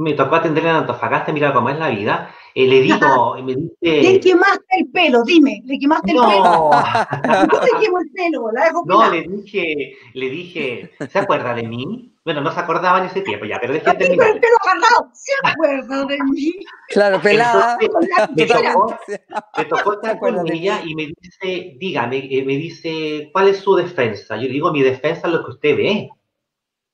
me 0.00 0.14
tocó 0.14 0.36
atenderle 0.36 0.70
en 0.70 0.76
Antofagasta, 0.76 1.32
mira 1.32 1.52
cómo 1.52 1.68
es 1.68 1.78
la 1.78 1.90
vida. 1.90 2.34
Eh, 2.54 2.66
le 2.66 2.80
digo, 2.80 3.36
me 3.42 3.54
dice. 3.54 4.02
Le 4.12 4.20
quemaste 4.20 4.78
el 4.78 4.90
pelo, 4.90 5.22
dime, 5.24 5.62
le 5.66 5.78
quemaste 5.78 6.12
el 6.12 6.16
pelo. 6.16 6.70
no 7.52 7.60
te 7.60 7.70
quemo 7.80 7.98
el 7.98 8.10
pelo, 8.10 8.50
la 8.52 8.64
dejo 8.64 8.82
No, 8.86 9.10
le 9.10 9.22
dije, 9.22 9.96
le 10.14 10.30
dije, 10.30 10.90
¿se 11.10 11.18
acuerda 11.18 11.54
de 11.54 11.64
mí? 11.64 12.14
Bueno, 12.24 12.40
no 12.40 12.50
se 12.50 12.60
acordaba 12.60 12.98
en 12.98 13.06
ese 13.06 13.20
tiempo 13.20 13.44
ya, 13.44 13.58
pero 13.60 13.74
déjame 13.74 13.98
terminar. 13.98 14.30
el 14.30 14.40
pelo 14.40 14.56
agarrado, 14.62 15.10
¿se 15.12 15.32
acuerda 15.44 16.04
de 16.06 16.18
mí? 16.30 16.52
Claro, 16.88 17.20
pelada. 17.20 17.78
me, 18.34 18.46
tocó, 18.46 18.98
me 19.56 19.64
tocó 19.66 19.92
estar 19.94 20.18
con 20.18 20.50
ella 20.50 20.80
y 20.84 20.94
me 20.94 21.08
dice, 21.20 21.76
dígame, 21.78 22.26
eh, 22.30 22.44
me 22.44 22.56
dice, 22.56 23.28
¿cuál 23.32 23.48
es 23.48 23.58
su 23.58 23.74
defensa? 23.74 24.36
Yo 24.36 24.48
digo, 24.48 24.72
mi 24.72 24.82
defensa 24.82 25.28
es 25.28 25.32
lo 25.32 25.44
que 25.44 25.50
usted 25.50 25.76
ve. 25.76 26.10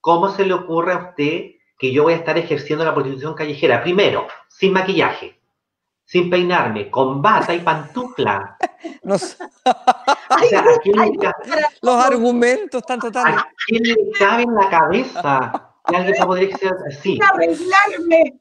¿Cómo 0.00 0.28
se 0.28 0.44
le 0.44 0.54
ocurre 0.54 0.92
a 0.92 1.10
usted 1.10 1.55
que 1.78 1.92
yo 1.92 2.04
voy 2.04 2.14
a 2.14 2.16
estar 2.16 2.36
ejerciendo 2.38 2.84
la 2.84 2.94
prostitución 2.94 3.34
callejera. 3.34 3.82
Primero, 3.82 4.26
sin 4.48 4.72
maquillaje, 4.72 5.38
sin 6.04 6.30
peinarme, 6.30 6.90
con 6.90 7.20
bata 7.20 7.54
y 7.54 7.60
pantufla. 7.60 8.56
o 9.04 9.18
sea, 9.18 10.64
los 11.82 12.04
argumentos 12.04 12.80
están 12.80 13.00
totales. 13.00 13.38
¿A 13.38 13.48
quién 13.66 13.82
le 13.82 13.96
cabe 14.18 14.42
en 14.42 14.54
la 14.54 14.68
cabeza 14.68 15.72
que 15.86 15.96
alguien 15.96 16.14
va 16.18 16.24
a 16.24 16.26
poder 16.26 16.56
ser 16.56 16.72
así? 16.88 17.18
arreglarme. 17.22 18.40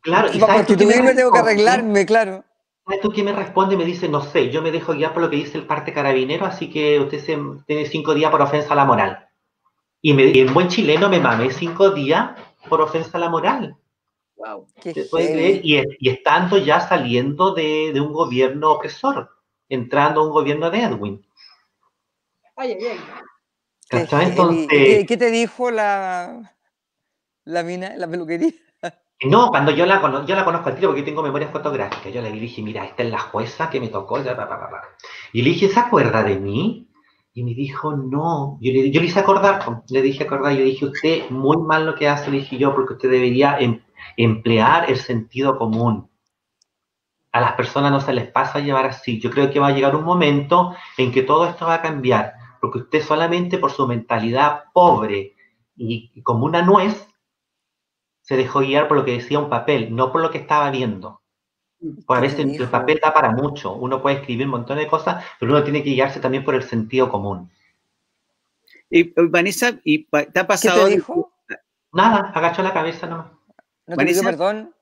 Claro, 0.00 0.28
y 0.32 0.38
para 0.38 0.58
me 0.58 1.14
tengo 1.14 1.32
que 1.32 1.38
arreglarme, 1.38 2.06
claro. 2.06 2.44
¿Sabes 2.86 3.00
tú 3.00 3.10
quién 3.10 3.26
me 3.26 3.32
responde? 3.32 3.76
Me 3.76 3.84
dice, 3.84 4.08
no 4.08 4.22
sé, 4.22 4.50
yo 4.50 4.62
me 4.62 4.70
dejo 4.70 4.94
guiar 4.94 5.12
por 5.12 5.22
lo 5.22 5.28
que 5.28 5.36
dice 5.36 5.58
el 5.58 5.66
parte 5.66 5.92
carabinero, 5.92 6.46
así 6.46 6.70
que 6.70 7.00
usted 7.00 7.18
se, 7.18 7.38
tiene 7.66 7.84
cinco 7.86 8.14
días 8.14 8.30
por 8.30 8.40
ofensa 8.40 8.72
a 8.72 8.76
la 8.76 8.84
moral. 8.84 9.28
Y, 10.00 10.14
me, 10.14 10.26
y 10.26 10.38
en 10.38 10.54
buen 10.54 10.68
chileno 10.68 11.08
me 11.08 11.18
mame 11.18 11.50
cinco 11.50 11.90
días 11.90 12.30
por 12.68 12.80
ofensa 12.80 13.18
a 13.18 13.20
la 13.20 13.28
moral. 13.28 13.76
Wow, 14.36 14.66
Y, 14.84 16.08
estando 16.08 16.58
ya 16.58 16.80
saliendo 16.80 17.54
de, 17.54 17.98
un 18.00 18.12
gobierno 18.12 18.72
opresor, 18.72 19.30
entrando 19.68 20.20
a 20.20 20.24
un 20.24 20.30
gobierno 20.30 20.70
de 20.70 20.82
Edwin. 20.82 21.26
Ay, 22.54 22.72
ay, 22.72 22.86
ay. 22.86 22.98
¿Qué, 25.06 25.16
te 25.16 25.30
dijo 25.30 25.70
la, 25.70 26.54
la 27.44 27.62
mina, 27.62 27.96
la 27.96 28.08
peluquería? 28.08 28.52
No, 29.24 29.48
cuando 29.48 29.70
yo 29.70 29.86
la, 29.86 30.24
yo 30.26 30.34
la 30.34 30.44
conozco 30.44 30.68
al 30.68 30.74
tiro 30.74 30.88
porque 30.88 31.02
tengo 31.02 31.22
memoria 31.22 31.48
fotográfica, 31.48 32.10
yo 32.10 32.20
le 32.20 32.30
dije, 32.32 32.60
mira, 32.60 32.84
esta 32.84 33.02
es 33.02 33.10
la 33.10 33.18
jueza 33.18 33.70
que 33.70 33.80
me 33.80 33.88
tocó, 33.88 34.18
y 34.20 35.42
le 35.42 35.50
dije, 35.50 35.70
¿se 35.70 35.80
acuerda 35.80 36.22
de 36.22 36.36
mí? 36.36 36.85
Y 37.36 37.44
me 37.44 37.52
dijo, 37.52 37.94
no. 37.94 38.56
Yo 38.62 38.72
le, 38.72 38.90
yo 38.90 38.98
le 38.98 39.08
hice 39.08 39.20
acordar, 39.20 39.62
le 39.90 40.00
dije 40.00 40.24
acordar, 40.24 40.56
yo 40.56 40.64
dije, 40.64 40.86
usted 40.86 41.28
muy 41.28 41.58
mal 41.58 41.84
lo 41.84 41.94
que 41.94 42.08
hace, 42.08 42.30
le 42.30 42.38
dije 42.38 42.56
yo, 42.56 42.74
porque 42.74 42.94
usted 42.94 43.10
debería 43.10 43.58
em, 43.58 43.82
emplear 44.16 44.90
el 44.90 44.96
sentido 44.96 45.58
común. 45.58 46.08
A 47.32 47.42
las 47.42 47.52
personas 47.52 47.92
no 47.92 48.00
se 48.00 48.14
les 48.14 48.30
pasa 48.30 48.58
a 48.58 48.62
llevar 48.62 48.86
así. 48.86 49.20
Yo 49.20 49.30
creo 49.30 49.50
que 49.50 49.60
va 49.60 49.66
a 49.66 49.72
llegar 49.72 49.94
un 49.94 50.04
momento 50.04 50.74
en 50.96 51.12
que 51.12 51.24
todo 51.24 51.46
esto 51.46 51.66
va 51.66 51.74
a 51.74 51.82
cambiar, 51.82 52.32
porque 52.58 52.78
usted 52.78 53.02
solamente 53.02 53.58
por 53.58 53.70
su 53.70 53.86
mentalidad 53.86 54.64
pobre 54.72 55.34
y, 55.76 56.22
como 56.22 56.46
una 56.46 56.62
nuez, 56.62 57.06
se 58.22 58.38
dejó 58.38 58.60
guiar 58.60 58.88
por 58.88 58.96
lo 58.96 59.04
que 59.04 59.12
decía 59.12 59.38
un 59.38 59.50
papel, 59.50 59.94
no 59.94 60.10
por 60.10 60.22
lo 60.22 60.30
que 60.30 60.38
estaba 60.38 60.70
viendo. 60.70 61.20
A 62.08 62.20
veces 62.20 62.40
el 62.40 62.68
papel 62.68 63.00
da 63.02 63.12
para 63.12 63.30
mucho, 63.30 63.74
uno 63.74 64.00
puede 64.00 64.16
escribir 64.16 64.46
un 64.46 64.52
montón 64.52 64.78
de 64.78 64.86
cosas, 64.86 65.24
pero 65.38 65.52
uno 65.52 65.62
tiene 65.62 65.82
que 65.82 65.90
guiarse 65.90 66.20
también 66.20 66.44
por 66.44 66.54
el 66.54 66.62
sentido 66.62 67.08
común. 67.10 67.50
Y 68.90 69.12
Vanessa, 69.28 69.78
¿y 69.84 70.04
¿te 70.04 70.40
ha 70.40 70.46
pasado? 70.46 70.84
¿Qué 70.84 70.90
te 70.90 70.96
dijo? 70.96 71.32
Nada, 71.92 72.30
agachó 72.34 72.62
la 72.62 72.72
cabeza 72.72 73.06
nomás. 73.06 73.26
¿No 73.86 73.96
te 73.96 74.06
pidió 74.06 74.22
perdón? 74.22 74.74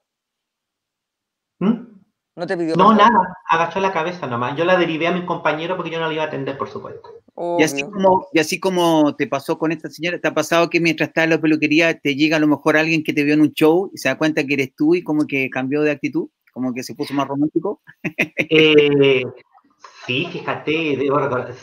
¿Mm? 1.59 1.95
¿No 2.36 2.47
te 2.47 2.57
pidió 2.57 2.76
No, 2.76 2.95
nada, 2.95 3.36
agachó 3.49 3.80
la 3.80 3.92
cabeza 3.92 4.26
nomás. 4.26 4.57
Yo 4.57 4.64
la 4.64 4.76
derivé 4.76 5.07
a 5.07 5.12
mi 5.12 5.24
compañero 5.24 5.76
porque 5.76 5.90
yo 5.90 6.01
no 6.01 6.09
la 6.09 6.14
iba 6.14 6.24
a 6.24 6.26
atender, 6.26 6.59
por 6.59 6.68
supuesto. 6.68 7.11
Y 7.59 7.64
así, 7.64 7.82
como, 7.82 8.28
y 8.32 8.38
así 8.38 8.61
como 8.61 9.16
te 9.16 9.26
pasó 9.26 9.59
con 9.59 9.72
esta 9.72 9.90
señora, 9.90 10.20
¿te 10.20 10.28
ha 10.28 10.34
pasado 10.34 10.70
que 10.70 10.80
mientras 10.80 11.09
estás 11.09 11.24
en 11.24 11.30
la 11.30 11.40
peluquería 11.40 11.99
te 11.99 12.14
llega 12.14 12.36
a 12.36 12.40
lo 12.40 12.47
mejor 12.47 12.76
alguien 12.76 13.03
que 13.03 13.12
te 13.12 13.24
vio 13.24 13.34
en 13.34 13.40
un 13.40 13.53
show 13.53 13.90
y 13.92 13.99
se 13.99 14.09
da 14.09 14.16
cuenta 14.16 14.45
que 14.45 14.55
eres 14.55 14.74
tú 14.74 14.95
y 14.95 15.03
como 15.03 15.26
que 15.26 15.51
cambió 15.51 15.82
de 15.82 15.90
actitud? 15.90 16.28
Como 16.55 16.72
que 16.72 16.84
se 16.84 16.94
puso 16.94 17.12
más 17.12 17.28
romántico? 17.28 17.82
Eh, 18.02 19.24
sí, 20.07 20.28
fíjate, 20.30 20.98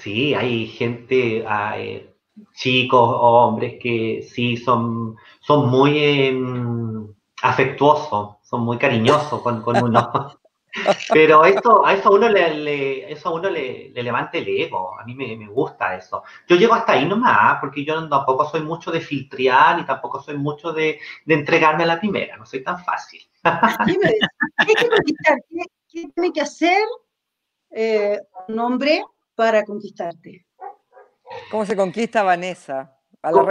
sí, 0.01 0.33
hay 0.33 0.67
gente, 0.67 1.45
hay 1.47 2.13
chicos 2.53 2.99
o 2.99 3.47
hombres 3.47 3.75
que 3.81 4.21
sí 4.21 4.57
son, 4.57 5.15
son 5.39 5.69
muy 5.69 5.97
em, 5.97 7.07
afectuosos, 7.41 8.37
son 8.43 8.61
muy 8.61 8.77
cariñosos 8.77 9.41
con, 9.41 9.61
con 9.61 9.81
uno. 9.81 10.37
Pero 11.13 11.43
eso, 11.43 11.85
a 11.85 11.93
eso 11.93 12.09
a 12.09 12.11
uno 12.13 12.29
le, 12.29 13.11
eso 13.11 13.29
a 13.29 13.33
uno 13.33 13.49
le, 13.49 13.91
levanta 13.93 14.37
el 14.37 14.47
ego. 14.47 14.97
A 14.97 15.03
mí 15.03 15.15
me, 15.15 15.35
me, 15.35 15.47
gusta 15.47 15.95
eso. 15.95 16.23
Yo 16.47 16.55
llego 16.55 16.73
hasta 16.73 16.93
ahí 16.93 17.05
nomás, 17.05 17.57
porque 17.59 17.83
yo 17.83 18.07
tampoco 18.07 18.45
soy 18.45 18.61
mucho 18.61 18.89
de 18.89 19.01
filtrar 19.01 19.77
ni 19.77 19.85
tampoco 19.85 20.21
soy 20.21 20.37
mucho 20.37 20.71
de, 20.71 20.99
de 21.25 21.33
entregarme 21.33 21.83
a 21.83 21.87
la 21.87 21.99
primera. 21.99 22.37
No 22.37 22.45
soy 22.45 22.63
tan 22.63 22.81
fácil. 22.83 23.21
¿Qué, 24.65 24.73
¿Qué, 25.89 26.07
tiene 26.13 26.33
que 26.33 26.41
hacer 26.41 26.83
eh, 27.71 28.19
un 28.47 28.59
hombre 28.59 29.03
para 29.35 29.63
conquistarte? 29.63 30.45
¿Cómo 31.49 31.65
se 31.65 31.75
conquista 31.75 32.23
Vanessa? 32.23 32.97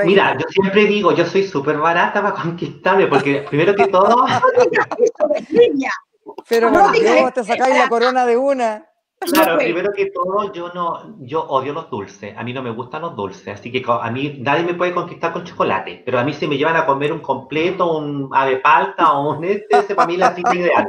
Mira, 0.05 0.37
yo 0.37 0.47
siempre 0.49 0.87
digo, 0.87 1.13
yo 1.13 1.25
soy 1.25 1.47
súper 1.47 1.79
barata 1.79 2.21
para 2.21 2.35
conquistarme, 2.35 3.07
porque 3.07 3.45
primero 3.49 3.75
que 3.75 3.87
todo... 3.87 4.27
Pero 6.49 6.71
no, 6.71 6.93
te 7.33 7.45
sacáis 7.45 7.77
la 7.77 7.89
corona 7.89 8.27
de 8.27 8.37
una. 8.37 8.90
Claro, 9.21 9.59
primero 9.59 9.93
que 9.93 10.11
todo, 10.11 10.51
yo 10.51 10.73
no, 10.73 11.19
yo 11.21 11.43
odio 11.43 11.75
los 11.75 11.91
dulces. 11.91 12.35
A 12.37 12.43
mí 12.43 12.55
no 12.55 12.63
me 12.63 12.71
gustan 12.71 13.03
los 13.03 13.15
dulces, 13.15 13.49
así 13.49 13.71
que 13.71 13.85
a 13.87 14.11
mí 14.11 14.39
nadie 14.41 14.65
me 14.65 14.73
puede 14.73 14.95
conquistar 14.95 15.35
con 15.35 15.45
chocolate. 15.45 16.03
Pero 16.07 16.19
a 16.19 16.25
mí 16.25 16.33
si 16.33 16.47
me 16.47 16.57
llevan 16.57 16.77
a 16.77 16.87
comer 16.87 17.13
un 17.13 17.21
completo, 17.21 17.99
un 17.99 18.31
ave 18.33 18.57
palta 18.57 19.13
o 19.13 19.37
un 19.37 19.45
este, 19.45 19.79
ese 19.79 19.95
para 19.95 20.09
mí 20.09 20.17
la 20.17 20.35
cita 20.35 20.55
ideal. 20.55 20.87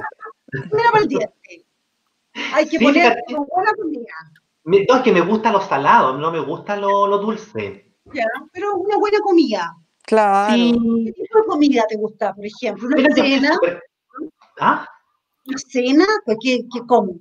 Mira 0.72 0.92
para 0.92 1.04
el 1.04 1.10
diente. 1.10 1.66
Hay 2.54 2.70
que 2.70 2.80
poner 2.80 3.22
una 3.28 3.40
buena 3.54 3.74
comida. 3.74 4.14
No, 4.64 4.96
es 4.96 5.02
que 5.02 5.12
me 5.12 5.22
gustan 5.22 5.54
los 5.54 5.66
salados, 5.66 6.18
no 6.18 6.32
me 6.32 6.40
gusta 6.40 6.78
lo, 6.78 7.08
lo 7.08 7.18
dulce. 7.18 7.94
Ya, 8.14 8.26
pero 8.54 8.78
una 8.78 8.98
buena 8.98 9.20
comida. 9.20 9.76
Claro. 10.04 10.54
¿Qué 10.54 11.12
tipo 11.14 11.38
de 11.38 11.46
comida 11.48 11.84
te 11.90 11.98
gusta, 11.98 12.34
por 12.34 12.46
ejemplo? 12.46 12.88
¿Una 12.88 13.14
cena? 13.14 13.60
¿Ah? 14.60 14.88
¿Una 15.48 15.58
cena? 15.58 16.06
Pues, 16.26 16.38
¿qué, 16.42 16.60
qué 16.72 16.86
como? 16.88 17.20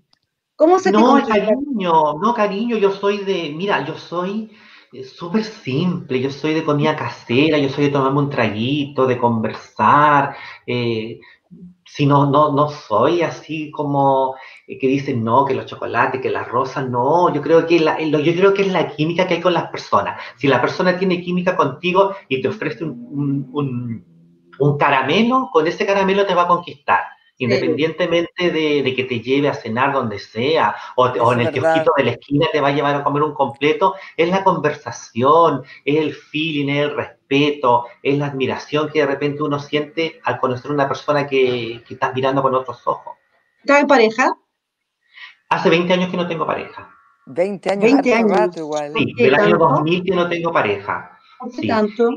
¿Cómo 0.61 0.79
se 0.79 0.93
No, 0.93 1.27
cariño, 1.27 2.19
no, 2.21 2.35
cariño, 2.35 2.77
yo 2.77 2.91
soy 2.91 3.25
de, 3.25 3.51
mira, 3.57 3.83
yo 3.87 3.97
soy 3.97 4.51
eh, 4.93 5.05
súper 5.05 5.43
simple, 5.43 6.21
yo 6.21 6.31
soy 6.31 6.53
de 6.53 6.63
comida 6.63 6.95
casera, 6.95 7.57
yo 7.57 7.71
soy 7.71 7.85
de 7.85 7.91
tomarme 7.91 8.19
un 8.19 8.29
traguito, 8.29 9.07
de 9.07 9.17
conversar, 9.17 10.37
eh, 10.67 11.19
si 11.87 12.05
no, 12.05 12.31
no, 12.31 12.53
no 12.53 12.69
soy 12.69 13.23
así 13.23 13.71
como 13.71 14.35
eh, 14.67 14.79
que 14.79 14.87
dicen 14.87 15.25
no, 15.25 15.47
que 15.47 15.55
los 15.55 15.65
chocolates, 15.65 16.21
que 16.21 16.29
las 16.29 16.47
rosas, 16.47 16.91
no, 16.91 17.33
yo 17.33 17.41
creo 17.41 17.67
que 17.67 17.79
yo 17.79 18.35
creo 18.35 18.53
que 18.53 18.61
es 18.61 18.69
la 18.71 18.89
química 18.89 19.27
que 19.27 19.37
hay 19.37 19.41
con 19.41 19.55
las 19.55 19.71
personas. 19.71 20.21
Si 20.37 20.47
la 20.47 20.61
persona 20.61 20.99
tiene 20.99 21.23
química 21.23 21.57
contigo 21.57 22.15
y 22.29 22.43
te 22.43 22.49
ofrece 22.49 22.85
un, 22.85 24.05
un 24.59 24.77
caramelo, 24.77 25.49
con 25.51 25.67
ese 25.67 25.87
caramelo 25.87 26.27
te 26.27 26.35
va 26.35 26.43
a 26.43 26.49
conquistar. 26.49 27.01
Independientemente 27.41 28.51
de, 28.51 28.95
que 28.95 29.05
te 29.05 29.20
lleve 29.20 29.49
a 29.49 29.55
cenar 29.55 29.95
donde 29.95 30.18
sea, 30.18 30.76
o, 30.95 31.32
en 31.32 31.41
el 31.41 31.51
kiosquito 31.51 31.93
de 31.97 32.05
la 32.05 32.11
esquina 32.11 32.47
te 32.53 32.61
va 32.61 32.68
a 32.68 32.72
llevar 32.72 32.95
a 32.95 33.03
comer 33.03 33.22
un 33.22 33.32
completo, 33.32 33.95
es 34.14 34.28
la 34.28 34.45
conversación, 34.45 35.62
es 35.86 35.97
el 35.97 36.12
feeling, 36.12 36.68
es 36.68 36.82
el 36.82 36.95
respeto, 36.95 37.86
es 38.03 38.18
la 38.18 38.26
admiración 38.26 38.91
que 38.91 39.01
de 39.01 39.07
repente 39.07 39.43
uno 39.43 39.59
siente 39.59 40.20
al 40.24 40.38
conocer 40.38 40.70
a 40.70 40.74
una 40.74 40.86
persona 40.86 41.26
que, 41.26 41.82
que 41.88 41.95
estás 41.95 42.14
mirando 42.14 42.43
con 42.43 42.55
otros 42.55 42.86
ojos. 42.86 43.16
¿Estás 43.61 43.80
en 43.80 43.86
pareja? 43.86 44.34
Hace 45.49 45.70
20 45.70 45.93
años 45.95 46.11
que 46.11 46.16
no 46.18 46.28
tengo 46.28 46.47
pareja. 46.47 46.95
20 47.24 47.70
años, 47.70 47.82
20 47.84 48.14
años. 48.14 48.57
igual. 48.57 48.93
Sí, 48.95 49.14
del 49.16 49.34
año 49.34 49.57
2000 49.57 50.05
que 50.05 50.14
no 50.14 50.28
tengo 50.28 50.53
pareja. 50.53 51.18
¿Por 51.38 51.51
qué 51.53 51.66
tanto? 51.66 52.11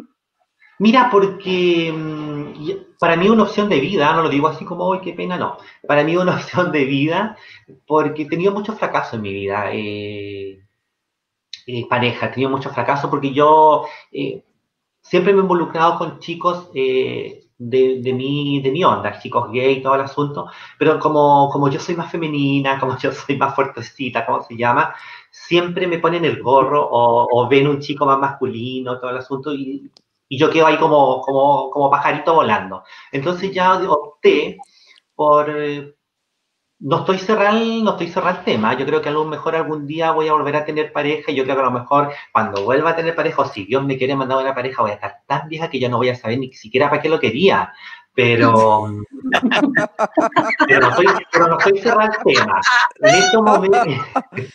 Mira, 0.80 1.10
porque 1.12 1.92
mm, 1.94 2.98
para 3.00 3.16
mí 3.16 3.30
una 3.30 3.44
opción 3.44 3.70
de 3.70 3.80
vida, 3.80 4.14
no 4.14 4.24
lo 4.24 4.30
digo 4.30 4.48
así 4.48 4.66
como, 4.66 4.86
hoy 4.86 5.02
qué 5.02 5.14
pena, 5.14 5.38
no. 5.38 5.58
Para 5.88 6.04
mí 6.04 6.16
una 6.18 6.36
opción 6.36 6.72
de 6.72 6.86
vida, 6.86 7.38
porque 7.88 8.24
he 8.24 8.30
tenido 8.30 8.52
mucho 8.54 8.74
fracaso 8.74 9.16
en 9.16 9.22
mi 9.22 9.34
vida. 9.34 9.70
Eh, 9.72 10.60
eh, 11.68 11.88
pareja, 11.90 12.28
he 12.28 12.30
tenido 12.30 12.50
mucho 12.50 12.70
fracaso 12.72 13.10
porque 13.10 13.34
yo 13.34 13.86
eh, 14.12 14.44
siempre 15.02 15.34
me 15.34 15.40
he 15.40 15.44
involucrado 15.44 15.98
con 15.98 16.20
chicos 16.20 16.72
de, 16.74 17.46
de, 17.58 18.14
mi, 18.14 18.62
de 18.62 18.72
mi 18.72 18.84
onda, 18.84 19.20
chicos 19.20 19.52
gay, 19.52 19.82
todo 19.82 19.96
el 19.96 20.02
asunto, 20.02 20.48
pero 20.80 21.00
como, 21.00 21.50
como 21.52 21.70
yo 21.70 21.80
soy 21.80 21.96
más 21.96 22.12
femenina, 22.12 22.80
como 22.82 22.98
yo 22.98 23.12
soy 23.12 23.38
más 23.38 23.56
fuertecita, 23.56 24.26
¿cómo 24.26 24.42
se 24.44 24.58
llama? 24.58 24.96
Siempre 25.32 25.88
me 25.88 26.00
ponen 26.00 26.26
el 26.26 26.42
gorro 26.42 26.86
o, 26.90 27.28
o 27.32 27.50
ven 27.50 27.68
un 27.68 27.80
chico 27.80 28.06
más 28.06 28.20
masculino, 28.20 29.00
todo 29.00 29.12
el 29.12 29.18
asunto, 29.18 29.54
y 29.54 29.90
y 30.34 30.38
yo 30.40 30.50
quedo 30.50 30.66
ahí 30.66 30.78
como, 30.78 31.22
como, 31.22 31.70
como 31.70 31.92
pajarito 31.92 32.34
volando. 32.34 32.84
Entonces 33.12 33.54
ya 33.54 33.76
opté 33.76 34.58
por... 35.14 35.48
No 36.80 37.00
estoy 37.00 37.20
cerrado, 37.20 37.60
no 37.60 37.92
estoy 37.92 38.08
cerrado 38.08 38.40
el 38.40 38.44
tema. 38.44 38.74
Yo 38.74 38.84
creo 38.88 39.00
que 39.00 39.10
a 39.10 39.12
lo 39.12 39.26
mejor 39.26 39.56
algún 39.56 39.86
día 39.86 40.12
voy 40.12 40.28
a 40.28 40.34
volver 40.34 40.56
a 40.56 40.66
tener 40.66 40.92
pareja 40.92 41.32
y 41.32 41.36
yo 41.36 41.44
creo 41.44 41.56
que 41.56 41.62
a 41.62 41.66
lo 41.66 41.72
mejor 41.72 42.12
cuando 42.32 42.64
vuelva 42.64 42.90
a 42.90 42.96
tener 42.96 43.16
pareja, 43.16 43.44
o 43.44 43.46
si 43.46 43.66
Dios 43.66 43.86
me 43.86 43.96
quiere 43.96 44.16
mandar 44.16 44.40
una 44.40 44.56
pareja, 44.56 44.82
voy 44.82 44.90
a 44.90 44.96
estar 44.96 45.20
tan 45.28 45.48
vieja 45.48 45.70
que 45.70 45.80
ya 45.80 45.88
no 45.88 45.98
voy 45.98 46.10
a 46.10 46.16
saber 46.16 46.40
ni 46.40 46.52
siquiera 46.52 46.90
para 46.90 47.02
qué 47.04 47.10
lo 47.10 47.20
quería. 47.20 47.72
Pero, 48.16 49.04
pero, 50.68 50.82
no 50.82 50.90
estoy, 50.90 51.06
pero 51.32 51.48
no 51.48 51.58
el 52.04 52.36
tema. 52.36 52.62
En 53.00 53.16
estos 53.16 53.42
momentos. 53.42 53.88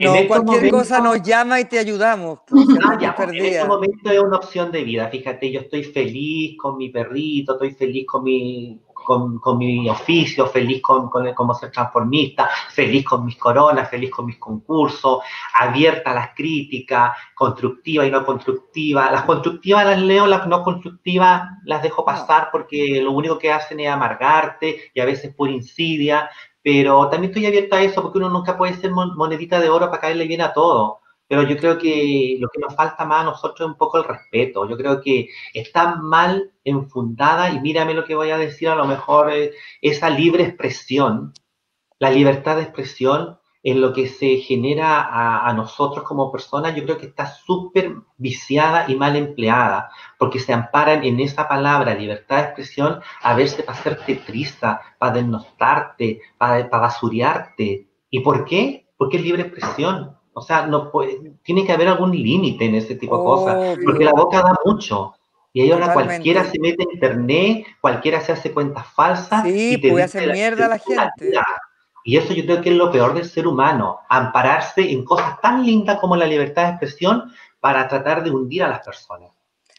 No, 0.00 0.14
cualquier 0.26 0.70
cosa 0.70 0.98
nos 0.98 1.22
llama 1.22 1.60
y 1.60 1.66
te 1.66 1.78
ayudamos. 1.78 2.38
Ah, 2.82 2.96
ya, 2.98 3.14
en 3.18 3.34
este 3.34 3.64
momento 3.66 4.10
es 4.10 4.18
una 4.18 4.38
opción 4.38 4.72
de 4.72 4.82
vida. 4.82 5.08
Fíjate, 5.08 5.52
yo 5.52 5.60
estoy 5.60 5.84
feliz 5.84 6.56
con 6.56 6.78
mi 6.78 6.88
perrito, 6.88 7.52
estoy 7.52 7.72
feliz 7.72 8.06
con 8.06 8.24
mi, 8.24 8.80
con, 9.08 9.56
mi 9.56 9.88
oficio, 9.88 10.46
feliz 10.46 10.82
con, 10.82 11.08
con, 11.08 11.32
como 11.32 11.54
ser 11.54 11.70
transformista, 11.70 12.50
feliz 12.68 13.06
con 13.06 13.24
mis 13.24 13.36
coronas, 13.36 13.88
feliz 13.88 14.10
con 14.10 14.26
mis 14.26 14.36
concursos, 14.36 15.20
abierta 15.54 16.10
a 16.10 16.14
las 16.14 16.34
críticas, 16.34 17.16
constructiva 17.34 18.04
y 18.04 18.10
no 18.10 18.26
constructiva. 18.26 19.10
Las 19.10 19.22
constructivas 19.22 19.86
las 19.86 20.02
leo, 20.02 20.26
las 20.26 20.46
no 20.46 20.62
constructivas 20.62 21.42
las 21.64 21.82
dejo 21.82 22.04
pasar 22.04 22.50
porque 22.52 23.00
lo 23.02 23.12
único 23.12 23.38
que 23.38 23.50
hacen 23.50 23.80
es 23.80 23.88
amargarte 23.88 24.90
y 24.92 25.00
a 25.00 25.06
veces 25.06 25.34
por 25.34 25.48
insidia, 25.48 26.28
pero 26.62 27.08
también 27.08 27.30
estoy 27.30 27.46
abierta 27.46 27.76
a 27.76 27.82
eso 27.82 28.02
porque 28.02 28.18
uno 28.18 28.28
nunca 28.28 28.58
puede 28.58 28.74
ser 28.74 28.90
monedita 28.90 29.58
de 29.58 29.70
oro 29.70 29.86
para 29.86 30.02
caerle 30.02 30.26
bien 30.26 30.42
a 30.42 30.52
todo 30.52 31.00
pero 31.28 31.42
yo 31.42 31.56
creo 31.58 31.78
que 31.78 32.38
lo 32.40 32.48
que 32.48 32.58
nos 32.58 32.74
falta 32.74 33.04
más 33.04 33.20
a 33.20 33.24
nosotros 33.24 33.60
es 33.60 33.66
un 33.66 33.76
poco 33.76 33.98
el 33.98 34.04
respeto. 34.04 34.68
Yo 34.68 34.76
creo 34.76 35.00
que 35.00 35.28
está 35.52 35.96
mal 35.96 36.52
enfundada, 36.64 37.50
y 37.50 37.60
mírame 37.60 37.94
lo 37.94 38.04
que 38.04 38.14
voy 38.14 38.30
a 38.30 38.38
decir, 38.38 38.70
a 38.70 38.74
lo 38.74 38.86
mejor 38.86 39.30
eh, 39.30 39.52
esa 39.82 40.08
libre 40.10 40.44
expresión, 40.44 41.34
la 41.98 42.10
libertad 42.10 42.56
de 42.56 42.62
expresión 42.62 43.38
en 43.62 43.80
lo 43.82 43.92
que 43.92 44.06
se 44.06 44.36
genera 44.36 45.46
a, 45.46 45.52
nosotros 45.52 46.04
como 46.04 46.32
personas, 46.32 46.74
yo 46.74 46.84
creo 46.84 46.96
que 46.96 47.06
está 47.06 47.26
súper 47.26 47.92
viciada 48.16 48.86
y 48.88 48.94
mal 48.94 49.16
empleada, 49.16 49.90
porque 50.16 50.38
se 50.38 50.52
amparan 50.52 51.04
en 51.04 51.20
esa 51.20 51.48
palabra, 51.48 51.94
libertad 51.94 52.36
de 52.36 52.42
expresión, 52.44 53.00
a 53.20 53.34
veces 53.34 53.64
para 53.64 53.78
hacerte 53.78 54.14
triste, 54.14 54.66
para 54.98 55.12
denostarte, 55.12 56.20
para, 56.38 56.70
para 56.70 56.82
basuriarte. 56.84 57.88
¿Y 58.08 58.20
por 58.20 58.44
qué? 58.44 58.88
Porque 58.96 59.18
es 59.18 59.24
libre 59.24 59.42
expresión 59.42 60.17
o 60.38 60.42
sea, 60.42 60.66
no 60.66 60.90
puede, 60.90 61.20
tiene 61.42 61.64
que 61.64 61.72
haber 61.72 61.88
algún 61.88 62.10
límite 62.12 62.64
en 62.64 62.74
ese 62.76 62.94
tipo 62.94 63.18
de 63.18 63.24
cosas, 63.24 63.78
porque 63.84 64.04
la 64.04 64.12
boca 64.12 64.38
da 64.38 64.54
mucho. 64.64 65.14
Y 65.52 65.62
ahí 65.62 65.70
ahora 65.70 65.92
cualquiera 65.92 66.44
se 66.44 66.58
mete 66.60 66.82
en 66.82 66.90
internet, 66.92 67.66
cualquiera 67.80 68.20
se 68.20 68.32
hace 68.32 68.52
cuentas 68.52 68.86
falsas. 68.94 69.42
Sí, 69.44 69.74
y 69.74 69.80
te 69.80 69.90
puede 69.90 70.04
hacer 70.04 70.32
mierda 70.32 70.66
a 70.66 70.68
la 70.68 70.78
gente. 70.78 71.32
Y 72.04 72.16
eso 72.16 72.32
yo 72.32 72.44
creo 72.44 72.62
que 72.62 72.70
es 72.70 72.76
lo 72.76 72.90
peor 72.90 73.14
del 73.14 73.24
ser 73.24 73.46
humano, 73.46 74.00
ampararse 74.08 74.90
en 74.90 75.04
cosas 75.04 75.40
tan 75.40 75.64
lindas 75.64 75.98
como 75.98 76.16
la 76.16 76.26
libertad 76.26 76.64
de 76.64 76.70
expresión 76.70 77.32
para 77.60 77.88
tratar 77.88 78.22
de 78.22 78.30
hundir 78.30 78.62
a 78.62 78.68
las 78.68 78.80
personas. 78.84 79.30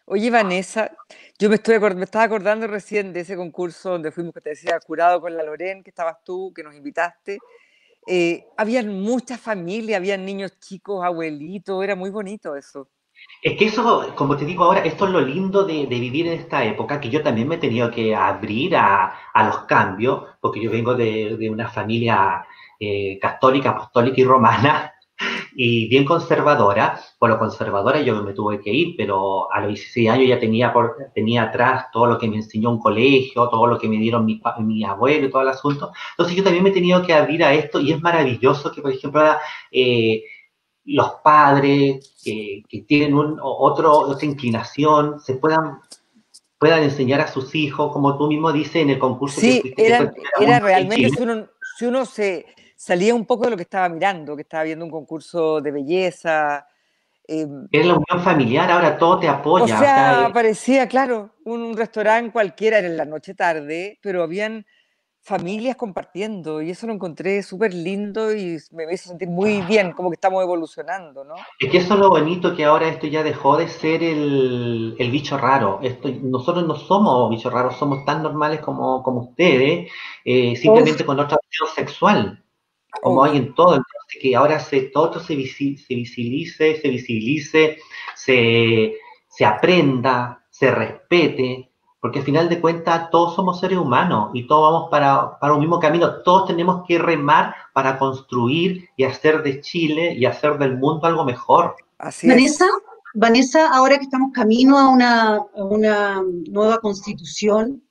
Oye, 0.05 0.30
Vanessa, 0.30 0.91
yo 1.38 1.49
me, 1.49 1.55
estoy 1.55 1.80
me 1.80 2.03
estaba 2.03 2.26
acordando 2.26 2.68
recién 2.68 3.14
de 3.14 3.22
ese 3.22 3.36
concurso 3.36 3.91
donde 3.91 4.12
fuimos, 4.12 4.34
que 4.34 4.41
te 4.41 4.49
decía, 4.49 4.80
curado 4.80 5.22
con 5.22 5.38
la 5.38 5.43
Loren, 5.43 5.84
que 5.84 5.91
estabas 5.91 6.18
tú, 6.24 6.51
que 6.53 6.64
nos 6.64 6.76
invitaste, 6.76 7.38
eh, 8.08 8.47
habían 8.58 9.02
muchas 9.02 9.39
familias, 9.39 9.97
habían 9.97 10.26
niños 10.26 10.60
chicos, 10.60 11.04
abuelitos, 11.04 11.84
era 11.84 11.95
muy 11.95 12.10
bonito 12.10 12.56
eso. 12.56 12.89
Es 13.41 13.58
que 13.58 13.66
eso, 13.66 14.14
como 14.16 14.38
te 14.38 14.45
digo 14.45 14.64
ahora, 14.64 14.82
esto 14.82 15.06
es 15.06 15.12
lo 15.12 15.22
lindo 15.22 15.66
de, 15.66 15.86
vivir 15.86 16.28
en 16.28 16.39
esta 16.39 16.64
época, 16.64 17.00
que 17.00 17.10
yo 17.10 17.22
también 17.22 17.47
me 17.47 17.56
he 17.56 17.58
tenido 17.60 17.91
que 17.91 18.16
abrir 18.16 18.76
a, 18.76 19.14
los 19.45 19.60
cambios, 19.66 20.24
porque 20.41 20.62
yo 20.62 20.72
vengo 20.72 20.95
de, 20.95 21.50
una 21.50 21.70
familia 21.70 22.45
eh, 22.80 23.18
católica, 23.22 23.72
apostólica 23.72 24.22
y 24.22 24.24
romana, 24.24 24.93
y 25.55 25.88
bien 25.88 26.05
conservadora. 26.05 26.99
Por 27.17 27.30
lo 27.30 27.39
conservadora 27.39 28.01
yo 28.01 28.22
me 28.24 28.34
tuve 28.34 28.59
que 28.59 28.72
ir, 28.72 28.95
pero 28.97 29.51
a 29.51 29.59
los 29.61 29.70
16 29.70 30.09
años 30.09 30.30
ya 30.30 30.39
tenía, 30.39 30.72
por, 30.72 30.95
tenía 31.13 31.43
atrás 31.43 31.86
todo 31.91 32.05
lo 32.05 32.17
que 32.17 32.28
me 32.28 32.38
enseñó 32.38 32.70
un 32.70 32.80
colegio, 32.80 33.49
todo 33.49 33.67
lo 33.67 33.78
que 33.78 33.89
me 33.89 33.97
dieron 33.97 34.26
mi, 34.26 34.41
mi 34.59 34.84
abuelo 34.84 35.28
y 35.28 35.32
todo 35.32 35.41
el 35.41 35.49
asunto. 35.49 35.91
Entonces 36.11 36.36
yo 36.36 36.43
también 36.43 36.63
me 36.63 36.70
he 36.70 36.74
tenido 36.74 37.01
que 37.01 37.13
abrir 37.13 37.43
a 37.43 37.53
esto 37.53 37.80
y 37.80 37.91
es 37.91 38.01
maravilloso 38.01 38.72
que, 38.72 38.82
por 38.82 38.91
ejemplo, 38.91 39.22
eh, 39.72 40.24
los 40.86 41.11
padres 41.24 42.15
que 42.24 42.82
tienen 42.88 43.13
un, 43.13 43.39
otro, 43.41 43.91
otra 43.91 44.26
inclinación 44.26 45.20
se 45.20 45.36
puedan 45.36 45.80
puedan 46.59 46.84
enseñar 46.84 47.22
a 47.22 47.32
sus 47.32 47.55
hijos, 47.55 47.91
como 47.93 48.17
tú 48.17 48.28
mismo 48.28 48.51
dices 48.51 48.76
en 48.76 48.89
el 48.89 48.99
concurso. 48.99 49.39
Sí, 49.39 49.74
era, 49.78 50.13
era 50.41 50.59
realmente, 50.59 51.09
si 51.09 51.22
uno, 51.24 51.47
si 51.78 51.86
uno 51.86 52.05
se, 52.05 52.45
salía 52.80 53.13
un 53.13 53.25
poco 53.25 53.43
de 53.43 53.51
lo 53.51 53.57
que 53.57 53.63
estaba 53.63 53.89
mirando, 53.89 54.38
que 54.38 54.43
estaba 54.43 54.63
viendo 54.63 54.86
un 54.86 54.91
concurso 54.91 55.59
de 55.59 55.69
belleza. 55.69 56.65
Eh, 57.27 57.45
es 57.73 57.86
la 57.86 57.93
unión 57.95 58.23
familiar, 58.23 58.71
ahora 58.71 58.97
todo 58.97 59.19
te 59.19 59.27
apoya. 59.27 59.75
O 59.75 59.80
sea, 59.80 60.32
parecía, 60.34 60.88
claro, 60.88 61.36
un, 61.43 61.75
restaurante 61.75 62.32
cualquiera, 62.32 62.77
era 62.77 62.88
en 62.88 62.95
la 62.95 63.03
noche 63.03 63.34
tarde, 63.34 63.99
pero 64.01 64.23
habían 64.23 64.65
familias 65.21 65.75
compartiendo 65.75 66.61
y 66.61 66.69
eso 66.69 66.88
lo 66.88 66.93
encontré 66.93 67.43
súper 67.43 67.73
lindo 67.73 68.34
y 68.34 68.57
me 68.71 68.86
hizo 68.93 69.09
sentir 69.09 69.27
muy 69.27 69.59
bien, 69.63 69.91
como 69.91 70.09
que 70.09 70.15
estamos 70.15 70.41
evolucionando, 70.41 71.25
¿no? 71.25 71.36
Es 71.59 71.69
que 71.69 71.80
eso 71.80 71.95
es 71.95 71.99
lo 71.99 72.09
bonito, 72.09 72.55
que 72.55 72.63
ahora 72.63 72.88
esto 72.88 73.07
ya 73.07 73.23
dejó 73.23 73.57
de 73.57 73.67
ser 73.67 74.01
el, 74.01 74.95
el 74.97 75.11
bicho 75.11 75.38
raro. 75.38 75.82
Esto, 75.84 76.09
nosotros 76.21 76.65
no 76.65 76.77
somos 76.77 77.30
bichos 77.30 77.51
raros, 77.51 77.75
somos 77.75 78.05
tan 78.05 78.23
normales 78.23 78.61
como, 78.61 79.03
como 79.03 79.19
ustedes, 79.19 79.91
eh, 80.23 80.55
simplemente 80.55 81.05
con 81.05 81.19
otra 81.19 81.36
opción 81.36 81.67
sexual 81.75 82.41
como 83.01 83.23
hay 83.23 83.37
en 83.37 83.53
todo, 83.53 83.75
entonces 83.75 84.17
que 84.21 84.35
ahora 84.35 84.59
se, 84.59 84.81
todo 84.81 85.19
se, 85.19 85.35
se 85.35 85.35
visibilice, 85.95 86.81
se 86.81 86.89
visibilice, 86.89 87.77
se, 88.15 88.95
se 89.27 89.45
aprenda, 89.45 90.45
se 90.49 90.71
respete, 90.71 91.69
porque 92.01 92.19
al 92.19 92.25
final 92.25 92.49
de 92.49 92.61
cuentas 92.61 93.09
todos 93.09 93.35
somos 93.35 93.59
seres 93.59 93.77
humanos 93.77 94.31
y 94.33 94.47
todos 94.47 94.71
vamos 94.71 94.89
para, 94.89 95.37
para, 95.39 95.53
un 95.53 95.59
mismo 95.59 95.79
camino, 95.79 96.21
todos 96.23 96.47
tenemos 96.47 96.83
que 96.87 96.97
remar 96.97 97.55
para 97.73 97.97
construir 97.97 98.89
y 98.95 99.03
hacer 99.03 99.43
de 99.43 99.61
Chile 99.61 100.13
y 100.17 100.25
hacer 100.25 100.57
del 100.57 100.77
mundo 100.77 101.07
algo 101.07 101.25
mejor. 101.25 101.75
Así 101.97 102.27
Vanessa, 102.27 102.65
Vanessa, 103.13 103.69
ahora 103.73 103.97
que 103.97 104.05
estamos 104.05 104.31
camino 104.33 104.77
a 104.77 104.89
una, 104.89 105.35
a 105.35 105.63
una 105.63 106.21
nueva 106.49 106.79
constitución, 106.79 107.83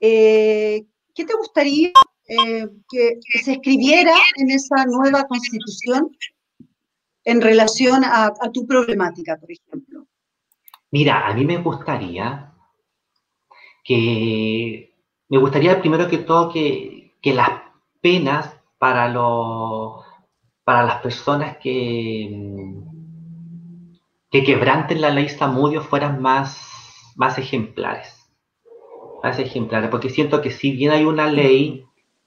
eh, 0.00 0.86
¿qué 1.14 1.24
te 1.24 1.34
gustaría 1.34 1.92
eh, 2.28 2.68
que, 2.88 3.18
se 3.42 3.52
escribiera 3.52 4.14
en 4.36 4.50
esa 4.50 4.84
nueva 4.86 5.24
constitución 5.24 6.10
en 7.24 7.40
relación 7.40 8.02
a, 8.04 8.32
tu 8.52 8.66
problemática, 8.66 9.36
por 9.36 9.50
ejemplo? 9.50 10.06
Mira, 10.90 11.26
a 11.26 11.34
mí 11.34 11.44
me 11.44 11.58
gustaría 11.58 12.52
que, 13.82 14.94
me 15.28 15.38
gustaría 15.38 15.80
primero 15.80 16.08
que 16.08 16.18
todo 16.18 16.52
que, 16.52 17.12
las 17.24 17.62
penas 18.00 18.54
para, 18.78 19.12
para 20.64 20.82
las 20.84 21.00
personas 21.00 21.56
que, 21.58 22.30
que 24.30 24.44
quebranten 24.44 25.00
la 25.00 25.10
ley 25.10 25.28
Samudio 25.28 25.82
fueran 25.82 26.20
más, 26.20 26.58
más 27.16 27.38
ejemplares 27.38 28.24
frases 29.24 29.46
ejemplares, 29.46 29.88
porque 29.88 30.10
siento 30.10 30.42
que 30.42 30.50
si 30.50 30.72
bien 30.72 30.90
hay 30.90 31.06
una 31.06 31.26
ley, 31.26 31.86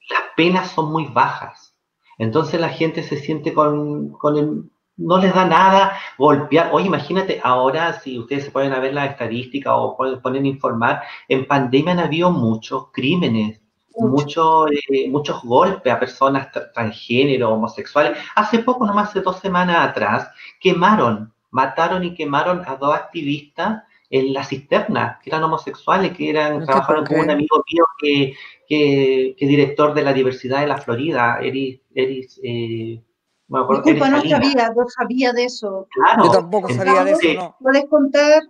las 0.10 0.22
penas 0.36 0.72
son 0.72 0.92
muy 0.92 1.06
bajas. 1.06 1.76
Entonces 2.18 2.60
la 2.60 2.70
gente 2.70 3.04
se 3.04 3.18
siente 3.18 3.54
con, 3.54 4.10
con 4.14 4.38
el, 4.38 4.64
no 4.98 5.18
les 5.20 5.34
da 5.34 5.46
nada 5.46 5.98
golpear. 6.18 6.70
Oye, 6.74 6.88
imagínate, 6.88 7.40
ahora 7.44 8.00
si 8.00 8.18
ustedes 8.20 8.46
se 8.46 8.52
pueden 8.52 8.72
ver 8.82 8.94
las 8.94 9.12
estadísticas 9.12 9.74
o 9.76 9.96
ponen 10.22 10.46
a 10.46 10.48
informar, 10.48 11.04
en 11.28 11.46
pandemia 11.46 11.94
han 11.94 12.00
habido 12.00 12.32
muchos 12.32 12.88
crímenes, 12.92 13.62
muchos, 13.96 14.72
eh, 14.90 15.10
muchos 15.10 15.44
golpes 15.44 15.94
a 15.94 16.00
personas 16.00 16.50
transgénero, 16.74 17.52
homosexuales. 17.52 18.18
Hace 18.36 18.60
poco, 18.60 18.86
nomás 18.86 19.10
hace 19.10 19.22
dos 19.22 19.40
semanas 19.40 19.90
atrás, 19.90 20.30
quemaron, 20.60 21.34
mataron 21.52 22.04
y 22.04 22.14
quemaron 22.16 22.64
a 22.66 22.76
dos 22.76 22.94
activistas 22.94 23.84
en 24.10 24.34
la 24.34 24.44
cisterna, 24.44 25.20
que 25.22 25.30
eran 25.30 25.44
homosexuales, 25.44 26.16
que 26.16 26.30
eran, 26.30 26.66
trabajaron 26.66 27.06
con 27.06 27.20
un 27.20 27.30
amigo 27.30 27.64
mío 27.72 27.84
que, 28.00 28.34
que, 28.68 29.36
que, 29.38 29.48
director 29.48 29.94
de 29.94 30.04
la 30.04 30.14
diversidad 30.14 30.62
de 30.62 30.68
la 30.68 30.78
Florida, 30.78 31.40
Eris, 31.42 31.82
Eris 31.94 32.40
eh, 32.44 33.04
Disculpa, 33.50 34.10
no 34.10 34.22
sabía, 34.22 34.74
no 34.76 34.90
sabía 34.90 35.32
de 35.32 35.46
eso. 35.46 35.88
Claro, 35.92 36.26
Yo 36.26 36.32
tampoco 36.32 36.70
sabía 36.70 37.06
de 37.06 37.12
eso. 37.12 37.34
No. 37.36 37.56
¿Puedes 37.62 37.86
contar 37.86 38.44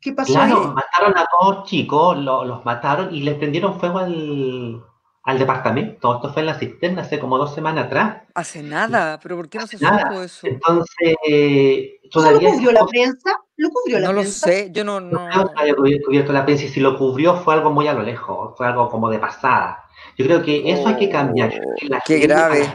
qué 0.00 0.12
pasó? 0.12 0.34
Claro, 0.34 0.74
mataron 0.74 1.16
a 1.16 1.26
dos 1.40 1.64
chicos, 1.64 2.18
los 2.18 2.64
mataron 2.64 3.14
y 3.14 3.22
les 3.22 3.36
prendieron 3.36 3.80
fuego 3.80 4.00
al, 4.00 4.84
al 5.22 5.38
departamento. 5.38 6.16
Esto 6.16 6.30
fue 6.30 6.42
en 6.42 6.46
la 6.46 6.58
cisterna 6.58 7.02
hace 7.02 7.18
como 7.18 7.38
dos 7.38 7.54
semanas 7.54 7.86
atrás. 7.86 8.22
Hace 8.34 8.62
nada, 8.62 9.18
pero 9.22 9.36
¿por 9.36 9.48
qué 9.48 9.58
no 9.58 9.66
se 9.66 9.78
supo 9.78 10.20
eso? 10.20 10.46
Entonces, 10.46 11.16
todavía. 12.10 12.50
¿Lo 12.50 12.54
cubrió 12.54 12.72
la 12.72 12.84
prensa? 12.84 13.30
¿Lo 13.56 13.70
cubrió 13.70 14.00
la 14.00 14.08
no 14.08 14.20
prensa? 14.20 14.46
No 14.46 14.52
lo 14.52 14.58
sé, 14.58 14.70
yo 14.72 14.84
no. 14.84 15.00
No, 15.00 15.28
no 15.28 15.52
había 15.56 15.74
cubierto 15.74 16.32
la 16.32 16.44
prensa 16.44 16.64
y 16.64 16.68
si 16.68 16.80
lo 16.80 16.98
cubrió 16.98 17.36
fue 17.36 17.54
algo 17.54 17.70
muy 17.70 17.86
a 17.86 17.94
lo 17.94 18.02
lejos, 18.02 18.56
fue 18.56 18.66
algo 18.66 18.88
como 18.88 19.10
de 19.10 19.18
pasada. 19.18 19.84
Yo 20.16 20.26
creo 20.26 20.42
que 20.42 20.70
eso 20.70 20.88
hay 20.88 20.96
que 20.96 21.10
cambiar. 21.10 21.52
Oh, 21.64 21.98
qué 22.04 22.18
grave 22.18 22.74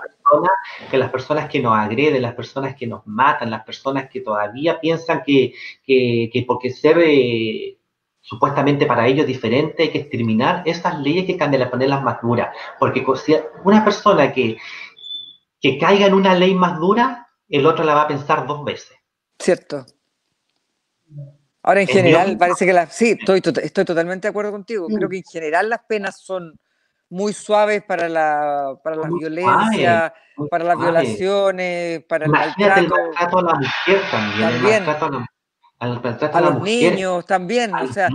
que 0.90 0.98
las 0.98 1.12
personas 1.12 1.50
que 1.50 1.60
nos 1.60 1.78
agreden, 1.78 2.22
las 2.22 2.36
personas 2.36 2.76
que 2.76 2.88
nos 2.88 3.06
matan, 3.06 3.50
las 3.50 3.64
personas 3.64 4.10
que 4.10 4.22
todavía 4.22 4.80
piensan 4.80 5.24
que, 5.26 5.54
que, 5.84 6.30
que 6.32 6.44
porque 6.48 6.72
ser 6.72 7.00
eh, 7.00 7.78
supuestamente 8.22 8.86
para 8.86 9.08
ellos 9.08 9.26
diferente 9.26 9.84
hay 9.84 9.90
que 9.90 10.00
exterminar, 10.00 10.64
esas 10.66 11.00
leyes 11.00 11.26
que 11.26 11.38
cambian, 11.38 11.70
ponerlas 11.70 12.04
más 12.04 12.22
duras. 12.22 12.56
Porque 12.80 13.06
una 13.64 13.84
persona 13.84 14.32
que, 14.32 14.58
que 15.60 15.78
caiga 15.78 16.08
en 16.08 16.14
una 16.14 16.36
ley 16.36 16.54
más 16.54 16.80
dura, 16.80 17.28
el 17.48 17.66
otro 17.66 17.84
la 17.84 17.96
va 17.96 18.04
a 18.04 18.08
pensar 18.08 18.46
dos 18.46 18.64
veces. 18.64 18.98
Cierto. 19.40 19.86
Ahora, 21.70 21.82
en 21.82 21.88
general, 21.88 22.36
parece 22.36 22.66
que 22.66 22.74
las... 22.74 22.96
Sí, 22.96 23.16
estoy, 23.20 23.44
estoy 23.62 23.86
totalmente 23.86 24.28
de 24.28 24.30
acuerdo 24.30 24.52
contigo. 24.52 24.88
Creo 24.88 25.08
mm. 25.08 25.12
que 25.12 25.18
en 25.18 25.24
general 25.24 25.70
las 25.70 25.82
penas 25.88 26.20
son 26.20 26.60
muy 27.10 27.32
suaves 27.32 27.84
para 27.84 28.10
la, 28.10 28.76
para 28.84 28.96
la 28.96 29.08
violencia, 29.08 30.12
para 30.50 30.64
las 30.64 30.80
violaciones, 30.80 32.04
para 32.06 32.26
el 32.26 32.32
maltrato. 32.32 32.80
el 32.80 32.90
maltrato 32.90 33.38
a 33.38 33.42
la 33.44 33.54
mujer 33.54 34.02
también. 34.10 34.50
también. 34.50 34.74
El 34.74 34.84
maltrato 34.84 35.06
a, 35.06 35.10
la, 35.12 35.26
al 35.78 35.90
maltrato 36.02 36.26
a, 36.38 36.40
a 36.40 36.42
los 36.42 36.54
mujer, 36.56 36.94
niños 36.94 37.26
también. 37.28 37.76
O 37.76 37.94
sea, 37.94 38.10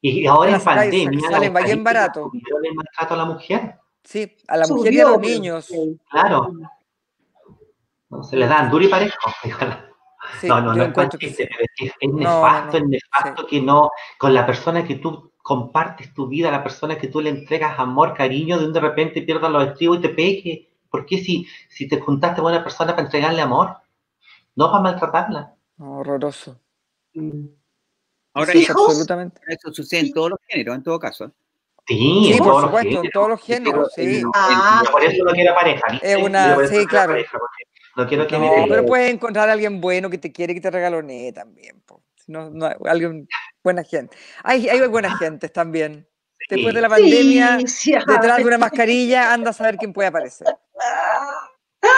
Y 0.00 0.24
ahora 0.26 0.54
en 0.54 0.60
pandemia. 0.62 1.30
Salen 1.30 1.52
bien 1.64 1.82
barato. 1.82 2.30
El 2.32 2.74
maltrato 2.76 3.14
a 3.14 3.16
la 3.16 3.24
mujer. 3.24 3.74
Sí, 4.04 4.36
a 4.46 4.56
la 4.56 4.68
mujer 4.68 4.94
y 4.94 5.00
a 5.00 5.08
los 5.08 5.18
niños. 5.18 5.68
Claro. 6.08 6.52
No, 8.08 8.22
se 8.22 8.36
les 8.36 8.48
dan 8.48 8.70
duro 8.70 8.84
y 8.84 8.88
parejo. 8.88 9.16
Sí, 10.40 10.48
no, 10.48 10.60
no, 10.60 10.74
no 10.74 10.84
es, 10.84 11.16
que 11.18 11.26
es, 11.26 11.38
es 11.38 12.12
nefasto, 12.12 12.76
es 12.76 12.84
nefasto 12.84 13.46
que 13.46 13.60
no, 13.60 13.90
con 14.18 14.34
la 14.34 14.44
persona 14.44 14.84
que 14.84 14.96
tú 14.96 15.32
compartes 15.42 16.12
tu 16.14 16.28
vida, 16.28 16.50
la 16.50 16.62
persona 16.62 16.98
que 16.98 17.08
tú 17.08 17.20
le 17.20 17.30
entregas 17.30 17.78
amor, 17.78 18.14
cariño, 18.14 18.58
de 18.58 18.66
un 18.66 18.72
de 18.72 18.80
repente 18.80 19.22
pierdas 19.22 19.50
los 19.50 19.68
estribos 19.68 19.98
y 19.98 20.02
te 20.02 20.08
pegue. 20.10 20.68
¿Por 20.90 21.06
qué 21.06 21.18
si, 21.18 21.46
si 21.68 21.88
te 21.88 22.00
juntaste 22.00 22.42
con 22.42 22.52
una 22.52 22.62
persona 22.62 22.92
para 22.92 23.04
entregarle 23.06 23.42
amor? 23.42 23.76
No 24.56 24.70
para 24.70 24.82
maltratarla. 24.82 25.54
horroroso. 25.78 26.60
Ahora, 28.34 28.52
sí, 28.52 28.66
absolutamente. 28.68 29.40
Eso 29.46 29.72
sucede 29.72 30.00
en 30.00 30.12
todos 30.12 30.30
los 30.30 30.38
géneros, 30.46 30.76
en 30.76 30.82
todo 30.82 30.98
caso. 30.98 31.32
Sí, 31.86 32.32
sí 32.34 32.38
por 32.38 32.62
supuesto, 32.62 33.02
en 33.02 33.10
todos 33.10 33.28
los 33.30 33.40
géneros, 33.40 33.92
sí. 33.94 34.22
Ah, 34.34 34.82
por 34.90 35.02
eso 35.02 35.24
no 35.24 35.32
quiero 35.32 35.54
pareja. 35.54 35.98
Es 36.02 36.22
una, 36.22 36.66
sí, 36.68 36.86
claro. 36.86 37.14
No 37.96 38.06
quiero 38.06 38.26
que 38.26 38.38
no, 38.38 38.56
me 38.56 38.68
pero 38.68 38.86
puedes 38.86 39.12
encontrar 39.12 39.48
a 39.48 39.52
alguien 39.52 39.80
bueno 39.80 40.10
que 40.10 40.18
te 40.18 40.32
quiere 40.32 40.54
que 40.54 40.60
te 40.60 40.70
regalone 40.70 41.32
también. 41.32 41.80
Po. 41.86 42.02
No, 42.26 42.50
no, 42.50 42.70
alguien, 42.84 43.28
buena 43.64 43.82
gente. 43.82 44.16
Hay, 44.44 44.68
hay 44.68 44.86
buenas 44.88 45.18
gentes 45.18 45.52
también. 45.52 46.06
Después 46.48 46.74
de 46.74 46.80
la 46.80 46.88
pandemia, 46.88 47.58
detrás 47.58 48.38
de 48.38 48.44
una 48.44 48.58
mascarilla, 48.58 49.32
anda 49.32 49.50
a 49.50 49.52
saber 49.52 49.76
quién 49.76 49.92
puede 49.92 50.08
aparecer. 50.08 50.46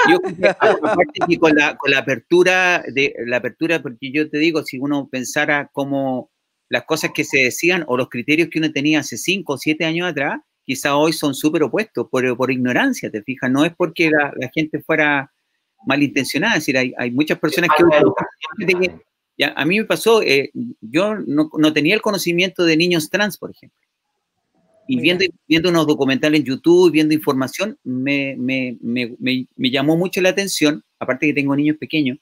Yo 0.08 0.18
aparte 0.58 1.20
que 1.28 1.38
con 1.38 1.54
la, 1.54 1.76
con 1.76 1.90
la 1.90 1.98
apertura 1.98 2.82
de 2.86 3.14
la 3.26 3.38
apertura, 3.38 3.80
porque 3.82 4.12
yo 4.12 4.28
te 4.28 4.38
digo, 4.38 4.62
si 4.62 4.78
uno 4.78 5.08
pensara 5.10 5.70
como 5.72 6.30
las 6.68 6.84
cosas 6.84 7.10
que 7.14 7.24
se 7.24 7.44
decían 7.44 7.84
o 7.86 7.96
los 7.96 8.08
criterios 8.08 8.48
que 8.48 8.58
uno 8.58 8.72
tenía 8.72 9.00
hace 9.00 9.16
cinco 9.16 9.54
o 9.54 9.58
siete 9.58 9.84
años 9.84 10.10
atrás, 10.10 10.40
quizá 10.64 10.96
hoy 10.96 11.12
son 11.12 11.34
súper 11.34 11.62
opuestos 11.64 12.06
por, 12.10 12.36
por, 12.36 12.50
ignorancia, 12.50 13.10
te 13.10 13.22
fijas, 13.22 13.50
no 13.50 13.64
es 13.64 13.74
porque 13.76 14.10
la, 14.10 14.32
la 14.36 14.48
gente 14.54 14.80
fuera 14.80 15.31
malintencionada, 15.86 16.54
es 16.54 16.60
decir, 16.60 16.78
hay, 16.78 16.92
hay 16.96 17.10
muchas 17.10 17.38
personas 17.38 17.70
que, 17.76 17.84
ya, 19.38 19.52
a 19.56 19.64
mí 19.64 19.78
me 19.78 19.84
pasó, 19.84 20.22
eh, 20.22 20.50
yo 20.80 21.14
no, 21.14 21.50
no, 21.56 21.72
tenía 21.72 21.94
el 21.94 22.02
conocimiento 22.02 22.64
de 22.64 22.76
niños 22.76 23.08
trans, 23.08 23.38
por 23.38 23.50
ejemplo. 23.50 23.78
Y 24.88 25.00
viendo, 25.00 25.24
viendo 25.48 25.70
unos 25.70 25.86
documentales 25.86 26.40
en 26.40 26.46
YouTube, 26.46 26.92
viendo 26.92 27.14
información, 27.14 27.78
me, 27.82 28.36
me, 28.36 28.76
me, 28.80 29.16
me, 29.18 29.70
llamó 29.70 29.96
mucho 29.96 30.20
la 30.20 30.30
atención, 30.30 30.84
aparte 30.98 31.26
que 31.26 31.34
tengo 31.34 31.56
niños 31.56 31.78
pequeños, 31.78 32.18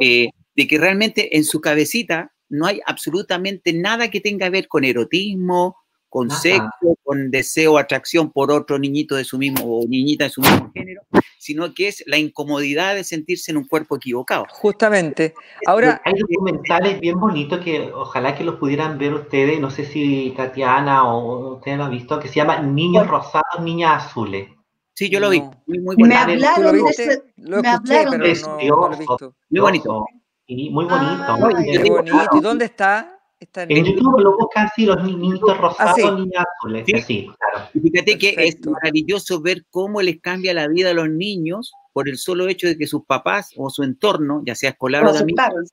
eh, 0.00 0.28
de 0.56 0.66
que 0.66 0.78
realmente 0.78 1.36
en 1.36 1.44
su 1.44 1.60
cabecita 1.60 2.32
no 2.48 2.66
hay 2.66 2.80
absolutamente 2.86 3.72
nada 3.72 4.10
que 4.10 4.20
tenga 4.20 4.46
que 4.46 4.50
ver 4.50 4.68
con 4.68 4.84
erotismo, 4.84 5.76
con 6.08 6.30
sexo, 6.30 6.96
con 7.02 7.30
deseo, 7.30 7.78
atracción 7.78 8.30
por 8.32 8.50
otro 8.50 8.78
niñito 8.78 9.14
de 9.14 9.24
su 9.24 9.38
mismo 9.38 9.78
o 9.78 9.86
niñita 9.86 10.24
de 10.24 10.30
su 10.30 10.40
mismo 10.40 10.70
género, 10.74 11.02
sino 11.38 11.74
que 11.74 11.88
es 11.88 12.02
la 12.06 12.16
incomodidad 12.16 12.94
de 12.94 13.04
sentirse 13.04 13.50
en 13.50 13.58
un 13.58 13.66
cuerpo 13.66 13.96
equivocado. 13.96 14.46
Justamente. 14.50 15.34
Ahora 15.66 16.00
hay 16.04 16.14
documentales 16.14 17.00
bien 17.00 17.18
bonitos 17.20 17.60
que 17.60 17.92
ojalá 17.92 18.34
que 18.34 18.44
los 18.44 18.56
pudieran 18.56 18.98
ver 18.98 19.14
ustedes, 19.14 19.60
no 19.60 19.70
sé 19.70 19.84
si 19.84 20.32
Tatiana 20.36 21.12
o 21.12 21.56
ustedes 21.56 21.78
lo 21.78 21.84
han 21.84 21.90
visto, 21.90 22.18
que 22.18 22.28
se 22.28 22.36
llama 22.36 22.60
Niños 22.60 23.06
Rosados, 23.06 23.60
Niñas 23.60 24.06
Azules. 24.06 24.48
Sí, 24.94 25.08
yo 25.10 25.20
lo 25.20 25.30
vi. 25.30 25.40
Muy, 25.40 25.78
muy 25.78 25.96
bonito. 25.96 26.08
Me 26.08 26.16
hablaron 26.16 26.84
de 26.84 26.90
ese, 26.90 27.22
lo 27.36 27.62
me 27.62 27.68
hablaron 27.68 28.20
de 28.20 28.34
no, 28.34 28.58
no 28.58 28.88
lo 28.88 28.94
he 28.94 28.98
visto. 28.98 29.34
Muy 29.50 29.60
bonito. 29.60 30.06
Y 30.46 30.70
muy 30.70 30.86
bonito. 30.86 31.24
Ah, 31.26 31.36
muy 31.36 31.54
bonito. 31.54 32.36
¿Y 32.36 32.40
dónde 32.40 32.64
está? 32.64 33.17
En, 33.40 33.84
YouTube 33.84 34.20
lo 34.20 34.36
buscan 34.36 34.66
así, 34.66 34.84
los 34.84 35.02
niñitos 35.02 35.56
rosados, 35.58 35.98
ah, 36.04 36.10
niñas 36.12 36.44
azules. 36.56 36.84
Sí, 37.06 37.26
claro. 37.38 37.68
Y 37.72 37.80
fíjate 37.80 38.18
que 38.18 38.34
es 38.36 38.58
maravilloso 38.66 39.40
ver 39.40 39.64
cómo 39.70 40.02
les 40.02 40.20
cambia 40.20 40.54
la 40.54 40.66
vida 40.66 40.90
a 40.90 40.94
los 40.94 41.08
niños 41.08 41.72
por 41.92 42.08
el 42.08 42.18
solo 42.18 42.48
hecho 42.48 42.66
de 42.66 42.76
que 42.76 42.86
sus 42.86 43.04
papás 43.04 43.50
o 43.56 43.70
su 43.70 43.82
entorno, 43.82 44.42
ya 44.44 44.54
sea 44.54 44.70
escolar 44.70 45.06
o 45.06 45.12
de 45.12 45.20
amigos, 45.20 45.72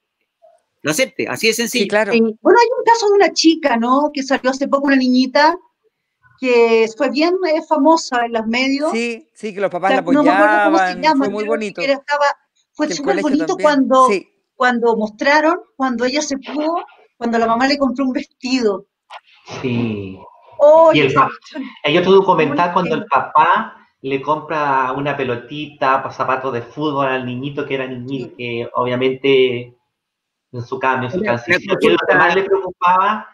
lo 0.81 0.91
acepte. 0.91 1.27
Así 1.27 1.47
de 1.47 1.53
sencillo. 1.53 1.83
Sí, 1.83 1.87
claro. 1.87 2.11
Bueno, 2.11 2.59
hay 2.59 2.67
un 2.77 2.83
caso 2.85 3.07
de 3.07 3.13
una 3.13 3.33
chica, 3.33 3.77
¿no? 3.77 4.11
Que 4.13 4.21
salió 4.21 4.51
hace 4.51 4.67
poco 4.67 4.85
una 4.85 4.95
niñita 4.95 5.57
que 6.39 6.87
fue 6.95 7.09
bien 7.09 7.33
eh, 7.47 7.61
famosa 7.67 8.25
en 8.25 8.33
los 8.33 8.45
medios. 8.45 8.91
Sí, 8.91 9.27
sí, 9.33 9.53
que 9.53 9.61
los 9.61 9.71
papás 9.71 9.91
la 9.91 9.99
apoyaban. 9.99 10.71
No 10.71 10.77
se 10.77 11.01
llama, 11.01 11.25
fue 11.25 11.33
muy 11.33 11.45
bonito. 11.45 11.81
Estaba, 11.81 12.25
fue 12.73 12.93
súper 12.93 13.21
bonito 13.21 13.57
cuando, 13.57 14.09
cuando 14.55 14.95
mostraron, 14.95 15.57
cuando 15.75 16.05
ella 16.05 16.21
se 16.21 16.37
pudo 16.37 16.75
cuando 17.17 17.37
la 17.37 17.47
mamá 17.47 17.67
le 17.67 17.77
compró 17.77 18.05
un 18.05 18.13
vestido. 18.13 18.85
Sí. 19.61 20.19
Oh, 20.57 20.91
y 20.93 21.01
el 21.01 21.13
papá, 21.13 21.31
hay 21.83 21.97
otro 21.97 22.13
documental 22.13 22.73
cuando 22.73 22.95
el 22.95 23.05
papá 23.05 23.75
le 24.01 24.21
compra 24.21 24.93
una 24.93 25.17
pelotita, 25.17 26.09
zapatos 26.11 26.53
de 26.53 26.61
fútbol 26.61 27.07
al 27.07 27.25
niñito 27.25 27.65
que 27.65 27.75
era 27.75 27.87
niñito, 27.87 28.35
que 28.37 28.69
obviamente 28.73 29.75
en 30.51 30.61
su 30.63 30.79
cambio, 30.79 31.09
en 31.09 31.13
su 31.13 31.21
transición, 31.21 31.77
que 31.79 31.89
lo 31.89 31.97
que 32.07 32.15
más 32.15 32.35
le 32.35 32.43
preocupaba, 32.43 33.27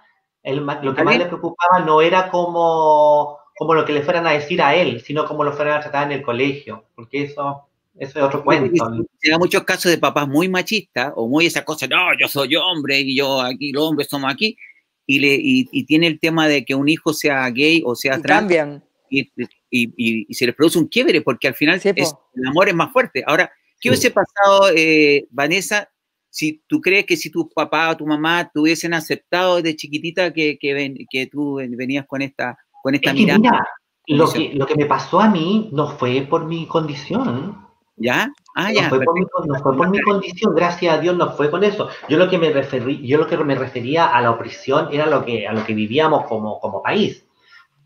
lo 0.43 0.95
que 0.95 1.03
más 1.03 1.17
le 1.17 1.25
preocupaba 1.25 1.79
no 1.85 2.01
era 2.01 2.31
como, 2.31 3.37
como 3.55 3.73
lo 3.73 3.85
que 3.85 3.93
le 3.93 4.01
fueran 4.01 4.25
a 4.25 4.31
decir 4.31 4.61
a 4.61 4.73
él, 4.73 5.01
sino 5.01 5.25
como 5.25 5.43
lo 5.43 5.53
fueran 5.53 5.77
a 5.77 5.81
tratar 5.81 6.05
en 6.05 6.13
el 6.13 6.23
colegio, 6.23 6.85
porque 6.95 7.23
eso 7.23 7.67
eso 8.01 8.17
es 8.17 8.25
otro 8.25 8.43
cuento. 8.43 9.05
Se 9.19 9.29
da 9.29 9.37
muchos 9.37 9.63
casos 9.63 9.91
de 9.91 9.99
papás 9.99 10.27
muy 10.27 10.49
machistas 10.49 11.13
o 11.15 11.27
muy 11.27 11.45
esa 11.45 11.63
cosa, 11.63 11.85
no, 11.85 11.97
yo 12.19 12.27
soy 12.27 12.55
hombre 12.55 12.99
y 12.99 13.15
yo 13.15 13.39
aquí, 13.39 13.71
los 13.71 13.83
hombres 13.83 14.07
somos 14.09 14.33
aquí. 14.33 14.57
Y, 15.05 15.19
le, 15.19 15.37
y, 15.39 15.83
tiene 15.85 16.07
el 16.07 16.19
tema 16.19 16.47
de 16.47 16.65
que 16.65 16.73
un 16.73 16.89
hijo 16.89 17.13
sea 17.13 17.47
gay 17.51 17.83
o 17.85 17.93
sea 17.93 18.19
trans. 18.19 18.41
Cambian. 18.41 18.83
Y, 19.07 19.29
y, 19.69 20.33
se 20.33 20.47
les 20.47 20.55
produce 20.55 20.79
un 20.79 20.87
quiebre 20.87 21.21
porque 21.21 21.47
al 21.47 21.53
final 21.53 21.79
el 21.83 22.47
amor 22.47 22.69
es 22.69 22.75
más 22.75 22.91
fuerte. 22.91 23.23
Ahora, 23.27 23.51
¿qué 23.79 23.89
hubiese 23.89 24.09
pasado, 24.09 24.71
eh, 24.75 25.27
Vanessa, 25.29 25.87
si 26.31 26.63
tú 26.65 26.81
crees 26.81 27.05
que 27.05 27.17
si 27.17 27.29
tu 27.29 27.49
papá 27.49 27.91
o 27.91 27.97
tu 27.97 28.07
mamá 28.07 28.49
te 28.51 28.59
hubiesen 28.59 28.95
aceptado 28.95 29.57
desde 29.57 29.75
chiquitita 29.75 30.33
que, 30.33 30.57
que, 30.57 31.05
que 31.07 31.27
tú 31.27 31.55
venías 31.55 32.07
con 32.07 32.23
esta, 32.23 32.57
con 32.81 32.95
esta 32.95 33.13
mirada. 33.13 33.63
lo, 34.07 34.31
que, 34.31 34.53
lo 34.55 34.65
que 34.65 34.75
me 34.75 34.87
pasó 34.87 35.19
a 35.19 35.29
mí 35.29 35.69
no 35.71 35.87
fue 35.97 36.25
por 36.27 36.45
mi 36.45 36.65
condición. 36.65 37.69
¿Ya? 38.01 38.33
Ah, 38.55 38.71
ya. 38.71 38.83
No 38.83 38.89
fue, 38.89 39.01
por 39.01 39.13
mi, 39.13 39.21
no 39.21 39.59
fue 39.59 39.77
por 39.77 39.89
mi, 39.89 40.01
condición, 40.01 40.55
gracias 40.55 40.95
a 40.95 40.97
Dios 40.97 41.15
no 41.15 41.31
fue 41.31 41.49
con 41.51 41.63
eso. 41.63 41.89
Yo 42.09 42.17
lo 42.17 42.29
que 42.29 42.37
me 42.37 42.51
referí, 42.51 43.05
yo 43.05 43.17
lo 43.17 43.27
que 43.27 43.37
me 43.37 43.55
refería 43.55 44.07
a 44.07 44.21
la 44.21 44.31
opresión 44.31 44.89
era 44.91 45.05
lo 45.05 45.23
que, 45.23 45.47
a 45.47 45.53
lo 45.53 45.63
que 45.63 45.73
vivíamos 45.73 46.25
como, 46.25 46.59
como 46.59 46.81
país. 46.81 47.25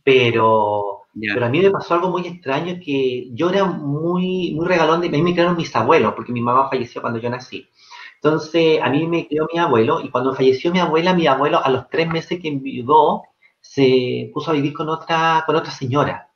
Pero, 0.03 1.07
pero 1.20 1.45
a 1.45 1.49
mí 1.49 1.61
me 1.61 1.72
pasó 1.72 1.95
algo 1.95 2.09
muy 2.09 2.28
extraño 2.28 2.80
que 2.84 3.30
yo 3.34 3.49
era 3.49 3.66
muy, 3.66 4.53
muy 4.53 4.68
regalón 4.68 5.01
de 5.01 5.07
a 5.07 5.11
mí 5.11 5.22
me 5.22 5.34
crearon 5.34 5.57
mis 5.57 5.76
abuelos, 5.76 6.13
porque 6.13 6.32
mi 6.32 6.41
mamá 6.41 6.70
falleció 6.70 7.01
cuando 7.01 7.20
yo 7.20 7.30
nací. 7.30 7.68
Entonces, 8.16 8.80
a 8.82 8.89
mí 8.89 9.07
me 9.07 9.28
crió 9.28 9.47
mi 9.51 9.59
abuelo, 9.59 10.01
y 10.01 10.09
cuando 10.09 10.34
falleció 10.34 10.72
mi 10.72 10.80
abuela, 10.80 11.13
mi 11.13 11.28
abuelo 11.28 11.63
a 11.63 11.70
los 11.70 11.89
tres 11.89 12.07
meses 12.07 12.39
que 12.39 12.47
enviudó, 12.47 13.24
se 13.61 14.32
puso 14.34 14.51
a 14.51 14.53
vivir 14.53 14.74
con 14.74 14.89
otra, 14.89 15.43
con 15.45 15.55
otra 15.55 15.72
señora. 15.72 16.32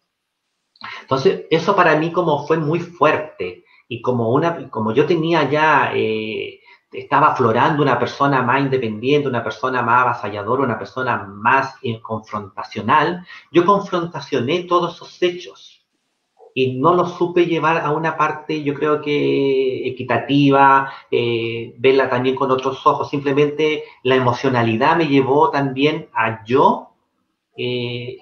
Entonces, 1.01 1.45
eso 1.49 1.75
para 1.75 1.97
mí 1.97 2.11
como 2.11 2.45
fue 2.47 2.57
muy 2.57 2.80
fuerte, 2.80 3.65
y 3.89 4.01
como, 4.01 4.29
una, 4.29 4.69
como 4.69 4.93
yo 4.93 5.05
tenía 5.05 5.49
ya, 5.49 5.91
eh, 5.93 6.61
estaba 6.93 7.33
aflorando 7.33 7.83
una 7.83 7.99
persona 7.99 8.41
más 8.43 8.61
independiente, 8.61 9.27
una 9.27 9.43
persona 9.43 9.81
más 9.81 10.03
avasalladora, 10.03 10.63
una 10.63 10.77
persona 10.77 11.17
más 11.17 11.75
eh, 11.81 11.99
confrontacional, 11.99 13.25
yo 13.51 13.65
confrontacioné 13.65 14.63
todos 14.63 14.95
esos 14.95 15.21
hechos 15.21 15.85
y 16.53 16.79
no 16.79 16.93
lo 16.93 17.05
supe 17.05 17.45
llevar 17.45 17.79
a 17.79 17.91
una 17.91 18.15
parte, 18.15 18.63
yo 18.63 18.73
creo 18.73 19.01
que 19.01 19.87
equitativa, 19.87 20.91
eh, 21.09 21.73
verla 21.77 22.09
también 22.09 22.35
con 22.35 22.51
otros 22.51 22.85
ojos. 22.85 23.09
Simplemente 23.09 23.83
la 24.03 24.15
emocionalidad 24.15 24.97
me 24.97 25.07
llevó 25.07 25.51
también 25.51 26.09
a 26.13 26.43
yo 26.45 26.89
eh, 27.55 28.17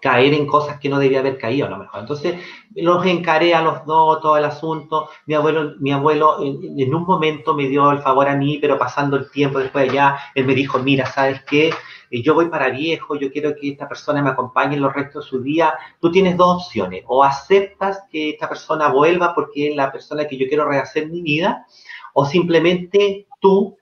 caer 0.00 0.34
en 0.34 0.46
cosas 0.46 0.78
que 0.80 0.88
no 0.88 0.98
debía 0.98 1.20
haber 1.20 1.38
caído 1.38 1.66
a 1.66 1.70
lo 1.70 1.78
mejor. 1.78 2.00
Entonces 2.00 2.40
los 2.74 3.04
encaré 3.06 3.54
a 3.54 3.62
los 3.62 3.84
dos, 3.84 4.20
todo 4.20 4.36
el 4.36 4.44
asunto. 4.44 5.08
Mi 5.26 5.34
abuelo, 5.34 5.74
mi 5.78 5.92
abuelo 5.92 6.42
en, 6.42 6.94
un 6.94 7.04
momento 7.04 7.54
me 7.54 7.68
dio 7.68 7.90
el 7.90 8.00
favor 8.00 8.28
a 8.28 8.36
mí, 8.36 8.58
pero 8.60 8.78
pasando 8.78 9.16
el 9.16 9.30
tiempo 9.30 9.58
después 9.58 9.84
de 9.84 9.90
allá, 9.90 10.18
él 10.34 10.46
me 10.46 10.54
dijo, 10.54 10.78
mira, 10.78 11.06
¿sabes 11.06 11.42
qué? 11.44 11.70
Eh, 12.10 12.22
yo 12.22 12.34
voy 12.34 12.48
para 12.48 12.70
viejo, 12.70 13.16
yo 13.16 13.30
quiero 13.30 13.54
que 13.54 13.70
esta 13.70 13.88
persona 13.88 14.22
me 14.22 14.30
acompañe 14.30 14.76
en 14.76 14.82
los 14.82 14.92
restos 14.92 15.24
de 15.24 15.30
su 15.30 15.42
día. 15.42 15.74
Tú 16.00 16.10
tienes 16.10 16.36
dos 16.36 16.64
opciones, 16.64 17.04
o 17.06 17.22
aceptas 17.24 18.02
que 18.10 18.30
esta 18.30 18.48
persona 18.48 18.88
vuelva 18.88 19.34
porque 19.34 19.70
es 19.70 19.76
la 19.76 19.92
persona 19.92 20.26
que 20.26 20.36
yo 20.36 20.46
quiero 20.48 20.68
rehacer 20.68 21.08
mi 21.08 21.22
vida, 21.22 21.66
o 22.14 22.24
simplemente 22.24 23.26
tú 23.40 23.76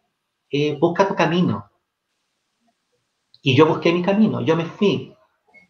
eh, 0.50 0.76
busca 0.78 1.06
tu 1.06 1.14
camino. 1.14 1.70
Y 3.40 3.54
yo 3.54 3.66
busqué 3.66 3.92
mi 3.92 4.02
camino, 4.02 4.40
yo 4.40 4.56
me 4.56 4.64
fui, 4.64 5.14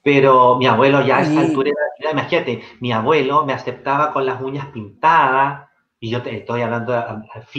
pero 0.03 0.57
mi 0.57 0.66
abuelo 0.66 1.05
ya 1.05 1.18
a 1.18 1.22
esa 1.22 1.40
altura 1.40 1.70
de 1.70 1.74
la 1.74 2.11
vida, 2.11 2.20
imagínate, 2.20 2.62
mi 2.80 2.92
abuelo 2.92 3.44
me 3.44 3.53
aceptaba 3.53 4.12
con 4.12 4.24
las 4.24 4.40
uñas 4.40 4.66
pintadas, 4.66 5.68
y 6.01 6.11
yo 6.11 6.22
te 6.22 6.36
estoy 6.36 6.62
hablando, 6.62 6.94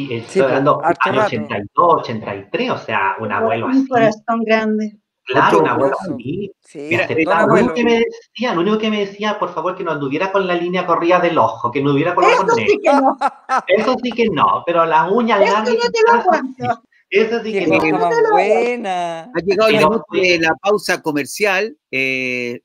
estoy 0.10 0.42
hablando 0.42 0.82
año 0.84 1.26
82, 1.26 1.94
83, 2.00 2.72
o 2.72 2.78
sea, 2.78 3.16
un 3.20 3.32
abuelo 3.32 3.68
así. 3.68 3.80
Un 3.80 3.88
corazón 3.88 4.44
grande. 4.46 4.98
Claro, 5.26 5.60
un 5.60 5.68
abuelo 5.68 5.96
así. 6.00 6.52
Sí, 6.60 6.98
lo, 7.26 7.54
único 7.54 7.74
que 7.74 7.84
me 7.84 8.00
decía, 8.00 8.54
lo 8.54 8.62
único 8.62 8.78
que 8.80 8.90
me 8.90 9.00
decía, 9.02 9.38
por 9.38 9.54
favor, 9.54 9.76
que 9.76 9.84
no 9.84 9.92
anduviera 9.92 10.32
con 10.32 10.48
la 10.48 10.56
línea 10.56 10.88
corrida 10.88 11.20
del 11.20 11.38
ojo, 11.38 11.70
que 11.70 11.84
no 11.84 11.92
hubiera 11.92 12.16
con 12.16 12.24
Eso 12.24 12.48
sí 12.56 12.80
que 12.82 12.94
no. 12.94 13.18
Eso 13.68 13.96
sí 14.02 14.12
que 14.12 14.30
no, 14.30 14.64
pero 14.66 14.86
las 14.86 15.12
uñas 15.12 15.40
largas. 15.40 15.70
Eso 15.70 15.92
te 15.92 16.68
lo 16.68 16.82
Eso 17.10 17.44
sí 17.44 17.52
que 17.52 17.66
no. 17.66 17.80
buena. 18.32 19.22
Ha 19.24 19.40
llegado 19.44 19.70
el 19.70 19.78
minuto 19.78 20.06
de 20.12 20.40
la 20.40 20.56
pausa 20.62 21.02
comercial. 21.02 21.78
Eh, 21.92 22.62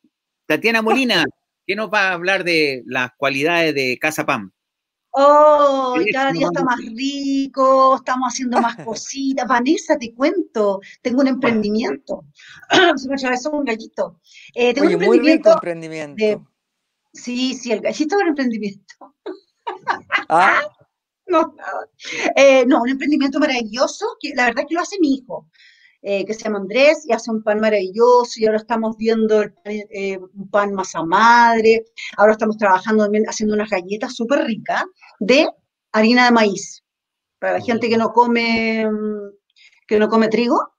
Tatiana 0.46 0.82
Molina, 0.82 1.24
¿qué 1.66 1.74
nos 1.74 1.90
va 1.92 2.08
a 2.08 2.12
hablar 2.12 2.44
de 2.44 2.82
las 2.86 3.10
cualidades 3.16 3.74
de 3.74 3.98
Casa 3.98 4.26
Pam? 4.26 4.52
Oh, 5.16 5.94
cada 6.12 6.32
día 6.32 6.46
está 6.46 6.64
más 6.64 6.80
rico, 6.80 7.96
estamos 7.96 8.32
haciendo 8.32 8.60
más 8.60 8.76
cositas. 8.84 9.46
Vanessa, 9.48 9.96
te 9.96 10.12
cuento, 10.12 10.80
tengo 11.02 11.20
un 11.20 11.28
emprendimiento. 11.28 12.24
Se 12.96 13.08
me 13.08 13.14
atravesó 13.14 13.52
un 13.52 13.64
gallito. 13.64 14.20
Eh, 14.54 14.74
tengo 14.74 14.88
un 14.88 14.94
emprendimiento. 14.94 15.50
Muy 15.50 15.54
emprendimiento. 15.54 16.50
Sí, 17.12 17.54
sí, 17.54 17.70
el 17.70 17.80
gallito 17.80 18.16
es 18.16 18.22
un 18.22 18.28
emprendimiento. 18.28 19.14
¿Ah? 20.28 20.60
no, 21.26 21.54
eh, 22.36 22.64
no, 22.66 22.82
un 22.82 22.88
emprendimiento 22.90 23.38
maravilloso, 23.38 24.06
que 24.20 24.32
la 24.34 24.46
verdad 24.46 24.64
que 24.68 24.74
lo 24.74 24.80
hace 24.80 24.98
mi 25.00 25.14
hijo. 25.14 25.48
Eh, 26.06 26.26
que 26.26 26.34
se 26.34 26.44
llama 26.44 26.58
Andrés 26.58 27.06
y 27.08 27.14
hace 27.14 27.30
un 27.30 27.42
pan 27.42 27.60
maravilloso 27.60 28.32
y 28.36 28.44
ahora 28.44 28.58
estamos 28.58 28.94
viendo 28.98 29.42
eh, 29.64 30.18
un 30.18 30.50
pan 30.50 30.74
masa 30.74 31.02
madre, 31.02 31.86
ahora 32.18 32.32
estamos 32.32 32.58
trabajando 32.58 33.04
también 33.04 33.24
haciendo 33.26 33.54
unas 33.54 33.70
galletas 33.70 34.14
súper 34.14 34.44
ricas 34.44 34.84
de 35.18 35.48
harina 35.92 36.26
de 36.26 36.32
maíz. 36.32 36.84
Para 37.38 37.54
la 37.54 37.64
gente 37.64 37.88
que 37.88 37.96
no 37.96 38.12
come, 38.12 38.86
mm, 38.86 39.30
que 39.88 39.98
no 39.98 40.10
come 40.10 40.28
trigo, 40.28 40.74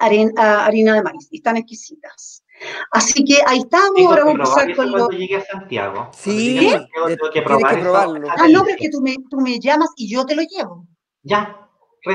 harina, 0.00 0.32
ah, 0.36 0.66
harina 0.66 0.94
de 0.94 1.02
maíz, 1.04 1.28
y 1.30 1.36
están 1.36 1.56
exquisitas. 1.56 2.41
Así 2.90 3.24
que 3.24 3.38
ahí 3.46 3.60
estamos, 3.60 4.06
ahora 4.06 4.24
vamos 4.24 4.56
a 4.56 4.62
empezar 4.62 4.76
con 4.76 4.92
lo... 4.92 5.08
llegue 5.08 5.36
a 5.36 5.44
Santiago. 5.44 6.10
Sí, 6.12 6.70
tengo 7.06 7.30
que, 7.32 7.42
probarlo. 7.42 7.96
Ah, 7.96 8.48
no, 8.48 8.62
pero 8.62 8.76
es 8.76 8.80
que 8.80 8.90
tú 8.90 9.00
me, 9.00 9.16
tú 9.30 9.40
me 9.40 9.58
llamas 9.58 9.90
y 9.96 10.08
yo 10.08 10.26
te 10.26 10.34
lo 10.34 10.42
llevo. 10.42 10.86
Ya, 11.22 11.68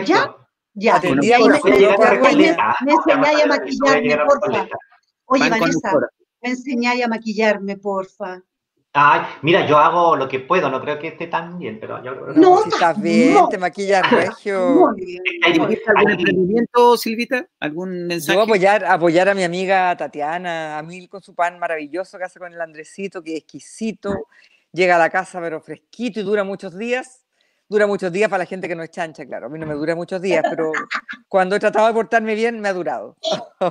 ¿Ya? 0.05 0.35
Ya, 0.79 1.01
y 1.03 1.15
me, 1.15 1.35
enseñáis 1.35 3.43
a 3.43 3.47
maquillarme, 3.47 4.17
porfa. 4.27 4.67
Oye, 5.25 5.49
Vanessa, 5.49 5.91
me 6.41 6.49
enseñáis 6.49 7.03
a 7.03 7.07
maquillarme, 7.07 7.77
porfa. 7.77 8.43
Ay, 8.99 9.21
mira, 9.43 9.67
yo 9.67 9.77
hago 9.77 10.15
lo 10.15 10.27
que 10.27 10.39
puedo, 10.39 10.71
no 10.71 10.81
creo 10.81 10.97
que 10.97 11.09
esté 11.09 11.27
tan 11.27 11.59
bien, 11.59 11.79
pero 11.79 12.03
yo 12.03 12.19
creo 12.19 12.33
que 12.33 12.39
no. 12.39 12.65
Estás 12.65 12.99
bien, 12.99 13.37
te 13.47 13.59
maquillas 13.59 14.09
regio. 14.09 14.87
¿Algún 15.43 16.11
emprendimiento, 16.11 16.97
Silvita? 16.97 17.47
¿Algún 17.59 18.07
mensaje? 18.07 18.35
Yo 18.35 18.43
apoyar, 18.43 18.83
apoyar 18.85 19.29
a 19.29 19.35
mi 19.35 19.43
amiga 19.43 19.95
Tatiana, 19.95 20.79
a 20.79 20.81
Mil 20.81 21.07
con 21.09 21.21
su 21.21 21.35
pan 21.35 21.59
maravilloso 21.59 22.17
que 22.17 22.23
hace 22.23 22.39
con 22.39 22.51
el 22.51 22.59
Andresito, 22.59 23.21
que 23.21 23.33
es 23.33 23.37
exquisito. 23.41 24.29
Llega 24.71 24.95
a 24.95 24.99
la 24.99 25.11
casa 25.11 25.39
pero 25.41 25.61
fresquito 25.61 26.19
y 26.19 26.23
dura 26.23 26.43
muchos 26.43 26.75
días 26.75 27.23
dura 27.69 27.85
muchos 27.85 28.11
días 28.11 28.29
para 28.29 28.43
la 28.43 28.45
gente 28.45 28.67
que 28.67 28.75
no 28.75 28.83
es 28.83 28.91
chancha, 28.91 29.25
claro. 29.25 29.47
A 29.47 29.49
mí 29.49 29.59
no 29.59 29.65
me 29.65 29.73
dura 29.73 29.95
muchos 29.95 30.21
días, 30.21 30.43
pero 30.49 30.71
cuando 31.27 31.55
he 31.55 31.59
tratado 31.59 31.87
de 31.87 31.93
portarme 31.93 32.33
bien, 32.33 32.59
me 32.61 32.69
ha 32.69 32.73
durado. 32.73 33.17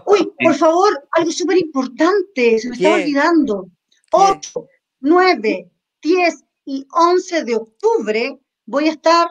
Uy, 0.04 0.30
por 0.38 0.54
favor, 0.54 1.08
algo 1.12 1.30
súper 1.30 1.58
importante, 1.58 2.58
se 2.58 2.68
me 2.68 2.76
está 2.76 2.94
olvidando. 2.94 3.68
8, 4.12 4.66
9, 5.06 5.70
10 6.02 6.44
y 6.64 6.84
11 6.90 7.44
de 7.44 7.54
octubre 7.54 8.40
voy 8.64 8.88
a 8.88 8.90
estar 8.90 9.28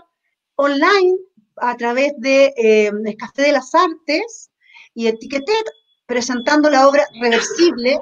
online 0.55 1.17
a 1.57 1.75
través 1.75 2.13
de 2.17 2.53
eh, 2.55 2.91
el 3.05 3.17
Café 3.17 3.41
de 3.41 3.51
las 3.51 3.75
Artes 3.75 4.51
y 4.93 5.07
Etiquetet 5.07 5.65
presentando 6.05 6.69
la 6.69 6.87
obra 6.87 7.05
Reversible 7.19 7.99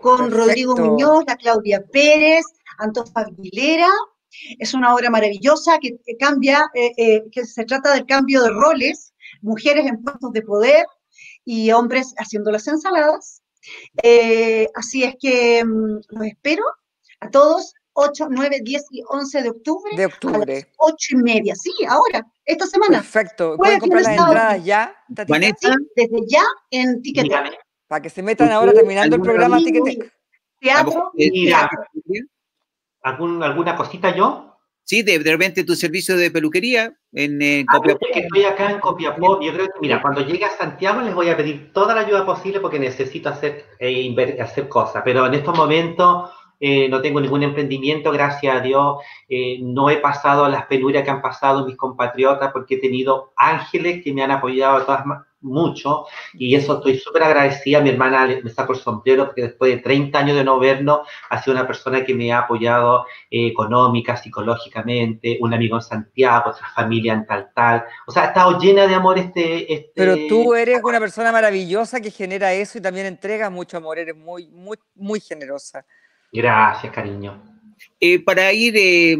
con 0.00 0.30
Rodrigo 0.30 0.74
Muñoz, 0.74 1.24
la 1.26 1.36
Claudia 1.36 1.84
Pérez, 1.92 2.46
Antofa 2.78 3.20
Aguilera. 3.20 3.90
Es 4.58 4.72
una 4.72 4.94
obra 4.94 5.10
maravillosa 5.10 5.78
que, 5.80 5.98
cambia, 6.18 6.70
eh, 6.72 6.92
eh, 6.96 7.24
que 7.30 7.44
se 7.44 7.66
trata 7.66 7.92
del 7.92 8.06
cambio 8.06 8.42
de 8.42 8.48
roles, 8.48 9.12
mujeres 9.42 9.84
en 9.84 10.02
puestos 10.02 10.32
de 10.32 10.40
poder 10.40 10.86
y 11.44 11.72
hombres 11.72 12.14
haciendo 12.16 12.50
las 12.50 12.66
ensaladas. 12.68 13.42
Eh, 14.02 14.66
así 14.74 15.04
es 15.04 15.14
que 15.20 15.62
mm, 15.62 16.00
los 16.08 16.26
espero 16.26 16.64
a 17.22 17.30
todos 17.30 17.74
8, 17.94 18.28
9, 18.30 18.60
10 18.62 18.84
y 18.90 19.02
11 19.06 19.42
de 19.42 19.50
octubre. 19.50 19.96
De 19.96 20.06
octubre. 20.06 20.52
A 20.52 20.56
las 20.56 20.66
8 20.78 20.96
y 21.10 21.16
media, 21.16 21.54
sí, 21.54 21.72
ahora, 21.88 22.26
esta 22.44 22.66
semana. 22.66 22.98
Perfecto. 22.98 23.56
¿Pueden 23.56 23.80
comprar 23.80 24.02
las 24.02 24.12
entradas 24.12 24.64
ya, 24.64 24.96
Vanessa? 25.28 25.74
desde 25.94 26.26
ya 26.26 26.42
en 26.70 27.00
Ticketek. 27.02 27.58
Para 27.86 28.02
que 28.02 28.10
se 28.10 28.22
metan 28.22 28.50
ahora 28.50 28.72
terminando 28.72 29.16
el 29.16 29.22
programa 29.22 29.58
Ticketek. 29.58 30.12
Teatro. 30.58 31.10
Mira, 31.14 31.68
¿Algún, 33.02 33.42
¿Alguna 33.42 33.76
cosita 33.76 34.14
yo? 34.14 34.48
Sí, 34.84 35.02
de, 35.02 35.18
repente 35.18 35.64
tu 35.64 35.74
servicio 35.76 36.16
de 36.16 36.30
peluquería 36.30 36.92
en 37.12 37.40
eh, 37.40 37.64
ah, 37.68 37.76
Copiapó. 37.76 38.06
estoy 38.12 38.44
acá 38.44 38.70
en 38.70 38.80
Copiapó. 38.80 39.40
Yo 39.40 39.52
creo 39.52 39.66
que, 39.66 39.80
mira, 39.80 40.02
cuando 40.02 40.22
llegue 40.22 40.44
a 40.44 40.56
Santiago 40.56 41.02
les 41.02 41.14
voy 41.14 41.28
a 41.28 41.36
pedir 41.36 41.72
toda 41.72 41.94
la 41.94 42.00
ayuda 42.00 42.26
posible 42.26 42.58
porque 42.58 42.80
necesito 42.80 43.28
hacer, 43.28 43.66
eh, 43.78 44.38
hacer 44.40 44.68
cosas. 44.68 45.02
Pero 45.04 45.26
en 45.26 45.34
estos 45.34 45.56
momentos 45.56 46.30
eh, 46.64 46.88
no 46.88 47.02
tengo 47.02 47.20
ningún 47.20 47.42
emprendimiento, 47.42 48.12
gracias 48.12 48.56
a 48.56 48.60
Dios. 48.60 48.98
Eh, 49.28 49.58
no 49.60 49.90
he 49.90 49.96
pasado 49.96 50.48
las 50.48 50.66
penurias 50.66 51.02
que 51.02 51.10
han 51.10 51.20
pasado 51.20 51.66
mis 51.66 51.76
compatriotas 51.76 52.52
porque 52.52 52.76
he 52.76 52.78
tenido 52.78 53.32
ángeles 53.36 54.00
que 54.04 54.14
me 54.14 54.22
han 54.22 54.30
apoyado 54.30 54.84
todas, 54.84 55.04
mucho 55.40 56.06
y 56.34 56.54
eso 56.54 56.76
estoy 56.76 56.98
súper 56.98 57.24
agradecida. 57.24 57.80
Mi 57.80 57.90
hermana 57.90 58.28
me 58.44 58.50
saco 58.50 58.74
el 58.74 58.78
sombrero 58.78 59.26
porque 59.26 59.42
después 59.42 59.74
de 59.74 59.82
30 59.82 60.16
años 60.16 60.36
de 60.36 60.44
no 60.44 60.60
vernos 60.60 61.00
ha 61.30 61.42
sido 61.42 61.56
una 61.56 61.66
persona 61.66 62.04
que 62.04 62.14
me 62.14 62.32
ha 62.32 62.40
apoyado 62.40 63.06
eh, 63.28 63.48
económica, 63.48 64.16
psicológicamente, 64.16 65.38
un 65.40 65.52
amigo 65.52 65.76
en 65.76 65.82
Santiago, 65.82 66.50
otra 66.50 66.68
familia 66.76 67.14
en 67.14 67.26
tal, 67.26 67.50
tal. 67.54 67.84
O 68.06 68.12
sea, 68.12 68.22
ha 68.22 68.26
estado 68.26 68.58
llena 68.58 68.86
de 68.86 68.94
amor 68.94 69.18
este, 69.18 69.72
este... 69.72 69.92
Pero 69.96 70.16
tú 70.28 70.54
eres 70.54 70.80
una 70.82 71.00
persona 71.00 71.32
maravillosa 71.32 72.00
que 72.00 72.10
genera 72.10 72.52
eso 72.52 72.78
y 72.78 72.80
también 72.80 73.06
entrega 73.06 73.50
mucho 73.50 73.76
amor, 73.76 73.98
eres 73.98 74.16
muy, 74.16 74.48
muy, 74.48 74.78
muy 74.94 75.18
generosa. 75.18 75.84
Gracias, 76.32 76.92
cariño. 76.92 77.52
Eh, 78.00 78.24
para 78.24 78.52
ir 78.52 78.74
eh, 78.76 79.16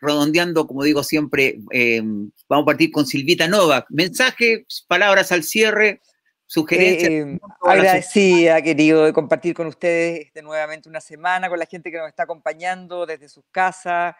redondeando, 0.00 0.66
como 0.66 0.84
digo 0.84 1.02
siempre, 1.02 1.58
eh, 1.72 2.00
vamos 2.48 2.62
a 2.62 2.66
partir 2.66 2.90
con 2.92 3.06
Silvita 3.06 3.48
Novak. 3.48 3.86
Mensaje, 3.90 4.64
palabras 4.86 5.32
al 5.32 5.42
cierre, 5.42 6.00
sugerencias. 6.46 7.40
agradecida, 7.60 8.62
querido, 8.62 9.04
de 9.04 9.12
compartir 9.12 9.54
con 9.54 9.66
ustedes 9.66 10.32
de 10.32 10.42
nuevamente 10.42 10.88
una 10.88 11.00
semana, 11.00 11.48
con 11.48 11.58
la 11.58 11.66
gente 11.66 11.90
que 11.90 11.98
nos 11.98 12.08
está 12.08 12.22
acompañando 12.22 13.04
desde 13.04 13.28
sus 13.28 13.44
casas, 13.50 14.14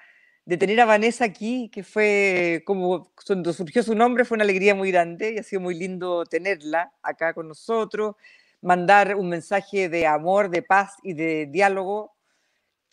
de 0.45 0.57
tener 0.57 0.81
a 0.81 0.85
Vanessa 0.85 1.25
aquí, 1.25 1.71
que 1.73 1.85
fue 1.85 2.63
como 2.67 3.11
cuando 3.27 3.53
surgió 3.53 3.83
su 3.83 3.95
nombre, 3.95 4.25
fue 4.25 4.35
una 4.35 4.45
alegría 4.45 4.75
muy 4.75 4.91
grande 4.91 5.33
y 5.33 5.39
ha 5.39 5.43
sido 5.43 5.63
muy 5.63 5.75
lindo 5.75 6.27
tenerla 6.27 6.93
acá 7.03 7.33
con 7.33 7.49
nosotros, 7.49 8.17
mandar 8.61 9.15
un 9.15 9.29
mensaje 9.29 9.89
de 9.89 10.07
amor, 10.07 10.51
de 10.51 10.63
paz 10.63 10.97
y 11.03 11.15
de 11.15 11.47
diálogo 11.47 12.14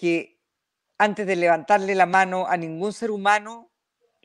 que 0.02 0.40
antes 0.98 1.28
de 1.28 1.36
levantarle 1.36 1.94
la 1.94 2.08
mano 2.08 2.48
a 2.48 2.58
ningún 2.58 2.92
ser 2.92 3.12
humano, 3.12 3.70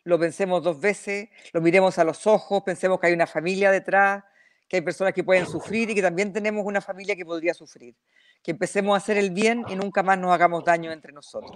lo 0.05 0.19
pensemos 0.19 0.63
dos 0.63 0.81
veces, 0.81 1.29
lo 1.53 1.61
miremos 1.61 1.99
a 1.99 2.05
los 2.05 2.27
ojos, 2.27 2.63
pensemos 2.65 2.99
que 2.99 3.09
hay 3.09 3.13
una 3.13 3.27
familia 3.27 3.71
detrás, 3.71 4.25
que 4.67 4.77
hay 4.77 4.83
personas 4.83 5.13
que 5.13 5.23
pueden 5.23 5.45
sufrir 5.45 5.91
y 5.91 5.95
que 5.95 6.01
también 6.01 6.33
tenemos 6.33 6.65
una 6.65 6.81
familia 6.81 7.15
que 7.15 7.27
podría 7.27 7.53
sufrir. 7.53 7.95
Que 8.43 8.53
empecemos 8.53 8.95
a 8.95 8.97
hacer 8.97 9.19
el 9.19 9.33
bien 9.33 9.67
y 9.69 9.77
nunca 9.77 10.03
más 10.03 10.19
nos 10.19 10.33
hagamos 10.33 10.65
daño 10.65 10.91
entre 10.93 11.13
nosotros. 11.13 11.53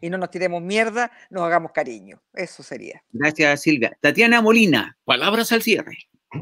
Y 0.00 0.10
no 0.10 0.18
nos 0.18 0.32
tiremos 0.32 0.60
mierda, 0.60 1.12
nos 1.30 1.44
hagamos 1.44 1.70
cariño. 1.70 2.20
Eso 2.32 2.64
sería. 2.64 3.00
Gracias, 3.12 3.62
Silvia. 3.62 3.96
Tatiana 4.00 4.42
Molina, 4.42 4.98
palabras 5.04 5.52
al 5.52 5.62
cierre. 5.62 5.96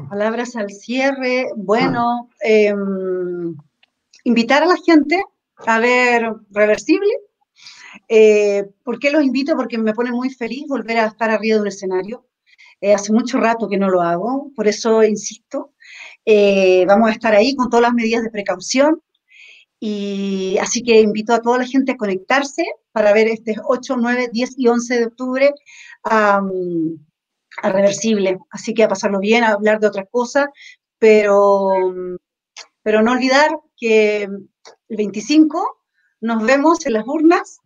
Palabras 0.09 0.55
al 0.55 0.71
cierre. 0.71 1.45
Bueno, 1.55 2.31
em, 2.41 3.55
invitar 4.23 4.63
a 4.63 4.65
la 4.65 4.77
gente 4.83 5.23
a 5.65 5.79
ver 5.79 6.31
Reversible, 6.51 7.11
eh, 8.07 8.65
¿Por 8.83 8.99
qué 8.99 9.11
los 9.11 9.23
invito? 9.23 9.55
Porque 9.55 9.77
me 9.77 9.93
pone 9.93 10.11
muy 10.11 10.29
feliz 10.29 10.65
volver 10.67 10.97
a 10.97 11.07
estar 11.07 11.29
arriba 11.29 11.55
de 11.55 11.61
un 11.61 11.67
escenario. 11.67 12.25
Eh, 12.81 12.93
hace 12.93 13.11
mucho 13.11 13.39
rato 13.39 13.67
que 13.67 13.77
no 13.77 13.89
lo 13.89 14.01
hago, 14.01 14.51
por 14.55 14.67
eso 14.67 15.03
insisto. 15.03 15.73
Eh, 16.25 16.85
vamos 16.87 17.09
a 17.09 17.13
estar 17.13 17.33
ahí 17.35 17.55
con 17.55 17.69
todas 17.69 17.83
las 17.83 17.93
medidas 17.93 18.23
de 18.23 18.31
precaución. 18.31 19.01
Y 19.79 20.57
así 20.61 20.83
que 20.83 20.99
invito 21.01 21.33
a 21.33 21.41
toda 21.41 21.59
la 21.59 21.65
gente 21.65 21.93
a 21.93 21.97
conectarse 21.97 22.63
para 22.91 23.13
ver 23.13 23.27
este 23.27 23.55
8, 23.63 23.95
9, 23.97 24.29
10 24.31 24.55
y 24.57 24.67
11 24.67 24.99
de 24.99 25.05
octubre 25.05 25.53
a, 26.03 26.41
Reversible. 27.63 28.39
Así 28.51 28.73
que 28.73 28.83
a 28.83 28.87
pasarlo 28.87 29.19
bien, 29.19 29.43
a 29.43 29.49
hablar 29.51 29.79
de 29.79 29.87
otras 29.87 30.05
cosas, 30.11 30.47
pero, 30.97 31.71
pero 32.83 33.01
no 33.01 33.11
olvidar 33.13 33.51
que 33.77 34.29
el 34.89 34.97
25 34.97 35.77
nos 36.21 36.43
vemos 36.43 36.85
en 36.85 36.93
las 36.93 37.07
urnas 37.07 37.61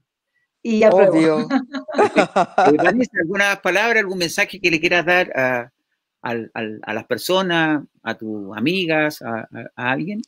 y 0.62 0.84
apruebo. 0.84 1.12
Obvio. 1.12 1.48
¿Alguna 3.22 3.62
palabra, 3.62 4.00
algún 4.00 4.20
mensaje 4.20 4.60
que 4.60 4.72
le 4.72 4.80
quieras 4.80 5.06
dar 5.06 5.32
a, 5.36 6.94
las 6.94 7.06
personas, 7.06 7.84
a 8.04 8.16
tus 8.16 8.56
amigas, 8.56 9.22
a, 9.22 9.48
alguien? 9.76 10.22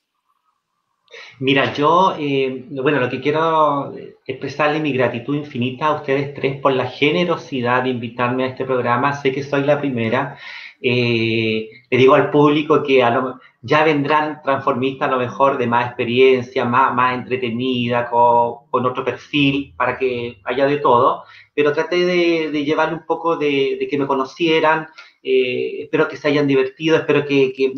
Mira, 1.39 1.73
yo, 1.73 2.15
eh, 2.19 2.65
bueno, 2.71 2.99
lo 2.99 3.09
que 3.09 3.21
quiero 3.21 3.93
expresarle 4.25 4.79
mi 4.79 4.91
gratitud 4.91 5.35
infinita 5.35 5.85
a 5.87 5.95
ustedes 5.95 6.33
tres 6.33 6.59
por 6.59 6.73
la 6.73 6.87
generosidad 6.87 7.83
de 7.83 7.89
invitarme 7.89 8.43
a 8.43 8.47
este 8.47 8.65
programa. 8.65 9.13
Sé 9.13 9.31
que 9.31 9.43
soy 9.43 9.63
la 9.63 9.79
primera. 9.79 10.37
Eh, 10.81 11.69
le 11.89 11.97
digo 11.97 12.15
al 12.15 12.31
público 12.31 12.83
que 12.83 13.01
a 13.01 13.11
lo, 13.11 13.39
ya 13.65 13.83
vendrán 13.83 14.43
transformistas 14.43 15.09
a 15.09 15.11
lo 15.11 15.17
mejor 15.17 15.57
de 15.57 15.65
más 15.65 15.87
experiencia, 15.87 16.65
más, 16.65 16.93
más 16.93 17.15
entretenida, 17.15 18.07
con, 18.07 18.85
otro 18.85 19.03
perfil, 19.03 19.73
para 19.75 19.97
que 19.97 20.39
haya 20.43 20.67
de 20.67 20.77
todo, 20.77 21.23
pero 21.55 21.73
traté 21.73 22.05
de, 22.05 22.51
de 22.51 22.63
llevarle 22.63 22.93
un 22.93 23.05
poco 23.07 23.37
de, 23.37 23.87
que 23.89 23.97
me 23.97 24.05
conocieran, 24.05 24.87
eh, 25.23 25.81
espero 25.81 26.07
que 26.07 26.15
se 26.15 26.27
hayan 26.27 26.45
divertido, 26.45 26.95
espero 26.95 27.25
que, 27.25 27.73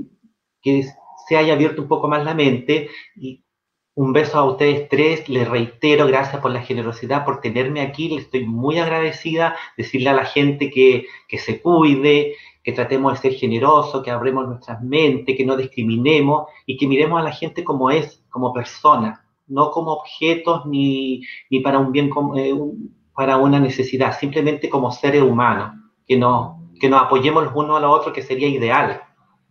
se 1.29 1.38
haya 1.38 1.53
abierto 1.53 1.81
un 1.81 1.88
poco 1.88 2.09
más 2.09 2.25
la 2.25 2.33
mente. 2.33 2.89
Y 3.15 3.45
un 3.95 4.11
beso 4.11 4.38
a 4.39 4.45
ustedes 4.45 4.89
tres, 4.89 5.29
les 5.29 5.47
reitero, 5.47 6.05
gracias 6.05 6.41
por 6.41 6.51
la 6.51 6.63
generosidad, 6.63 7.23
por 7.23 7.39
tenerme 7.39 7.79
aquí, 7.79 8.09
les 8.09 8.25
estoy 8.25 8.45
muy 8.45 8.77
agradecida, 8.77 9.55
decirle 9.77 10.09
a 10.09 10.13
la 10.13 10.25
gente 10.25 10.69
que 10.69 11.07
se 11.38 11.61
cuide, 11.61 12.35
que 12.68 12.74
tratemos 12.74 13.13
de 13.13 13.30
ser 13.30 13.39
generosos, 13.39 14.03
que 14.03 14.11
abremos 14.11 14.45
nuestras 14.45 14.82
mentes, 14.82 15.38
que 15.38 15.45
no 15.45 15.55
discriminemos 15.55 16.49
y 16.65 16.76
que 16.76 16.86
miremos 16.86 17.18
a 17.18 17.24
la 17.24 17.32
gente 17.32 17.63
como 17.63 17.89
es, 17.89 18.22
como 18.28 18.51
persona, 18.51 19.26
no 19.47 19.72
como 19.72 19.93
objetos 19.93 20.65
ni, 20.65 21.22
ni 21.49 21.61
para 21.61 21.80
un 21.80 21.93
bien, 21.93 22.11
eh, 22.36 22.53
para 23.15 23.38
una 23.38 23.61
necesidad, 23.61 24.20
simplemente 24.20 24.70
como 24.70 24.91
seres 24.91 25.22
humanos, 25.22 25.78
que, 26.05 26.18
no, 26.18 26.70
que 26.78 26.89
nos 26.89 27.03
apoyemos 27.03 27.45
los 27.45 27.55
unos 27.55 27.78
a 27.78 27.80
los 27.80 27.99
otros, 28.01 28.13
que 28.13 28.22
sería 28.22 28.49
ideal. 28.49 29.01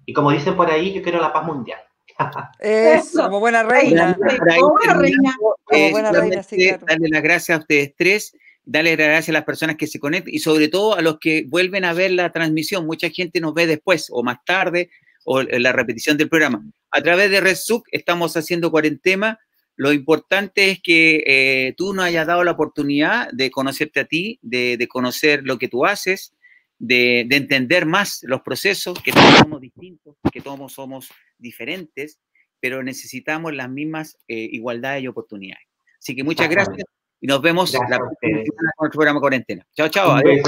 Y 0.05 0.12
como 0.12 0.31
dicen 0.31 0.55
por 0.55 0.71
ahí, 0.71 0.93
yo 0.93 1.03
quiero 1.03 1.19
la 1.19 1.33
paz 1.33 1.47
mundial. 1.47 1.81
Eso, 2.59 3.23
como 3.23 3.41
buena 3.41 3.62
reina. 3.62 4.14
Como 4.14 4.73
buena 4.73 4.93
reina. 4.93 5.35
Como 5.64 5.91
buena 5.91 6.12
reina, 6.12 6.43
sí, 6.43 6.71
Darle 6.87 7.09
las 7.09 7.23
gracias 7.23 7.57
a 7.57 7.61
ustedes 7.62 7.95
tres 7.97 8.37
darle 8.67 8.97
gracias 8.97 9.31
a 9.31 9.33
las 9.33 9.45
personas 9.45 9.77
que 9.77 9.87
se 9.87 10.01
conectan 10.01 10.35
y 10.35 10.41
sobre 10.41 10.69
todo 10.69 10.97
a 10.97 11.01
los 11.01 11.19
que 11.19 11.45
vuelven 11.49 11.85
a 11.85 11.95
ver 11.95 12.11
la 12.11 12.33
transmisión. 12.33 12.85
Mucha 12.85 13.09
gente 13.09 13.41
nos 13.41 13.55
ve 13.55 13.67
después 13.67 14.09
o 14.11 14.23
más 14.23 14.45
tarde 14.45 14.91
o 15.25 15.43
la 15.43 15.73
repetición 15.73 16.17
del 16.17 16.29
programa. 16.29 16.64
A 16.91 17.01
través 17.01 17.31
de 17.31 17.41
RedSuc 17.41 17.87
estamos 17.93 18.37
haciendo 18.37 18.71
cuarentena. 18.71 19.39
Lo 19.77 19.93
importante 19.93 20.71
es 20.71 20.81
que 20.83 21.23
eh, 21.27 21.75
tú 21.77 21.95
nos 21.95 22.07
hayas 22.07 22.27
dado 22.27 22.43
la 22.45 22.53
oportunidad 22.53 23.31
de 23.33 23.51
conocerte 23.51 24.01
a 24.01 24.05
ti, 24.05 24.39
de, 24.43 24.85
conocer 24.89 25.43
lo 25.45 25.59
que 25.59 25.69
tú 25.69 25.85
haces, 25.85 26.33
de, 26.79 27.21
entender 27.31 27.87
más 27.87 28.21
los 28.23 28.41
procesos, 28.41 29.01
que 29.03 29.12
todos 29.12 29.39
somos 29.39 29.61
distintos, 29.61 30.17
que 30.33 30.41
todos 30.41 30.73
somos 30.73 31.09
diferentes, 31.39 32.19
pero 32.59 32.83
necesitamos 32.83 33.55
las 33.55 33.69
mismas 33.69 34.17
eh, 34.29 34.49
igualdades 34.51 35.05
y 35.05 35.09
oportunidades. 35.09 35.67
Así 35.99 36.17
que 36.17 36.25
muchas 36.25 36.49
gracias 36.49 36.87
y 37.27 37.29
nos 37.29 37.43
vemos 37.43 37.72
la 37.72 37.81
próxima 37.81 38.39
semana 38.45 38.72
con 38.77 38.87
el 38.87 38.91
programa 38.93 39.20
Cuarentena. 39.20 39.66
Chao, 39.74 39.89
chao. 39.89 40.12
Adiós. 40.12 40.43